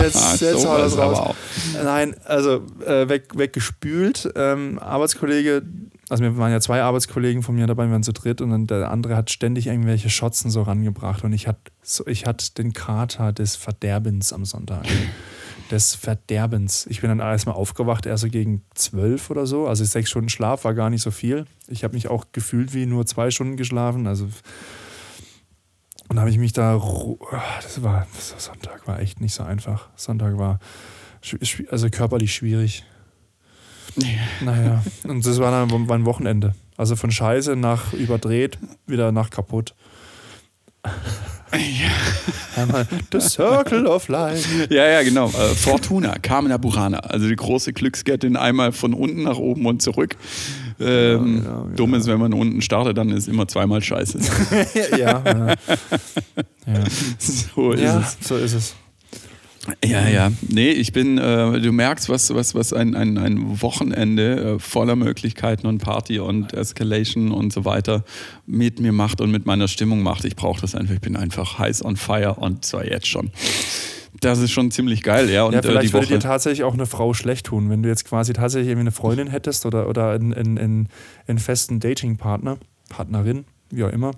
Jetzt, 0.01 0.41
jetzt 0.41 0.67
hau 0.67 0.77
das 0.77 0.97
raus. 0.97 1.35
Nein, 1.83 2.15
also 2.25 2.61
äh, 2.85 3.07
weg, 3.07 3.29
weggespült. 3.35 4.31
Ähm, 4.35 4.79
Arbeitskollege 4.79 5.63
also 6.11 6.25
wir 6.25 6.37
waren 6.37 6.51
ja 6.51 6.59
zwei 6.59 6.81
Arbeitskollegen 6.81 7.41
von 7.41 7.55
mir 7.55 7.67
dabei, 7.67 7.85
wir 7.85 7.93
waren 7.93 8.03
zu 8.03 8.11
dritt 8.11 8.41
und 8.41 8.49
dann 8.49 8.67
der 8.67 8.91
andere 8.91 9.15
hat 9.15 9.31
ständig 9.31 9.67
irgendwelche 9.67 10.09
Schotzen 10.09 10.51
so 10.51 10.61
rangebracht 10.61 11.23
und 11.23 11.31
ich 11.31 11.47
hatte 11.47 11.71
so, 11.81 12.05
ich 12.05 12.25
hatte 12.25 12.53
den 12.53 12.73
Kater 12.73 13.31
des 13.31 13.55
Verderbens 13.55 14.33
am 14.33 14.43
Sonntag. 14.43 14.85
Des 15.71 15.95
Verderbens. 15.95 16.85
Ich 16.89 16.99
bin 16.99 17.07
dann 17.07 17.21
erstmal 17.21 17.55
aufgewacht, 17.55 18.05
erst 18.05 18.23
so 18.23 18.29
gegen 18.29 18.61
zwölf 18.75 19.29
oder 19.29 19.45
so. 19.45 19.67
Also 19.67 19.85
sechs 19.85 20.09
Stunden 20.09 20.27
Schlaf 20.27 20.65
war 20.65 20.73
gar 20.73 20.89
nicht 20.89 21.01
so 21.01 21.11
viel. 21.11 21.45
Ich 21.69 21.85
habe 21.85 21.93
mich 21.93 22.09
auch 22.09 22.25
gefühlt 22.33 22.73
wie 22.73 22.85
nur 22.85 23.05
zwei 23.05 23.31
Stunden 23.31 23.55
geschlafen. 23.55 24.05
Also 24.05 24.27
und 26.11 26.19
habe 26.19 26.29
ich 26.29 26.37
mich 26.37 26.51
da, 26.51 26.73
das 27.63 27.83
war, 27.83 28.05
Sonntag 28.37 28.85
war 28.85 28.99
echt 28.99 29.21
nicht 29.21 29.33
so 29.33 29.43
einfach. 29.43 29.87
Sonntag 29.95 30.37
war 30.37 30.59
also 31.69 31.89
körperlich 31.89 32.35
schwierig. 32.35 32.83
Ja. 33.95 34.07
Naja, 34.41 34.83
und 35.05 35.25
das 35.25 35.39
war 35.39 35.51
dann 35.51 35.85
mein 35.85 36.03
Wochenende. 36.03 36.53
Also 36.75 36.97
von 36.97 37.11
Scheiße 37.11 37.55
nach 37.55 37.93
überdreht, 37.93 38.57
wieder 38.87 39.13
nach 39.13 39.29
kaputt. 39.29 39.73
Ja. 40.83 40.91
Einmal 42.61 42.85
The 43.13 43.21
Circle 43.21 43.87
of 43.87 44.09
Life. 44.09 44.67
Ja, 44.69 44.85
ja, 44.87 45.03
genau. 45.03 45.27
Äh, 45.29 45.55
Fortuna, 45.55 46.17
Carmina 46.19 46.57
Burana. 46.57 46.99
Also 46.99 47.29
die 47.29 47.37
große 47.37 47.71
Glücksgöttin 47.71 48.35
einmal 48.35 48.73
von 48.73 48.93
unten 48.93 49.23
nach 49.23 49.37
oben 49.37 49.65
und 49.65 49.81
zurück. 49.81 50.17
Ähm, 50.81 51.35
ja, 51.37 51.41
genau, 51.41 51.65
ja. 51.69 51.75
Dumm 51.75 51.93
ist, 51.93 52.07
wenn 52.07 52.19
man 52.19 52.33
unten 52.33 52.61
startet, 52.61 52.97
dann 52.97 53.09
ist 53.09 53.27
immer 53.27 53.47
zweimal 53.47 53.81
scheiße. 53.81 54.19
ja, 54.97 55.23
ja. 55.23 55.55
So 57.17 57.71
ist 57.71 57.81
es. 57.81 58.17
So 58.27 58.37
ist 58.37 58.53
es. 58.53 58.75
Ja, 59.85 60.07
ja. 60.07 60.31
Nee, 60.47 60.71
ich 60.71 60.91
bin, 60.91 61.19
äh, 61.19 61.59
du 61.59 61.71
merkst, 61.71 62.09
was, 62.09 62.33
was, 62.33 62.55
was 62.55 62.73
ein, 62.73 62.95
ein, 62.95 63.19
ein 63.19 63.61
Wochenende 63.61 64.55
äh, 64.55 64.59
voller 64.59 64.95
Möglichkeiten 64.95 65.67
und 65.67 65.77
Party 65.77 66.19
und 66.19 66.53
Escalation 66.53 67.31
und 67.31 67.53
so 67.53 67.63
weiter 67.63 68.03
mit 68.47 68.79
mir 68.79 68.91
macht 68.91 69.21
und 69.21 69.29
mit 69.29 69.45
meiner 69.45 69.67
Stimmung 69.67 70.01
macht. 70.01 70.25
Ich 70.25 70.35
brauche 70.35 70.61
das 70.61 70.73
einfach. 70.73 70.95
Ich 70.95 71.01
bin 71.01 71.15
einfach 71.15 71.59
heiß 71.59 71.85
on 71.85 71.95
fire 71.95 72.35
und 72.35 72.65
zwar 72.65 72.87
jetzt 72.87 73.07
schon. 73.07 73.29
Das 74.19 74.39
ist 74.39 74.51
schon 74.51 74.71
ziemlich 74.71 75.03
geil, 75.03 75.29
ja. 75.29 75.43
Und, 75.43 75.53
ja, 75.53 75.61
vielleicht 75.61 75.91
äh, 75.91 75.93
würde 75.93 76.07
dir 76.07 76.19
tatsächlich 76.19 76.63
auch 76.63 76.73
eine 76.73 76.85
Frau 76.85 77.13
schlecht 77.13 77.47
tun, 77.47 77.69
wenn 77.69 77.81
du 77.81 77.89
jetzt 77.89 78.05
quasi 78.05 78.33
tatsächlich 78.33 78.69
irgendwie 78.69 78.87
eine 78.87 78.91
Freundin 78.91 79.27
hättest 79.27 79.65
oder, 79.65 79.87
oder 79.87 80.11
einen, 80.11 80.33
einen, 80.33 80.57
einen, 80.57 80.89
einen 81.27 81.39
festen 81.39 81.79
Datingpartner, 81.79 82.57
Partnerin, 82.89 83.45
wie 83.69 83.83
auch 83.83 83.89
immer 83.89 84.11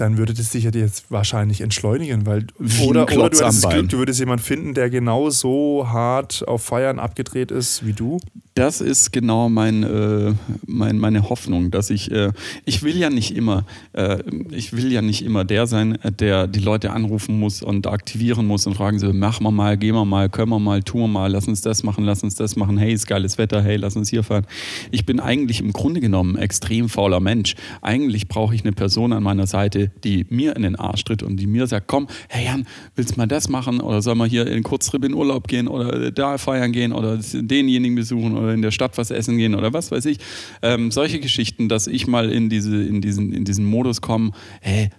dann 0.00 0.16
würde 0.16 0.34
das 0.34 0.50
sicher 0.50 0.70
jetzt 0.74 1.10
wahrscheinlich 1.10 1.60
entschleunigen, 1.60 2.26
weil 2.26 2.46
oder, 2.82 3.04
oder 3.04 3.06
du 3.06 3.24
hättest 3.24 3.68
Glück, 3.68 3.88
du 3.88 3.98
würdest 3.98 4.20
jemanden 4.20 4.44
finden, 4.44 4.74
der 4.74 4.88
genau 4.88 5.30
so 5.30 5.86
hart 5.88 6.46
auf 6.48 6.62
Feiern 6.62 6.98
abgedreht 6.98 7.50
ist 7.50 7.84
wie 7.84 7.92
du. 7.92 8.18
Das 8.54 8.80
ist 8.80 9.12
genau 9.12 9.48
mein, 9.48 9.84
äh, 9.84 10.34
mein, 10.66 10.98
meine 10.98 11.30
Hoffnung, 11.30 11.70
dass 11.70 11.88
ich, 11.88 12.10
äh, 12.10 12.32
ich 12.64 12.82
will 12.82 12.96
ja 12.96 13.08
nicht 13.08 13.36
immer, 13.36 13.64
äh, 13.92 14.18
ich 14.50 14.72
will 14.72 14.92
ja 14.92 15.02
nicht 15.02 15.24
immer 15.24 15.44
der 15.44 15.66
sein, 15.66 15.98
der 16.18 16.46
die 16.46 16.58
Leute 16.58 16.90
anrufen 16.90 17.38
muss 17.38 17.62
und 17.62 17.86
aktivieren 17.86 18.46
muss 18.46 18.66
und 18.66 18.74
fragen 18.74 18.98
so, 18.98 19.12
machen 19.12 19.44
wir 19.44 19.52
mal, 19.52 19.78
gehen 19.78 19.94
wir 19.94 20.04
mal, 20.04 20.28
können 20.28 20.50
wir 20.50 20.58
mal, 20.58 20.82
tun 20.82 21.02
wir 21.02 21.08
mal, 21.08 21.30
lass 21.30 21.46
uns 21.46 21.60
das 21.60 21.84
machen, 21.84 22.04
lass 22.04 22.24
uns 22.24 22.34
das 22.34 22.56
machen, 22.56 22.76
hey, 22.76 22.92
ist 22.92 23.06
geiles 23.06 23.38
Wetter, 23.38 23.62
hey, 23.62 23.76
lass 23.76 23.96
uns 23.96 24.10
hier 24.10 24.24
fahren. 24.24 24.46
Ich 24.90 25.06
bin 25.06 25.20
eigentlich 25.20 25.60
im 25.60 25.72
Grunde 25.72 26.00
genommen 26.00 26.36
ein 26.36 26.42
extrem 26.42 26.88
fauler 26.88 27.20
Mensch. 27.20 27.54
Eigentlich 27.82 28.28
brauche 28.28 28.54
ich 28.54 28.62
eine 28.62 28.72
Person 28.72 29.12
an 29.12 29.22
meiner 29.22 29.46
Seite, 29.46 29.89
die 30.04 30.26
mir 30.28 30.56
in 30.56 30.62
den 30.62 30.76
Arsch 30.76 31.04
tritt 31.04 31.22
und 31.22 31.36
die 31.36 31.46
mir 31.46 31.66
sagt, 31.66 31.86
komm, 31.88 32.08
hey 32.28 32.46
Jan, 32.46 32.66
willst 32.96 33.12
du 33.12 33.16
mal 33.16 33.26
das 33.26 33.48
machen 33.48 33.80
oder 33.80 34.02
soll 34.02 34.14
man 34.14 34.28
hier 34.28 34.46
in 34.46 34.62
Kurztrip 34.62 35.04
in 35.04 35.14
Urlaub 35.14 35.48
gehen 35.48 35.68
oder 35.68 36.10
da 36.10 36.38
feiern 36.38 36.72
gehen 36.72 36.92
oder 36.92 37.18
denjenigen 37.32 37.94
besuchen 37.94 38.36
oder 38.36 38.54
in 38.54 38.62
der 38.62 38.70
Stadt 38.70 38.96
was 38.98 39.10
essen 39.10 39.36
gehen 39.38 39.54
oder 39.54 39.72
was 39.72 39.90
weiß 39.90 40.04
ich. 40.06 40.18
Ähm, 40.62 40.90
solche 40.90 41.20
Geschichten, 41.20 41.68
dass 41.68 41.86
ich 41.86 42.06
mal 42.06 42.30
in, 42.30 42.48
diese, 42.48 42.82
in, 42.82 43.00
diesen, 43.00 43.32
in 43.32 43.44
diesen 43.44 43.64
Modus 43.64 44.00
komme, 44.00 44.32
hey, 44.60 44.90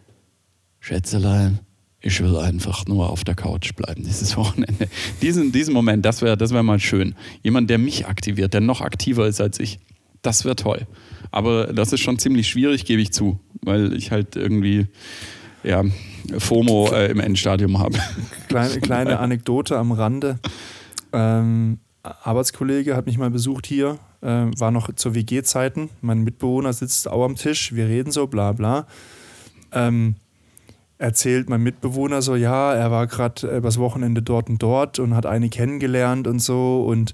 Schätzelein, 0.80 1.60
ich 2.02 2.20
will 2.22 2.36
einfach 2.38 2.86
nur 2.88 3.10
auf 3.10 3.24
der 3.24 3.36
Couch 3.36 3.74
bleiben 3.76 4.04
dieses 4.04 4.36
Wochenende. 4.38 4.88
Diesen, 5.22 5.52
diesen 5.52 5.74
Moment, 5.74 6.06
das 6.06 6.22
wäre 6.22 6.36
das 6.36 6.52
wär 6.52 6.64
mal 6.64 6.80
schön. 6.80 7.16
Jemand, 7.44 7.70
der 7.70 7.78
mich 7.78 8.08
aktiviert, 8.08 8.54
der 8.54 8.62
noch 8.62 8.82
aktiver 8.82 9.28
ist 9.28 9.40
als 9.40 9.60
ich. 9.60 9.80
Das 10.22 10.46
wäre 10.46 10.56
toll. 10.56 10.88
Aber 11.32 11.68
das 11.68 11.94
ist 11.94 12.02
schon 12.02 12.20
ziemlich 12.20 12.48
schwierig, 12.48 12.86
gebe 12.86 13.02
ich 13.02 13.12
zu, 13.12 13.40
weil 13.62 13.94
ich 13.94 14.12
halt 14.12 14.36
irgendwie 14.36 14.88
ja, 15.64 15.84
FOMO 16.38 16.92
äh, 16.94 17.12
im 17.12 17.20
Endstadium 17.20 17.80
habe. 17.80 17.98
Kleine, 18.48 18.82
kleine 18.82 19.20
Anekdote 19.20 19.78
am 19.78 19.92
Rande. 19.92 20.40
Ähm, 21.14 21.80
Arbeitskollege 22.04 22.96
hat 22.96 23.06
mich 23.06 23.18
mal 23.18 23.30
besucht 23.30 23.68
hier, 23.68 24.00
äh, 24.22 24.28
war 24.58 24.72
noch 24.72 24.94
zu 24.96 25.14
WG-Zeiten. 25.14 25.90
Mein 26.02 26.22
Mitbewohner 26.24 26.74
sitzt 26.74 27.08
auch 27.08 27.24
am 27.24 27.36
Tisch, 27.36 27.74
wir 27.74 27.88
reden 27.88 28.12
so, 28.12 28.28
bla 28.28 28.54
bla. 28.54 28.88
Ähm, 29.72 30.16
erzählt 30.98 31.50
mein 31.50 31.62
Mitbewohner 31.62 32.22
so, 32.22 32.36
ja, 32.36 32.74
er 32.74 32.92
war 32.92 33.08
gerade 33.08 33.56
übers 33.56 33.78
Wochenende 33.78 34.22
dort 34.22 34.50
und 34.50 34.62
dort 34.62 35.00
und 35.00 35.16
hat 35.16 35.26
eine 35.26 35.50
kennengelernt 35.50 36.28
und 36.28 36.40
so 36.40 36.84
und 36.84 37.14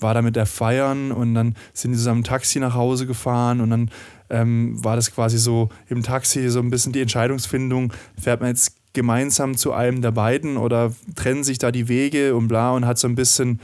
war 0.00 0.14
da 0.14 0.22
mit 0.22 0.36
der 0.36 0.46
feiern 0.46 1.12
und 1.12 1.34
dann 1.34 1.54
sind 1.72 1.92
die 1.92 1.98
zusammen 1.98 2.24
Taxi 2.24 2.60
nach 2.60 2.74
Hause 2.74 3.06
gefahren 3.06 3.60
und 3.60 3.70
dann 3.70 3.90
ähm, 4.30 4.82
war 4.82 4.96
das 4.96 5.12
quasi 5.12 5.38
so 5.38 5.70
im 5.88 6.02
Taxi 6.02 6.48
so 6.48 6.60
ein 6.60 6.70
bisschen 6.70 6.92
die 6.92 7.00
Entscheidungsfindung, 7.00 7.92
fährt 8.20 8.40
man 8.40 8.50
jetzt 8.50 8.74
gemeinsam 8.92 9.56
zu 9.56 9.72
einem 9.72 10.02
der 10.02 10.12
beiden 10.12 10.56
oder 10.56 10.92
trennen 11.14 11.44
sich 11.44 11.58
da 11.58 11.70
die 11.70 11.88
Wege 11.88 12.34
und 12.34 12.48
bla 12.48 12.72
und 12.72 12.86
hat 12.86 12.98
so 12.98 13.08
ein 13.08 13.14
bisschen 13.14 13.60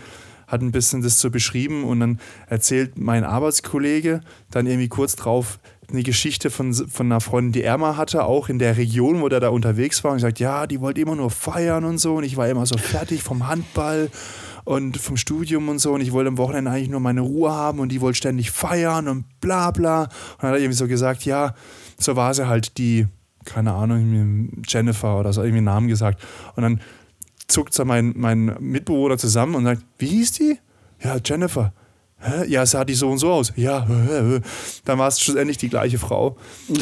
hat 0.47 0.61
ein 0.61 0.73
bisschen 0.73 1.03
das 1.03 1.21
so 1.21 1.31
beschrieben 1.31 1.85
und 1.85 2.01
dann 2.01 2.21
erzählt 2.49 2.99
mein 2.99 3.25
Arbeitskollege 3.25 4.21
dann 4.51 4.67
irgendwie 4.67 4.89
kurz 4.89 5.17
drauf 5.17 5.59
eine 5.91 6.03
Geschichte 6.03 6.51
von, 6.51 6.73
von 6.75 7.07
einer 7.07 7.21
Freundin, 7.21 7.53
die 7.53 7.63
er 7.63 7.79
mal 7.79 7.97
hatte, 7.97 8.25
auch 8.25 8.49
in 8.49 8.59
der 8.59 8.77
Region, 8.77 9.21
wo 9.21 9.29
der 9.29 9.41
da 9.41 9.49
unterwegs 9.49 10.03
war. 10.03 10.13
Und 10.13 10.19
gesagt, 10.19 10.41
ja, 10.41 10.67
die 10.67 10.81
wollte 10.81 11.01
immer 11.01 11.17
nur 11.17 11.31
feiern 11.31 11.85
und 11.85 11.99
so 11.99 12.17
und 12.17 12.25
ich 12.25 12.37
war 12.37 12.49
immer 12.49 12.67
so 12.67 12.77
fertig 12.79 13.23
vom 13.23 13.47
Handball 13.47 14.11
und 14.65 14.97
vom 14.97 15.17
Studium 15.17 15.69
und 15.69 15.79
so 15.79 15.93
und 15.93 16.01
ich 16.01 16.13
wollte 16.13 16.29
am 16.29 16.39
Wochenende 16.39 16.71
eigentlich 16.71 16.89
nur 16.89 17.01
meine 17.01 17.21
Ruhe 17.21 17.53
haben 17.53 17.79
und 17.79 17.91
die 17.91 18.01
wollte 18.01 18.17
ständig 18.17 18.51
feiern 18.51 19.09
und 19.09 19.25
bla 19.41 19.71
bla 19.71 20.03
und 20.03 20.11
dann 20.41 20.51
hat 20.51 20.57
er 20.57 20.61
irgendwie 20.61 20.77
so 20.77 20.89
gesagt, 20.89 21.25
ja, 21.25 21.55
so 21.99 22.17
war 22.17 22.33
sie 22.35 22.49
halt 22.49 22.79
die, 22.79 23.07
keine 23.45 23.73
Ahnung, 23.73 24.63
Jennifer 24.67 25.19
oder 25.21 25.33
so, 25.33 25.43
irgendwie 25.43 25.59
einen 25.59 25.67
Namen 25.67 25.89
gesagt 25.89 26.23
und 26.57 26.63
dann 26.63 26.81
zuckt 27.47 27.75
so 27.75 27.85
mein, 27.85 28.15
mein 28.17 28.57
Mitbewohner 28.61 29.19
zusammen 29.19 29.55
und 29.55 29.65
sagt, 29.65 29.83
wie 29.99 30.07
hieß 30.07 30.33
die? 30.33 30.59
Ja, 31.03 31.19
Jennifer. 31.23 31.73
Hä? 32.25 32.47
Ja, 32.49 32.65
sah 32.65 32.85
die 32.85 32.95
so 32.95 33.11
und 33.11 33.19
so 33.19 33.31
aus. 33.31 33.53
Ja, 33.55 33.87
dann 34.85 34.99
war 34.99 35.09
es 35.09 35.21
schlussendlich 35.21 35.59
die 35.59 35.69
gleiche 35.69 35.99
Frau. 35.99 36.37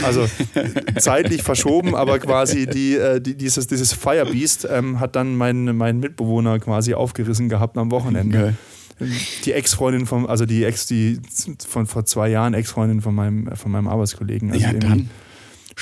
Also 0.05 0.27
zeitlich 0.99 1.43
verschoben, 1.43 1.95
aber 1.97 2.19
quasi 2.21 2.67
die, 2.67 2.95
äh, 2.95 3.21
die 3.21 3.35
dieses, 3.35 3.67
dieses 3.67 3.93
Firebeast 3.93 4.69
ähm, 4.71 5.01
hat 5.01 5.17
dann 5.17 5.37
mein, 5.37 5.77
mein 5.77 5.99
Mitbewohner 5.99 6.61
quasi 6.61 6.95
aufgerissen 6.95 7.49
gehabt 7.49 7.77
am 7.77 7.91
Wochenende. 7.91 8.55
Okay. 9.01 9.09
Die 9.45 9.53
Ex-Freundin 9.53 10.07
von, 10.07 10.27
also 10.27 10.47
die 10.47 10.63
Ex, 10.63 10.87
die 10.87 11.19
von 11.67 11.87
vor 11.87 12.05
zwei 12.05 12.29
Jahren 12.29 12.55
Ex-Freundin 12.55 13.01
von 13.01 13.15
meinem, 13.15 13.51
von 13.57 13.73
meinem 13.73 13.89
Arbeitskollegen. 13.89 14.53
Also 14.53 14.65
ja, 14.65 14.73
dann 14.75 15.11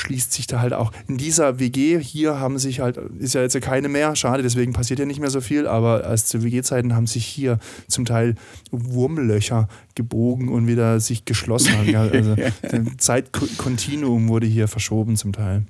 schließt 0.00 0.32
sich 0.32 0.46
da 0.46 0.60
halt 0.60 0.72
auch. 0.72 0.92
In 1.06 1.16
dieser 1.16 1.58
WG 1.58 2.00
hier 2.00 2.40
haben 2.40 2.58
sich 2.58 2.80
halt, 2.80 2.98
ist 3.18 3.34
ja 3.34 3.42
jetzt 3.42 3.60
keine 3.60 3.88
mehr, 3.88 4.16
schade, 4.16 4.42
deswegen 4.42 4.72
passiert 4.72 4.98
ja 4.98 5.06
nicht 5.06 5.20
mehr 5.20 5.30
so 5.30 5.40
viel, 5.40 5.66
aber 5.66 6.04
als 6.04 6.26
zu 6.26 6.42
WG-Zeiten 6.42 6.94
haben 6.94 7.06
sich 7.06 7.24
hier 7.24 7.58
zum 7.86 8.04
Teil 8.04 8.34
Wurmlöcher 8.70 9.68
gebogen 9.94 10.48
und 10.48 10.66
wieder 10.66 11.00
sich 11.00 11.24
geschlossen. 11.24 11.94
Also 11.94 12.36
Zeitkontinuum 12.98 14.28
wurde 14.28 14.46
hier 14.46 14.68
verschoben 14.68 15.16
zum 15.16 15.32
Teil. 15.32 15.64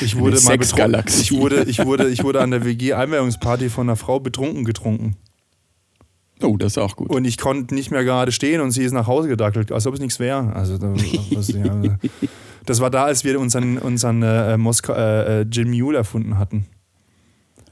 Ich 0.00 0.16
wurde 0.16 0.40
mal 0.42 0.56
betrunken. 0.56 1.04
Ich 1.20 1.32
wurde, 1.32 1.64
ich, 1.64 1.84
wurde, 1.84 2.08
ich 2.08 2.24
wurde 2.24 2.40
an 2.40 2.50
der 2.50 2.64
WG-Einweihungsparty 2.64 3.68
von 3.68 3.88
einer 3.88 3.96
Frau 3.96 4.20
betrunken 4.20 4.64
getrunken. 4.64 5.16
Oh, 6.42 6.56
das 6.56 6.72
ist 6.72 6.78
auch 6.78 6.96
gut. 6.96 7.08
Und 7.08 7.24
ich 7.24 7.38
konnte 7.38 7.74
nicht 7.74 7.90
mehr 7.90 8.04
gerade 8.04 8.30
stehen 8.30 8.60
und 8.60 8.70
sie 8.70 8.84
ist 8.84 8.92
nach 8.92 9.06
Hause 9.06 9.28
gedackelt, 9.28 9.72
als 9.72 9.86
ob 9.86 9.94
es 9.94 10.00
nichts 10.00 10.20
wäre. 10.20 10.54
Also, 10.54 10.76
das, 10.76 11.48
ja, 11.48 11.98
das 12.66 12.80
war 12.80 12.90
da, 12.90 13.04
als 13.04 13.24
wir 13.24 13.40
unseren, 13.40 13.78
unseren 13.78 14.22
äh, 14.22 14.56
Moskau, 14.58 14.92
äh, 14.92 15.40
äh, 15.40 15.46
Gin 15.50 15.70
Mule 15.70 15.96
erfunden 15.96 16.38
hatten. 16.38 16.66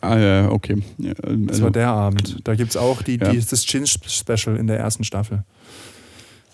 Ah, 0.01 0.19
ja, 0.19 0.51
okay. 0.51 0.83
Ja, 0.99 1.12
also, 1.23 1.37
das 1.47 1.62
war 1.62 1.71
der 1.71 1.89
Abend. 1.89 2.39
Da 2.45 2.55
gibt 2.55 2.71
es 2.71 2.77
auch 2.77 3.03
die, 3.03 3.19
die, 3.19 3.39
das 3.39 3.67
Gin-Special 3.67 4.57
in 4.57 4.67
der 4.67 4.79
ersten 4.79 5.05
Staffel. 5.05 5.45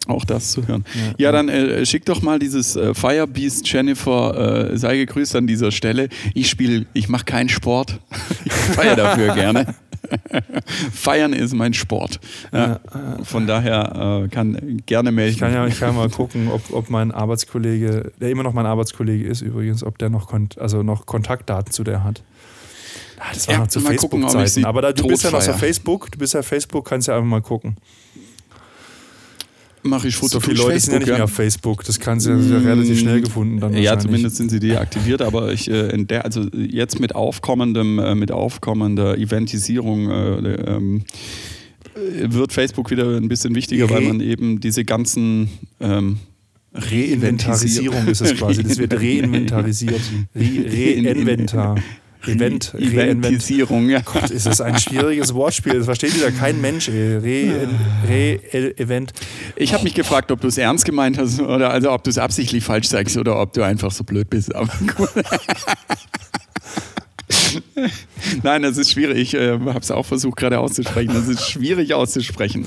Auch 0.07 0.25
das 0.25 0.53
zu 0.53 0.67
hören. 0.67 0.85
Ja, 0.95 1.15
ja 1.19 1.33
dann 1.33 1.49
äh, 1.49 1.85
schick 1.85 2.05
doch 2.07 2.23
mal 2.23 2.39
dieses 2.39 2.75
äh, 2.75 2.95
Firebeast 2.95 3.71
Jennifer, 3.71 4.71
äh, 4.73 4.79
sei 4.79 4.97
gegrüßt 4.97 5.37
an 5.37 5.47
dieser 5.47 5.71
Stelle. 5.71 6.09
Ich 6.35 6.49
spiele, 6.49 6.87
ich 6.95 7.09
mache 7.09 7.25
keinen 7.25 7.49
Sport. 7.49 8.01
ich 8.45 8.53
feiere 8.53 8.97
dafür 8.97 9.35
gerne. 9.35 9.75
Feiern 10.93 11.33
ist 11.33 11.55
mein 11.55 11.75
Sport. 11.75 12.21
Ja, 12.53 12.81
von 13.23 13.47
daher 13.47 14.25
äh, 14.25 14.29
kann 14.29 14.83
gerne 14.87 15.13
melden. 15.13 15.35
Ich 15.35 15.39
kann 15.39 15.53
ja 15.53 15.67
ich 15.67 15.79
kann 15.79 15.95
mal 15.95 16.09
gucken, 16.11 16.49
ob, 16.49 16.73
ob 16.73 16.91
mein 16.91 17.13
Arbeitskollege, 17.13 18.13
der 18.21 18.31
immer 18.31 18.43
noch 18.43 18.53
mein 18.53 18.67
Arbeitskollege 18.67 19.27
ist 19.27 19.43
übrigens, 19.43 19.85
ob 19.85 19.99
der 19.99 20.11
noch, 20.11 20.29
Kont 20.29 20.59
also 20.59 20.83
noch 20.83 21.07
Kontaktdaten 21.07 21.73
zu 21.73 21.85
der 21.85 22.05
hat. 22.05 22.23
Ah, 23.19 23.33
das 23.35 23.49
war 23.49 23.55
ja, 23.55 23.61
noch 23.61 23.69
zu 23.69 23.81
Facebook-Zeiten. 23.81 24.65
Aber 24.65 24.81
da, 24.81 24.93
du 24.93 25.07
bist 25.07 25.25
ja 25.25 25.31
noch 25.31 25.47
auf 25.47 25.59
Facebook, 25.59 26.11
du 26.11 26.19
bist 26.19 26.35
ja 26.35 26.41
auf 26.41 26.47
Facebook, 26.47 26.87
kannst 26.87 27.09
ja 27.09 27.15
einfach 27.15 27.29
mal 27.29 27.43
gucken. 27.43 27.77
Mache 29.83 30.09
ich 30.09 30.17
Foto 30.17 30.33
So 30.35 30.41
viele 30.41 30.57
durch 30.57 30.69
Leute 30.69 30.81
sind 30.81 30.93
ja 30.93 30.99
nicht 31.01 31.09
mehr 31.09 31.25
auf 31.25 31.33
Facebook. 31.33 31.85
Das 31.85 31.99
kann 32.01 32.21
sie 32.21 32.31
ja 32.33 32.59
relativ 32.59 32.99
schnell 33.01 33.21
gefunden. 33.21 33.61
Dann 33.61 33.75
Ja, 33.77 33.99
zumindest 33.99 34.37
sind 34.37 34.51
sie 34.51 34.61
deaktiviert, 34.61 35.23
aber 35.23 35.53
ich 35.53 35.71
äh, 35.71 35.89
in 35.91 36.07
der, 36.07 36.25
also 36.25 36.43
jetzt 36.55 37.01
mit 37.01 37.15
aufkommendem, 37.15 37.99
äh, 37.99 38.15
mit 38.15 38.31
aufkommender 38.33 39.17
Eventisierung 39.19 40.11
äh, 40.11 40.55
ähm, 40.55 41.03
äh, 41.95 42.33
wird 42.33 42.53
Facebook 42.53 42.91
wieder 42.91 43.17
ein 43.17 43.29
bisschen 43.29 43.55
wichtiger, 43.55 43.87
Re- 43.89 43.95
weil 43.95 44.03
man 44.03 44.21
eben 44.21 44.61
diese 44.61 44.85
ganzen 44.85 45.49
ähm, 45.81 46.19
Reinventarisierung 46.73 48.07
ist 48.07 48.21
es 48.21 48.35
quasi. 48.37 48.63
Das 48.63 48.79
wird 48.79 48.93
reinventarisiert. 49.01 50.01
Re- 50.35 51.05
Reinventar. 51.07 51.77
Event, 52.27 52.75
Reinvent. 52.75 53.25
Eventisierung, 53.25 53.89
ja. 53.89 54.01
Gott, 54.01 54.31
ist 54.31 54.47
das 54.47 54.61
ein 54.61 54.79
schwieriges 54.79 55.35
Wortspiel. 55.35 55.75
Das 55.75 55.87
versteht 55.87 56.15
wieder 56.15 56.31
kein 56.31 56.61
Mensch. 56.61 56.89
ey. 56.89 57.17
Re, 57.17 58.41
Re. 58.79 59.07
Ich 59.57 59.73
habe 59.73 59.85
mich 59.85 59.95
gefragt, 59.95 60.31
ob 60.31 60.41
du 60.41 60.49
es 60.49 60.59
ernst 60.59 60.85
gemeint 60.85 61.19
hast 61.19 61.41
oder 61.41 61.71
also 61.71 61.93
ob 61.93 62.05
du 62.05 62.11
es 62.11 62.19
absichtlich 62.19 62.65
falsch 62.65 62.89
sagst 62.89 63.17
oder 63.17 63.41
ob 63.41 63.53
du 63.53 63.63
einfach 63.63 63.91
so 63.91 64.05
blöd 64.05 64.29
bist. 64.29 64.55
Aber 64.55 64.71
gut. 64.97 65.09
Nein, 68.43 68.63
das 68.63 68.77
ist 68.79 68.91
schwierig. 68.93 69.19
Ich 69.19 69.35
äh, 69.35 69.53
habe 69.53 69.79
es 69.81 69.91
auch 69.91 70.05
versucht 70.07 70.37
gerade 70.39 70.59
auszusprechen. 70.59 71.13
Das 71.15 71.29
ist 71.29 71.49
schwierig 71.49 71.95
auszusprechen. 71.95 72.67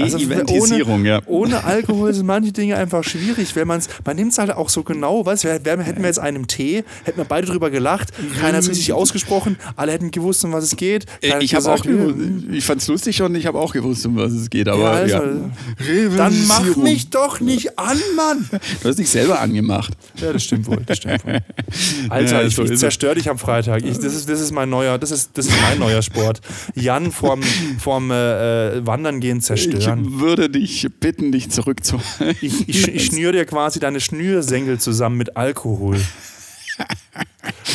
Also 0.00 0.18
Re-Eventisierung, 0.18 1.00
ohne, 1.00 1.08
ja. 1.08 1.20
Ohne 1.26 1.64
Alkohol 1.64 2.12
sind 2.14 2.26
manche 2.26 2.52
Dinge 2.52 2.76
einfach 2.76 3.04
schwierig, 3.04 3.54
wenn 3.56 3.68
man's, 3.68 3.88
man 4.04 4.16
nimmt 4.16 4.32
es 4.32 4.38
halt 4.38 4.50
auch 4.52 4.68
so 4.68 4.82
genau, 4.82 5.24
weißt 5.24 5.44
du, 5.44 5.48
wär- 5.64 5.82
hätten 5.82 6.00
wir 6.00 6.06
jetzt 6.06 6.18
einen 6.18 6.46
Tee, 6.46 6.84
hätten 7.04 7.18
wir 7.18 7.24
beide 7.24 7.46
drüber 7.46 7.70
gelacht, 7.70 8.12
keiner 8.40 8.56
hat 8.58 8.64
es 8.64 8.70
richtig 8.70 8.92
ausgesprochen, 8.92 9.56
alle 9.76 9.92
hätten 9.92 10.10
gewusst, 10.10 10.44
um 10.44 10.52
was 10.52 10.64
es 10.64 10.76
geht. 10.76 11.06
Keiner 11.22 11.40
Äh, 11.40 11.44
Ich 11.44 11.54
habe 11.54 11.68
auch 11.70 11.82
gesagt, 11.82 11.98
gewusst, 11.98 12.44
ich 12.52 12.64
fand 12.64 12.80
es 12.82 12.88
lustig 12.88 13.22
und 13.22 13.34
ich 13.34 13.46
habe 13.46 13.58
auch 13.58 13.72
gewusst, 13.72 14.04
um 14.06 14.16
was 14.16 14.32
es 14.32 14.50
geht. 14.50 14.68
Aber 14.68 14.82
Ja, 14.82 14.90
also, 14.92 15.16
ja. 15.16 16.08
Dann 16.16 16.46
mach 16.46 16.76
mich 16.76 17.10
doch 17.10 17.40
nicht 17.40 17.78
an, 17.78 17.98
Mann! 18.16 18.48
Du 18.82 18.88
hast 18.88 18.98
dich 18.98 19.08
selber 19.10 19.40
angemacht. 19.40 19.92
Ja, 20.20 20.32
das 20.32 20.44
stimmt 20.44 20.66
wohl. 20.66 20.78
Das 20.86 20.98
stimmt 20.98 21.24
wohl. 21.26 21.40
Alter, 22.08 22.40
Ja, 22.42 22.46
ich, 22.46 22.54
so 22.54 22.62
ich 22.62 22.68
ist 22.70 22.74
es. 22.74 22.80
zerstör 22.80 23.14
dich 23.14 23.28
am 23.28 23.38
Freitag. 23.38 23.84
Ich, 23.84 23.98
das, 23.98 24.15
ist, 24.16 24.28
das 24.28 24.40
ist 24.40 24.52
mein 24.52 24.68
neuer, 24.68 24.98
das 24.98 25.10
ist, 25.10 25.36
das 25.38 25.46
ist 25.46 25.60
mein 25.62 25.78
neuer 25.78 26.02
Sport. 26.02 26.40
Jan 26.74 27.12
vorm, 27.12 27.42
vorm 27.78 28.10
äh, 28.10 28.78
äh, 28.78 28.86
Wandern 28.86 29.20
gehen 29.20 29.40
zerstören. 29.40 30.04
Ich 30.04 30.20
würde 30.20 30.50
dich 30.50 30.86
bitten, 31.00 31.32
dich 31.32 31.50
zurückzuhalten. 31.50 32.36
Ich, 32.40 32.68
ich, 32.68 32.88
ich 32.88 33.06
schnüre 33.06 33.32
dir 33.32 33.44
quasi 33.44 33.80
deine 33.80 34.00
Schnürsenkel 34.00 34.78
zusammen 34.78 35.16
mit 35.16 35.36
Alkohol. 35.36 36.00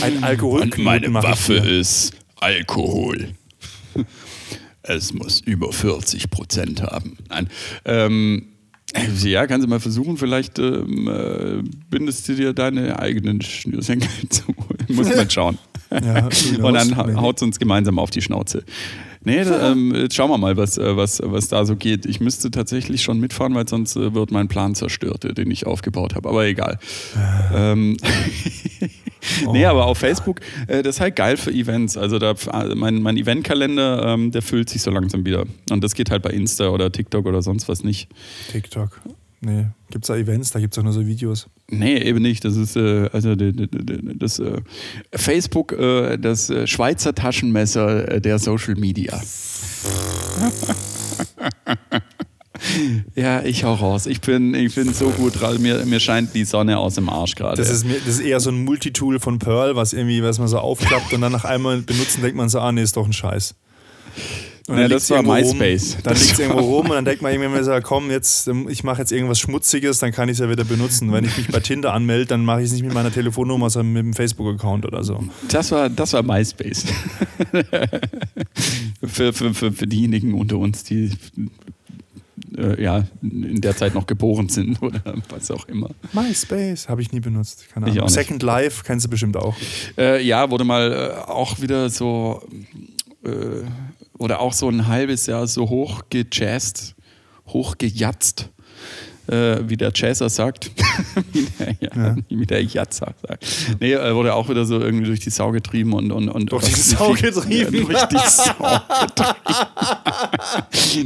Ein 0.01 0.23
Alkoholknoten 0.23 0.79
Und 0.79 0.83
meine 0.83 1.13
Waffe 1.13 1.55
ist 1.55 2.13
Alkohol. 2.39 3.29
Es 4.83 5.13
muss 5.13 5.41
über 5.41 5.71
40 5.71 6.29
Prozent 6.29 6.81
haben. 6.81 7.17
Nein. 7.29 7.49
Ähm, 7.85 8.47
ja, 9.23 9.47
kannst 9.47 9.65
du 9.65 9.69
mal 9.69 9.79
versuchen, 9.79 10.17
vielleicht 10.17 10.59
ähm, 10.59 11.07
äh, 11.07 11.63
bindest 11.89 12.27
du 12.27 12.35
dir 12.35 12.53
deine 12.53 12.99
eigenen 12.99 13.41
Schnürsenkel 13.41 14.09
zu. 14.29 14.43
Muss 14.89 15.15
man 15.15 15.29
schauen. 15.29 15.57
Ja, 15.91 16.29
Und 16.63 16.73
dann 16.73 16.95
haut 17.19 17.37
es 17.37 17.43
uns 17.43 17.59
gemeinsam 17.59 17.99
auf 17.99 18.09
die 18.09 18.21
Schnauze. 18.21 18.63
Nee, 19.23 19.43
da, 19.43 19.71
ähm, 19.71 19.93
jetzt 19.93 20.15
schauen 20.15 20.31
wir 20.31 20.37
mal, 20.37 20.57
was, 20.57 20.77
äh, 20.77 20.97
was, 20.97 21.21
was 21.23 21.47
da 21.47 21.65
so 21.65 21.75
geht. 21.75 22.05
Ich 22.07 22.19
müsste 22.19 22.49
tatsächlich 22.49 23.03
schon 23.03 23.19
mitfahren, 23.19 23.53
weil 23.53 23.67
sonst 23.67 23.95
äh, 23.95 24.15
wird 24.15 24.31
mein 24.31 24.47
Plan 24.47 24.73
zerstört, 24.73 25.25
äh, 25.25 25.33
den 25.33 25.51
ich 25.51 25.67
aufgebaut 25.67 26.15
habe. 26.15 26.27
Aber 26.29 26.45
egal. 26.45 26.79
Ähm, 27.53 27.97
nee, 29.51 29.65
aber 29.65 29.85
auf 29.85 29.99
Facebook, 29.99 30.41
äh, 30.65 30.81
das 30.81 30.95
ist 30.95 31.01
halt 31.01 31.15
geil 31.15 31.37
für 31.37 31.51
Events. 31.51 31.97
Also 31.97 32.17
da, 32.17 32.33
mein, 32.75 33.03
mein 33.03 33.15
Eventkalender, 33.15 34.07
ähm, 34.07 34.31
der 34.31 34.41
füllt 34.41 34.69
sich 34.69 34.81
so 34.81 34.89
langsam 34.89 35.23
wieder. 35.23 35.45
Und 35.69 35.83
das 35.83 35.93
geht 35.93 36.09
halt 36.09 36.23
bei 36.23 36.31
Insta 36.31 36.69
oder 36.69 36.91
TikTok 36.91 37.27
oder 37.27 37.43
sonst 37.43 37.69
was 37.69 37.83
nicht. 37.83 38.09
TikTok. 38.51 39.01
Nee, 39.41 39.67
gibt's 39.91 40.07
da 40.07 40.15
Events? 40.15 40.51
Da 40.51 40.59
gibt's 40.59 40.75
doch 40.75 40.83
nur 40.83 40.93
so 40.93 41.05
Videos. 41.05 41.47
Nee, 41.72 41.97
eben 41.99 42.22
nicht. 42.22 42.43
Das 42.43 42.57
ist 42.57 42.76
äh, 42.76 43.09
also 43.13 43.34
das 43.36 44.39
äh, 44.39 44.61
Facebook, 45.13 45.72
äh, 45.72 46.17
das 46.17 46.49
äh, 46.49 46.67
Schweizer 46.67 47.15
Taschenmesser 47.15 48.11
äh, 48.11 48.22
der 48.22 48.39
Social 48.39 48.76
Media. 48.76 49.15
ja, 53.15 53.41
ich 53.43 53.63
hau 53.63 53.74
raus. 53.74 54.05
Ich 54.05 54.19
bin, 54.19 54.53
ich 54.53 54.76
bin 54.76 54.93
so 54.93 55.11
gut 55.11 55.39
dran. 55.39 55.61
Mir, 55.61 55.86
mir 55.86 56.01
scheint 56.01 56.36
die 56.36 56.43
Sonne 56.43 56.78
aus 56.78 56.95
dem 56.95 57.07
Arsch 57.07 57.36
gerade. 57.36 57.55
Das 57.55 57.69
ist, 57.69 57.86
das 57.86 58.15
ist 58.15 58.19
eher 58.19 58.41
so 58.41 58.51
ein 58.51 58.65
Multitool 58.65 59.22
von 59.22 59.39
Pearl, 59.39 59.78
was 59.78 59.93
irgendwie, 59.93 60.22
was 60.22 60.39
man 60.39 60.49
so 60.49 60.59
aufklappt 60.59 61.13
und 61.13 61.22
dann 61.22 61.32
nach 61.32 61.45
einmal 61.45 61.82
benutzen, 61.82 62.22
denkt 62.22 62.36
man 62.36 62.49
so, 62.49 62.59
ah 62.59 62.74
nee, 62.74 62.84
ist 62.84 62.97
doch 62.97 63.05
ein 63.05 63.13
Scheiß. 63.13 63.55
Und 64.68 64.76
Ja, 64.76 64.84
dann 64.84 64.91
das 64.91 65.09
war 65.09 65.24
MySpace. 65.24 65.95
Rum, 65.95 66.01
dann 66.03 66.14
liegt 66.16 66.32
es 66.34 66.39
irgendwo 66.39 66.59
rum 66.59 66.86
und 66.86 66.91
dann 66.91 67.05
denkt 67.05 67.22
man 67.22 67.32
irgendwann 67.32 67.64
so, 67.64 67.72
komm, 67.82 68.12
jetzt, 68.12 68.49
ich 68.70 68.84
mache 68.84 68.99
jetzt 68.99 69.12
irgendwas 69.12 69.39
Schmutziges, 69.39 69.99
dann 69.99 70.12
kann 70.12 70.30
ich 70.30 70.34
es 70.34 70.39
ja 70.39 70.49
wieder 70.49 70.64
benutzen. 70.64 71.12
Wenn 71.12 71.26
ich 71.26 71.36
mich 71.38 71.47
bei 71.47 71.59
Tinder 71.59 71.93
anmelde, 71.93 72.28
dann 72.28 72.45
mache 72.45 72.62
ich 72.62 72.68
es 72.68 72.74
nicht 72.74 72.84
mit 72.84 72.93
meiner 72.93 73.12
Telefonnummer, 73.12 73.70
sondern 73.70 73.93
mit 73.93 74.03
dem 74.03 74.14
Facebook-Account 74.14 74.86
oder 74.86 75.03
so. 75.03 75.24
Das 75.49 75.72
war, 75.72 75.89
das 75.89 76.14
war 76.14 76.22
MySpace. 76.24 76.86
für, 79.03 79.34
für, 79.34 79.53
für, 79.53 79.72
für 79.72 79.88
diejenigen 79.88 80.34
unter 80.36 80.57
uns, 80.57 80.84
die 80.84 81.12
äh, 82.57 82.82
ja, 82.82 83.05
in 83.22 83.62
der 83.62 83.76
Zeit 83.76 83.95
noch 83.95 84.05
geboren 84.05 84.49
sind 84.49 84.82
oder 84.82 85.01
was 85.30 85.49
auch 85.51 85.68
immer. 85.68 85.89
MySpace 86.14 86.88
habe 86.89 87.01
ich 87.01 87.12
nie 87.12 87.20
benutzt. 87.20 87.66
Keine 87.74 87.88
Ahnung. 87.88 88.09
Second 88.09 88.43
Life 88.43 88.84
kennst 88.86 89.05
du 89.05 89.09
bestimmt 89.09 89.38
auch. 89.38 89.55
Äh, 89.97 90.24
ja, 90.24 90.49
wurde 90.49 90.64
mal 90.64 91.14
äh, 91.28 91.30
auch 91.30 91.62
wieder 91.62 91.89
so 91.89 92.43
äh, 93.24 93.30
oder 94.22 94.39
auch 94.39 94.53
so 94.53 94.69
ein 94.69 94.88
halbes 94.88 95.26
Jahr 95.26 95.47
so 95.47 95.67
hochgejazzt, 95.69 96.95
hochgejatzt, 97.47 98.49
äh, 99.28 99.59
wie 99.67 99.78
der 99.78 99.91
Jazzer 99.93 100.30
sagt. 100.30 100.72
wie, 101.32 101.45
der, 101.59 101.76
ja, 101.80 101.89
Ja. 101.95 102.15
wie 102.30 102.45
der 102.45 102.63
Jatzer 102.63 103.13
sagt. 103.28 103.45
Nee, 103.80 103.93
äh, 103.93 104.13
wurde 104.15 104.34
auch 104.34 104.49
wieder 104.49 104.65
so 104.65 104.80
irgendwie 104.80 105.05
durch 105.05 105.19
die 105.19 105.30
Sau 105.30 105.51
getrieben 105.51 105.93
und. 105.93 106.11
und, 106.11 106.30
und 106.30 106.51
Durch 106.51 106.63
die 106.65 106.72
Sau 106.80 107.13
viel- 107.13 107.32
getrieben? 107.32 107.88
Ja, 107.91 108.05
durch 108.07 108.24
die 108.24 108.30
Sau 108.30 108.53
getrieben. 109.05 109.36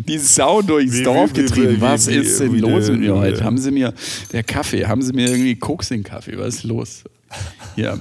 die 0.08 0.18
Sau 0.18 0.62
durchs 0.62 0.94
Wie- 0.94 1.04
Dorf 1.04 1.32
wie- 1.32 1.42
getrieben. 1.42 1.78
wie- 1.78 1.82
Was 1.82 2.08
ist 2.08 2.40
denn 2.40 2.58
los 2.60 2.90
mit 2.90 3.02
mir 3.02 3.16
heute? 3.16 3.44
Haben 3.44 3.58
sie 3.58 3.72
mir, 3.72 3.94
der 4.32 4.44
Kaffee, 4.44 4.86
haben 4.86 5.02
sie 5.02 5.14
mir 5.14 5.28
irgendwie 5.30 5.56
Koks 5.56 5.92
in 5.92 5.98
den 6.00 6.04
Kaffee? 6.04 6.38
Was 6.38 6.56
ist 6.56 6.64
los? 6.64 7.04
Ja. 7.76 7.98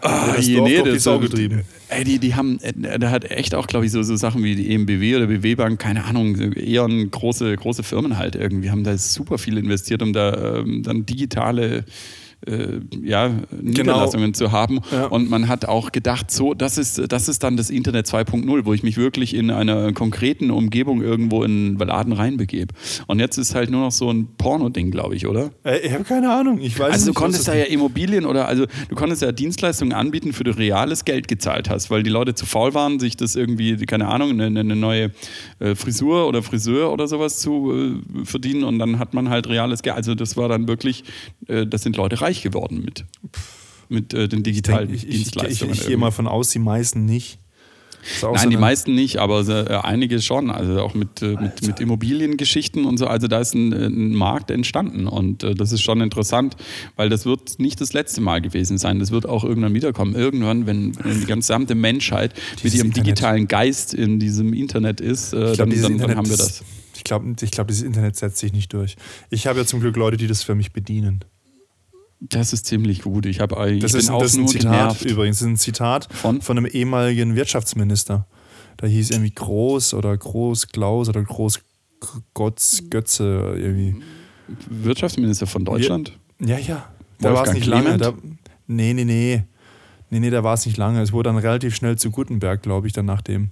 Ah, 0.00 0.34
das 0.36 0.46
je, 0.46 0.56
Dorf 0.56 0.68
nee, 0.68 0.78
durch 0.82 0.92
die 0.94 0.98
Sau 1.00 1.14
so- 1.14 1.20
getrieben. 1.20 1.62
Ey, 1.94 2.04
die, 2.04 2.18
die 2.18 2.34
haben, 2.34 2.58
äh, 2.60 2.98
da 2.98 3.10
hat 3.10 3.30
echt 3.30 3.54
auch, 3.54 3.66
glaube 3.66 3.86
ich, 3.86 3.92
so, 3.92 4.02
so 4.02 4.16
Sachen 4.16 4.42
wie 4.42 4.54
die 4.54 4.72
EMBW 4.72 5.16
oder 5.16 5.26
BW 5.26 5.54
Bank, 5.56 5.78
keine 5.78 6.04
Ahnung, 6.04 6.36
eher 6.54 6.88
große, 6.88 7.54
große 7.54 7.82
Firmen 7.82 8.16
halt 8.16 8.34
irgendwie, 8.34 8.70
haben 8.70 8.84
da 8.84 8.96
super 8.96 9.36
viel 9.38 9.58
investiert, 9.58 10.02
um 10.02 10.12
da 10.12 10.60
ähm, 10.60 10.82
dann 10.82 11.04
digitale 11.04 11.84
äh, 12.46 12.80
ja, 13.02 13.30
Niederlassungen 13.60 14.34
zu 14.34 14.52
haben. 14.52 14.80
Ja. 14.90 15.06
Und 15.06 15.30
man 15.30 15.48
hat 15.48 15.66
auch 15.66 15.92
gedacht, 15.92 16.30
so, 16.30 16.54
das 16.54 16.78
ist, 16.78 17.12
das 17.12 17.28
ist 17.28 17.42
dann 17.42 17.56
das 17.56 17.70
Internet 17.70 18.06
2.0, 18.06 18.64
wo 18.64 18.72
ich 18.72 18.82
mich 18.82 18.96
wirklich 18.96 19.34
in 19.34 19.50
einer 19.50 19.92
konkreten 19.92 20.50
Umgebung 20.50 21.02
irgendwo 21.02 21.44
in 21.44 21.78
Laden 21.78 22.12
reinbegebe. 22.12 22.74
Und 23.06 23.20
jetzt 23.20 23.38
ist 23.38 23.54
halt 23.54 23.70
nur 23.70 23.80
noch 23.80 23.92
so 23.92 24.10
ein 24.10 24.28
Porno-Ding, 24.38 24.90
glaube 24.90 25.14
ich, 25.14 25.26
oder? 25.26 25.50
Äh, 25.64 25.78
ich 25.86 25.92
habe 25.92 26.04
keine 26.04 26.32
Ahnung. 26.32 26.60
Ich 26.60 26.78
weiß 26.78 26.92
Also 26.92 27.06
du 27.06 27.10
nicht, 27.10 27.16
was 27.16 27.22
konntest 27.22 27.48
da 27.48 27.54
ja 27.54 27.64
Immobilien 27.64 28.24
oder 28.24 28.48
also 28.48 28.66
du 28.88 28.94
konntest 28.94 29.22
ja 29.22 29.32
Dienstleistungen 29.32 29.92
anbieten, 29.92 30.32
für 30.32 30.44
du 30.44 30.50
reales 30.56 31.04
Geld 31.04 31.28
gezahlt 31.28 31.70
hast, 31.70 31.90
weil 31.90 32.02
die 32.02 32.10
Leute 32.10 32.34
zu 32.34 32.46
faul 32.46 32.74
waren, 32.74 32.98
sich 32.98 33.16
das 33.16 33.36
irgendwie, 33.36 33.76
keine 33.86 34.08
Ahnung, 34.08 34.30
eine, 34.30 34.60
eine 34.60 34.76
neue 34.76 35.10
äh, 35.58 35.74
Frisur 35.74 36.26
oder 36.28 36.42
Friseur 36.42 36.92
oder 36.92 37.06
sowas 37.08 37.38
zu 37.38 37.72
äh, 37.72 38.24
verdienen 38.24 38.64
und 38.64 38.78
dann 38.78 38.98
hat 38.98 39.14
man 39.14 39.28
halt 39.28 39.48
reales 39.48 39.82
Geld. 39.82 39.96
Also 39.96 40.14
das 40.14 40.36
war 40.36 40.48
dann 40.48 40.68
wirklich, 40.68 41.04
äh, 41.48 41.66
das 41.66 41.82
sind 41.82 41.96
Leute 41.96 42.20
reich 42.20 42.31
geworden 42.40 42.80
mit, 42.82 43.04
mit 43.90 44.14
äh, 44.14 44.26
den 44.28 44.42
digitalen 44.42 44.88
Ich, 44.88 45.02
ich, 45.02 45.02
ich, 45.02 45.08
ich, 45.10 45.16
Dienstleistungen. 45.24 45.74
ich 45.74 45.86
gehe 45.86 45.98
mal 45.98 46.12
von 46.12 46.26
aus, 46.26 46.48
die 46.48 46.58
meisten 46.60 47.04
nicht. 47.04 47.38
Nein, 48.20 48.36
so 48.36 48.48
die 48.48 48.56
meisten 48.56 48.96
nicht, 48.96 49.18
aber 49.18 49.46
äh, 49.48 49.76
einige 49.76 50.20
schon. 50.20 50.50
Also 50.50 50.80
auch 50.80 50.92
mit, 50.94 51.22
äh, 51.22 51.36
mit, 51.40 51.64
mit 51.64 51.78
Immobiliengeschichten 51.78 52.84
und 52.84 52.96
so. 52.96 53.06
Also 53.06 53.28
da 53.28 53.38
ist 53.38 53.54
ein, 53.54 53.72
ein 53.72 54.14
Markt 54.16 54.50
entstanden 54.50 55.06
und 55.06 55.44
äh, 55.44 55.54
das 55.54 55.70
ist 55.70 55.82
schon 55.82 56.00
interessant, 56.00 56.56
weil 56.96 57.10
das 57.10 57.26
wird 57.26 57.60
nicht 57.60 57.80
das 57.80 57.92
letzte 57.92 58.20
Mal 58.20 58.40
gewesen 58.40 58.76
sein. 58.76 58.98
Das 58.98 59.12
wird 59.12 59.24
auch 59.24 59.44
irgendwann 59.44 59.72
wiederkommen. 59.74 60.16
Irgendwann, 60.16 60.66
wenn, 60.66 60.96
wenn 61.04 61.20
die 61.20 61.26
gesamte 61.26 61.76
Menschheit 61.76 62.34
mit 62.54 62.64
Dieses 62.64 62.78
ihrem 62.78 62.86
Internet. 62.88 63.06
digitalen 63.06 63.46
Geist 63.46 63.94
in 63.94 64.18
diesem 64.18 64.52
Internet 64.52 65.00
ist, 65.00 65.32
äh, 65.32 65.52
Ich 65.52 65.58
dann, 65.58 65.70
dann, 65.70 65.80
dann 65.82 65.92
Internet, 65.92 66.16
haben 66.16 66.26
wir 66.28 66.36
das- 66.36 66.58
das. 66.58 66.64
Ich 66.96 67.04
glaube, 67.04 67.34
ich 67.40 67.50
glaub, 67.52 67.68
dieses 67.68 67.82
Internet 67.84 68.16
setzt 68.16 68.38
sich 68.38 68.52
nicht 68.52 68.72
durch. 68.72 68.96
Ich 69.30 69.46
habe 69.46 69.60
ja 69.60 69.64
zum 69.64 69.78
Glück 69.80 69.96
Leute, 69.96 70.16
die 70.16 70.26
das 70.26 70.42
für 70.42 70.54
mich 70.56 70.72
bedienen. 70.72 71.24
Das 72.28 72.52
ist 72.52 72.66
ziemlich 72.66 73.02
gut. 73.02 73.26
Ich, 73.26 73.40
hab, 73.40 73.50
ich 73.66 73.80
Das 73.80 73.92
bin 73.92 73.98
ist, 74.00 74.08
ein- 74.08 74.14
auch 74.14 74.22
das 74.22 74.32
ist 74.34 74.38
ein 74.38 74.48
Zitat 74.48 74.72
genervt. 74.72 75.04
übrigens. 75.04 75.38
Das 75.38 75.42
ist 75.46 75.52
ein 75.52 75.56
Zitat 75.56 76.08
Von? 76.12 76.40
von 76.40 76.56
einem 76.56 76.66
ehemaligen 76.66 77.34
Wirtschaftsminister. 77.34 78.26
Da 78.76 78.86
hieß 78.86 79.10
irgendwie 79.10 79.32
Groß 79.34 79.94
oder 79.94 80.16
Groß 80.16 80.68
Klaus 80.68 81.08
oder 81.08 81.22
Groß 81.22 81.60
Gotz 82.34 82.82
Götze 82.90 83.54
irgendwie. 83.56 83.96
Wirtschaftsminister 84.68 85.46
von 85.46 85.64
Deutschland. 85.64 86.18
Ja, 86.40 86.58
ja. 86.58 86.88
Da 87.20 87.32
war 87.34 87.46
es 87.46 87.52
nicht 87.54 87.66
lange. 87.66 87.96
Da, 87.98 88.12
nee, 88.66 88.92
nee, 88.94 89.04
nee. 89.04 89.44
Nee, 90.10 90.20
nee, 90.20 90.30
da 90.30 90.42
war 90.44 90.54
es 90.54 90.66
nicht 90.66 90.76
lange. 90.76 91.00
Es 91.00 91.12
wurde 91.12 91.30
dann 91.30 91.38
relativ 91.38 91.74
schnell 91.74 91.96
zu 91.96 92.10
Gutenberg, 92.10 92.62
glaube 92.62 92.86
ich, 92.86 92.92
dann 92.92 93.06
nach 93.06 93.22
dem. 93.22 93.50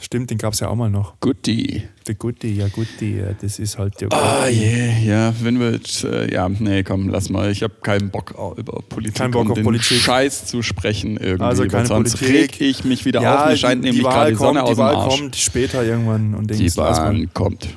Stimmt, 0.00 0.30
den 0.30 0.38
gab 0.38 0.52
es 0.52 0.60
ja 0.60 0.68
auch 0.68 0.74
mal 0.76 0.88
noch. 0.90 1.18
Goodie. 1.20 1.82
Der 2.06 2.14
Gutti, 2.14 2.48
ja 2.54 2.68
Gutti, 2.68 3.18
ja, 3.18 3.32
das 3.38 3.58
ist 3.58 3.76
halt 3.78 4.00
der 4.00 4.08
Ah, 4.12 4.44
Gutti. 4.46 4.60
yeah, 4.62 4.98
ja, 5.28 5.34
wenn 5.42 5.58
wir 5.60 5.72
jetzt, 5.72 6.04
äh, 6.04 6.32
ja, 6.32 6.48
nee, 6.48 6.82
komm, 6.82 7.08
lass 7.10 7.28
mal. 7.28 7.50
Ich 7.50 7.62
habe 7.62 7.74
keinen 7.82 8.10
Bock 8.10 8.34
über 8.56 8.80
Politik 8.88 9.16
Kein 9.16 9.30
Bock 9.32 9.46
und 9.46 9.52
auf 9.58 9.62
Politik. 9.62 9.98
Scheiß 9.98 10.46
zu 10.46 10.62
sprechen 10.62 11.16
irgendwie. 11.18 11.44
Also 11.44 11.66
keine 11.66 11.86
sonst 11.86 12.16
Politik. 12.18 12.58
reg 12.60 12.60
ich 12.60 12.84
mich 12.84 13.04
wieder 13.04 13.20
Ja, 13.20 13.44
auf. 13.44 13.50
Mir 13.50 13.56
scheint 13.56 13.84
die, 13.84 13.88
nämlich 13.90 14.02
die 14.04 14.08
gerade 14.08 14.18
Wahl 14.20 14.30
die 14.30 14.36
Sonne 14.36 14.60
kommt, 14.60 14.62
aus 14.62 14.68
die 14.70 14.74
dem 14.76 14.78
Wahl 14.78 14.94
Arsch. 14.96 15.18
kommt 15.20 15.36
später 15.36 15.84
irgendwann 15.84 16.34
und 16.34 16.50
Die 16.50 16.64
lass 16.64 16.76
mal. 16.76 16.92
Bahn 16.92 17.30
kommt. 17.34 17.68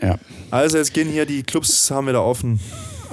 Ja. 0.00 0.18
Also 0.50 0.78
jetzt 0.78 0.94
gehen 0.94 1.08
hier 1.08 1.26
die 1.26 1.42
Clubs, 1.42 1.90
haben 1.90 2.06
wir 2.06 2.12
da 2.14 2.20
offen. 2.20 2.60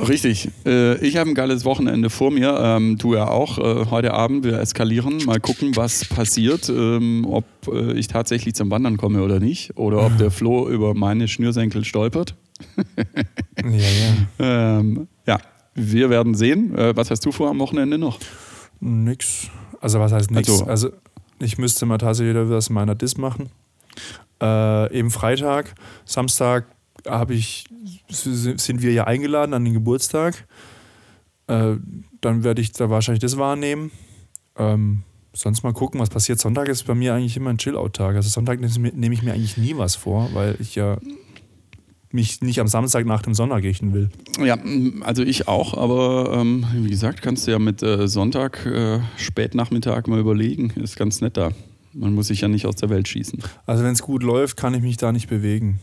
Richtig. 0.08 0.50
Äh, 0.66 0.98
ich 1.06 1.18
habe 1.18 1.30
ein 1.30 1.36
geiles 1.36 1.66
Wochenende 1.66 2.10
vor 2.10 2.32
mir. 2.32 2.58
Ähm, 2.60 2.98
du 2.98 3.14
ja 3.16 3.28
auch. 3.28 3.58
Äh, 3.58 3.86
heute 3.90 4.14
Abend 4.14 4.44
wir 4.44 4.60
eskalieren. 4.60 5.18
Mal 5.26 5.40
gucken, 5.40 5.76
was 5.76 6.06
passiert. 6.06 6.70
Ähm, 6.70 7.26
ob 7.30 7.46
äh, 7.72 7.94
ich 7.94 8.08
tatsächlich 8.08 8.56
zum 8.56 8.72
Wandern 8.72 8.98
komme 8.98 9.22
oder 9.24 9.40
nicht. 9.40 9.78
Oder 9.78 10.06
ob 10.06 10.18
der 10.18 10.32
Flo 10.32 10.68
über 10.70 10.94
meine 10.94 11.28
Schnürsenkel 11.28 11.86
stolpert. 11.86 12.36
Ja, 13.64 13.72
ja. 13.74 14.18
Ähm, 14.80 15.08
ja, 15.28 15.38
wir 15.76 16.10
werden 16.10 16.34
sehen. 16.36 16.74
Was 16.76 17.12
hast 17.12 17.26
du 17.26 17.32
vor 17.32 17.50
am 17.50 17.60
Wochenende 17.60 17.98
noch? 17.98 18.20
Nix. 18.80 19.48
Also 19.80 20.00
was 20.00 20.12
heißt 20.12 20.32
nix? 20.32 20.50
Also- 20.50 20.66
Also, 20.66 20.90
ich 21.40 21.58
müsste 21.58 21.86
mal 21.86 21.98
tatsächlich 21.98 22.34
wieder 22.36 22.50
was 22.50 22.68
in 22.70 22.76
meiner 22.76 22.96
Dis 22.96 23.18
machen. 23.18 23.50
Äh, 24.42 24.98
eben 24.98 25.12
Freitag, 25.12 25.74
Samstag 26.06 26.66
habe 27.08 27.34
ich, 27.34 27.66
sind 28.10 28.82
wir 28.82 28.94
ja 28.94 29.06
eingeladen 29.06 29.54
an 29.54 29.64
den 29.64 29.74
Geburtstag. 29.74 30.48
Äh, 31.48 31.76
dann 32.22 32.44
werde 32.44 32.62
ich 32.62 32.72
da 32.72 32.90
wahrscheinlich 32.90 33.22
das 33.22 33.38
wahrnehmen. 33.38 33.92
Ähm, 34.58 35.04
sonst 35.34 35.64
mal 35.64 35.74
gucken, 35.74 36.00
was 36.00 36.10
passiert. 36.10 36.40
Sonntag 36.40 36.68
ist 36.68 36.84
bei 36.84 36.96
mir 36.96 37.14
eigentlich 37.14 37.38
immer 37.38 37.50
ein 37.50 37.58
Chill-Out-Tag. 37.58 38.16
Also 38.16 38.30
Sonntag 38.30 38.60
nehme 38.60 39.14
ich 39.14 39.24
mir 39.24 39.34
eigentlich 39.34 39.58
nie 39.58 39.78
was 39.78 39.96
vor, 39.96 40.30
weil 40.34 40.56
ich 40.60 40.76
ja 40.76 40.98
mich 42.14 42.42
nicht 42.42 42.60
am 42.60 42.68
Samstag 42.68 43.06
nach 43.06 43.22
dem 43.22 43.34
Sonntag 43.34 43.64
richten 43.64 43.94
will. 43.94 44.10
Ja, 44.44 44.56
m, 44.56 45.02
also 45.06 45.24
ich 45.24 45.48
auch, 45.48 45.78
aber 45.78 46.34
ähm, 46.34 46.66
wie 46.74 46.90
gesagt, 46.90 47.22
kannst 47.22 47.48
du 47.48 47.52
ja 47.52 47.60
mit 47.60 47.82
äh, 47.84 48.08
Sonntag, 48.08 48.66
äh, 48.66 49.00
Spätnachmittag 49.18 50.08
mal 50.08 50.20
überlegen. 50.20 50.72
Ist 50.72 50.98
ganz 50.98 51.22
nett 51.22 51.38
da. 51.38 51.52
Man 51.94 52.14
muss 52.14 52.28
sich 52.28 52.42
ja 52.42 52.48
nicht 52.48 52.66
aus 52.66 52.76
der 52.76 52.90
Welt 52.90 53.08
schießen. 53.08 53.40
Also 53.66 53.84
wenn 53.84 53.94
es 53.94 54.02
gut 54.02 54.24
läuft, 54.24 54.58
kann 54.58 54.74
ich 54.74 54.82
mich 54.82 54.98
da 54.98 55.12
nicht 55.12 55.30
bewegen. 55.30 55.80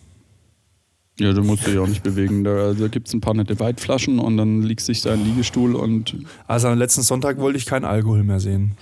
Ja, 1.20 1.32
du 1.32 1.42
musst 1.42 1.66
dich 1.66 1.76
auch 1.78 1.86
nicht 1.88 2.04
bewegen. 2.04 2.44
Da 2.44 2.56
also 2.56 2.88
gibt 2.88 3.08
es 3.08 3.14
ein 3.14 3.20
paar 3.20 3.34
nette 3.34 3.58
Weitflaschen 3.58 4.20
und 4.20 4.36
dann 4.36 4.62
liegst 4.62 4.86
du 4.88 4.92
dich 4.92 5.02
da 5.02 5.14
im 5.14 5.24
Liegestuhl 5.24 5.74
und 5.74 6.16
Also 6.46 6.68
am 6.68 6.78
letzten 6.78 7.02
Sonntag 7.02 7.38
wollte 7.38 7.58
ich 7.58 7.66
keinen 7.66 7.84
Alkohol 7.84 8.22
mehr 8.22 8.38
sehen. 8.38 8.72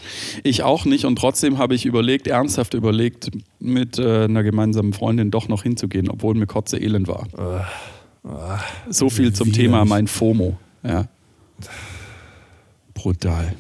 ich 0.42 0.62
auch 0.62 0.84
nicht. 0.84 1.06
Und 1.06 1.16
trotzdem 1.16 1.56
habe 1.56 1.74
ich 1.74 1.86
überlegt, 1.86 2.26
ernsthaft 2.26 2.74
überlegt, 2.74 3.30
mit 3.58 3.98
äh, 3.98 4.24
einer 4.24 4.42
gemeinsamen 4.42 4.92
Freundin 4.92 5.30
doch 5.30 5.48
noch 5.48 5.62
hinzugehen, 5.62 6.10
obwohl 6.10 6.34
mir 6.34 6.46
Kotze 6.46 6.78
elend 6.78 7.08
war. 7.08 7.26
So 8.90 9.08
viel 9.08 9.32
zum. 9.32 9.52
Thema 9.52 9.84
mein 9.84 10.06
FOMO. 10.06 10.58
Ja. 10.82 11.06
Brutal. 12.92 13.54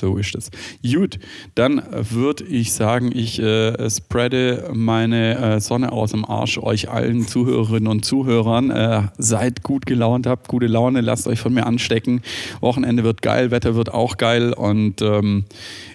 So 0.00 0.18
ist 0.18 0.34
es. 0.34 0.50
Gut, 0.82 1.18
dann 1.54 1.82
würde 1.90 2.44
ich 2.44 2.72
sagen, 2.72 3.10
ich 3.14 3.38
äh, 3.38 3.90
spreade 3.90 4.70
meine 4.74 5.56
äh, 5.56 5.60
Sonne 5.60 5.92
aus 5.92 6.10
dem 6.10 6.24
Arsch 6.24 6.58
euch 6.58 6.90
allen 6.90 7.26
Zuhörerinnen 7.26 7.88
und 7.88 8.04
Zuhörern. 8.04 8.70
Äh, 8.70 9.02
seid 9.18 9.62
gut 9.62 9.86
gelaunt, 9.86 10.26
habt 10.26 10.48
gute 10.48 10.66
Laune, 10.66 11.00
lasst 11.00 11.26
euch 11.26 11.40
von 11.40 11.54
mir 11.54 11.66
anstecken. 11.66 12.20
Wochenende 12.60 13.04
wird 13.04 13.22
geil, 13.22 13.50
Wetter 13.50 13.74
wird 13.74 13.92
auch 13.92 14.16
geil 14.16 14.52
und 14.52 15.00
ähm, 15.02 15.44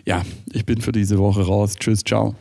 ja, 0.05 0.23
ich 0.51 0.65
bin 0.65 0.81
für 0.81 0.91
diese 0.91 1.17
Woche 1.17 1.45
raus. 1.45 1.75
Tschüss, 1.75 2.03
ciao. 2.03 2.35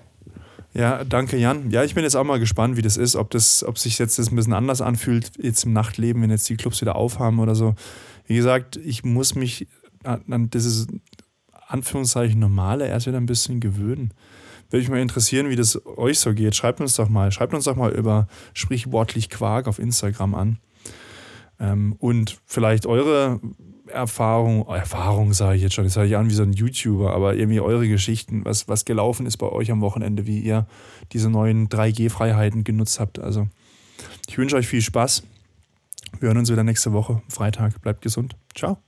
Ja, 0.72 1.02
danke 1.04 1.36
Jan. 1.36 1.70
Ja, 1.70 1.82
ich 1.82 1.94
bin 1.94 2.04
jetzt 2.04 2.14
auch 2.14 2.24
mal 2.24 2.38
gespannt, 2.38 2.76
wie 2.76 2.82
das 2.82 2.96
ist, 2.96 3.16
ob 3.16 3.30
das, 3.30 3.64
ob 3.64 3.76
sich 3.78 3.98
jetzt 3.98 4.18
das 4.18 4.30
ein 4.30 4.36
bisschen 4.36 4.52
anders 4.52 4.80
anfühlt, 4.80 5.32
jetzt 5.42 5.64
im 5.64 5.72
Nachtleben, 5.72 6.22
wenn 6.22 6.30
jetzt 6.30 6.48
die 6.48 6.56
Clubs 6.56 6.80
wieder 6.80 6.94
aufhaben 6.94 7.40
oder 7.40 7.54
so. 7.54 7.74
Wie 8.26 8.36
gesagt, 8.36 8.76
ich 8.76 9.04
muss 9.04 9.34
mich 9.34 9.66
an 10.04 10.48
dieses 10.50 10.86
Anführungszeichen 11.70 12.38
normale 12.38 12.88
erst 12.88 13.06
wieder 13.06 13.18
ein 13.18 13.26
bisschen 13.26 13.60
gewöhnen. 13.60 14.12
Würde 14.70 14.82
mich 14.82 14.90
mal 14.90 15.00
interessieren, 15.00 15.50
wie 15.50 15.56
das 15.56 15.84
euch 15.84 16.18
so 16.18 16.32
geht. 16.32 16.54
Schreibt 16.54 16.80
uns 16.80 16.94
doch 16.94 17.08
mal, 17.08 17.32
schreibt 17.32 17.54
uns 17.54 17.64
doch 17.64 17.76
mal 17.76 17.90
über 17.90 18.28
sprichwortlich 18.54 19.28
Quark 19.28 19.66
auf 19.66 19.78
Instagram 19.78 20.34
an. 20.34 20.58
Ähm, 21.58 21.96
und 21.98 22.38
vielleicht 22.46 22.86
eure 22.86 23.40
Erfahrung, 23.86 24.66
Erfahrung 24.68 25.32
sage 25.32 25.56
ich 25.56 25.62
jetzt 25.62 25.74
schon, 25.74 25.84
das 25.84 25.94
sage 25.94 26.08
ich 26.08 26.16
an 26.16 26.30
wie 26.30 26.34
so 26.34 26.42
ein 26.42 26.52
YouTuber, 26.52 27.12
aber 27.12 27.34
irgendwie 27.34 27.60
eure 27.60 27.88
Geschichten, 27.88 28.44
was, 28.44 28.68
was 28.68 28.84
gelaufen 28.84 29.26
ist 29.26 29.36
bei 29.36 29.48
euch 29.48 29.70
am 29.70 29.80
Wochenende, 29.80 30.26
wie 30.26 30.38
ihr 30.38 30.66
diese 31.12 31.28
neuen 31.28 31.68
3G-Freiheiten 31.68 32.64
genutzt 32.64 33.00
habt. 33.00 33.18
Also 33.18 33.48
ich 34.28 34.38
wünsche 34.38 34.56
euch 34.56 34.68
viel 34.68 34.82
Spaß. 34.82 35.24
Wir 36.18 36.28
hören 36.28 36.38
uns 36.38 36.50
wieder 36.50 36.64
nächste 36.64 36.92
Woche, 36.92 37.22
Freitag. 37.28 37.80
Bleibt 37.82 38.02
gesund. 38.02 38.36
Ciao. 38.54 38.78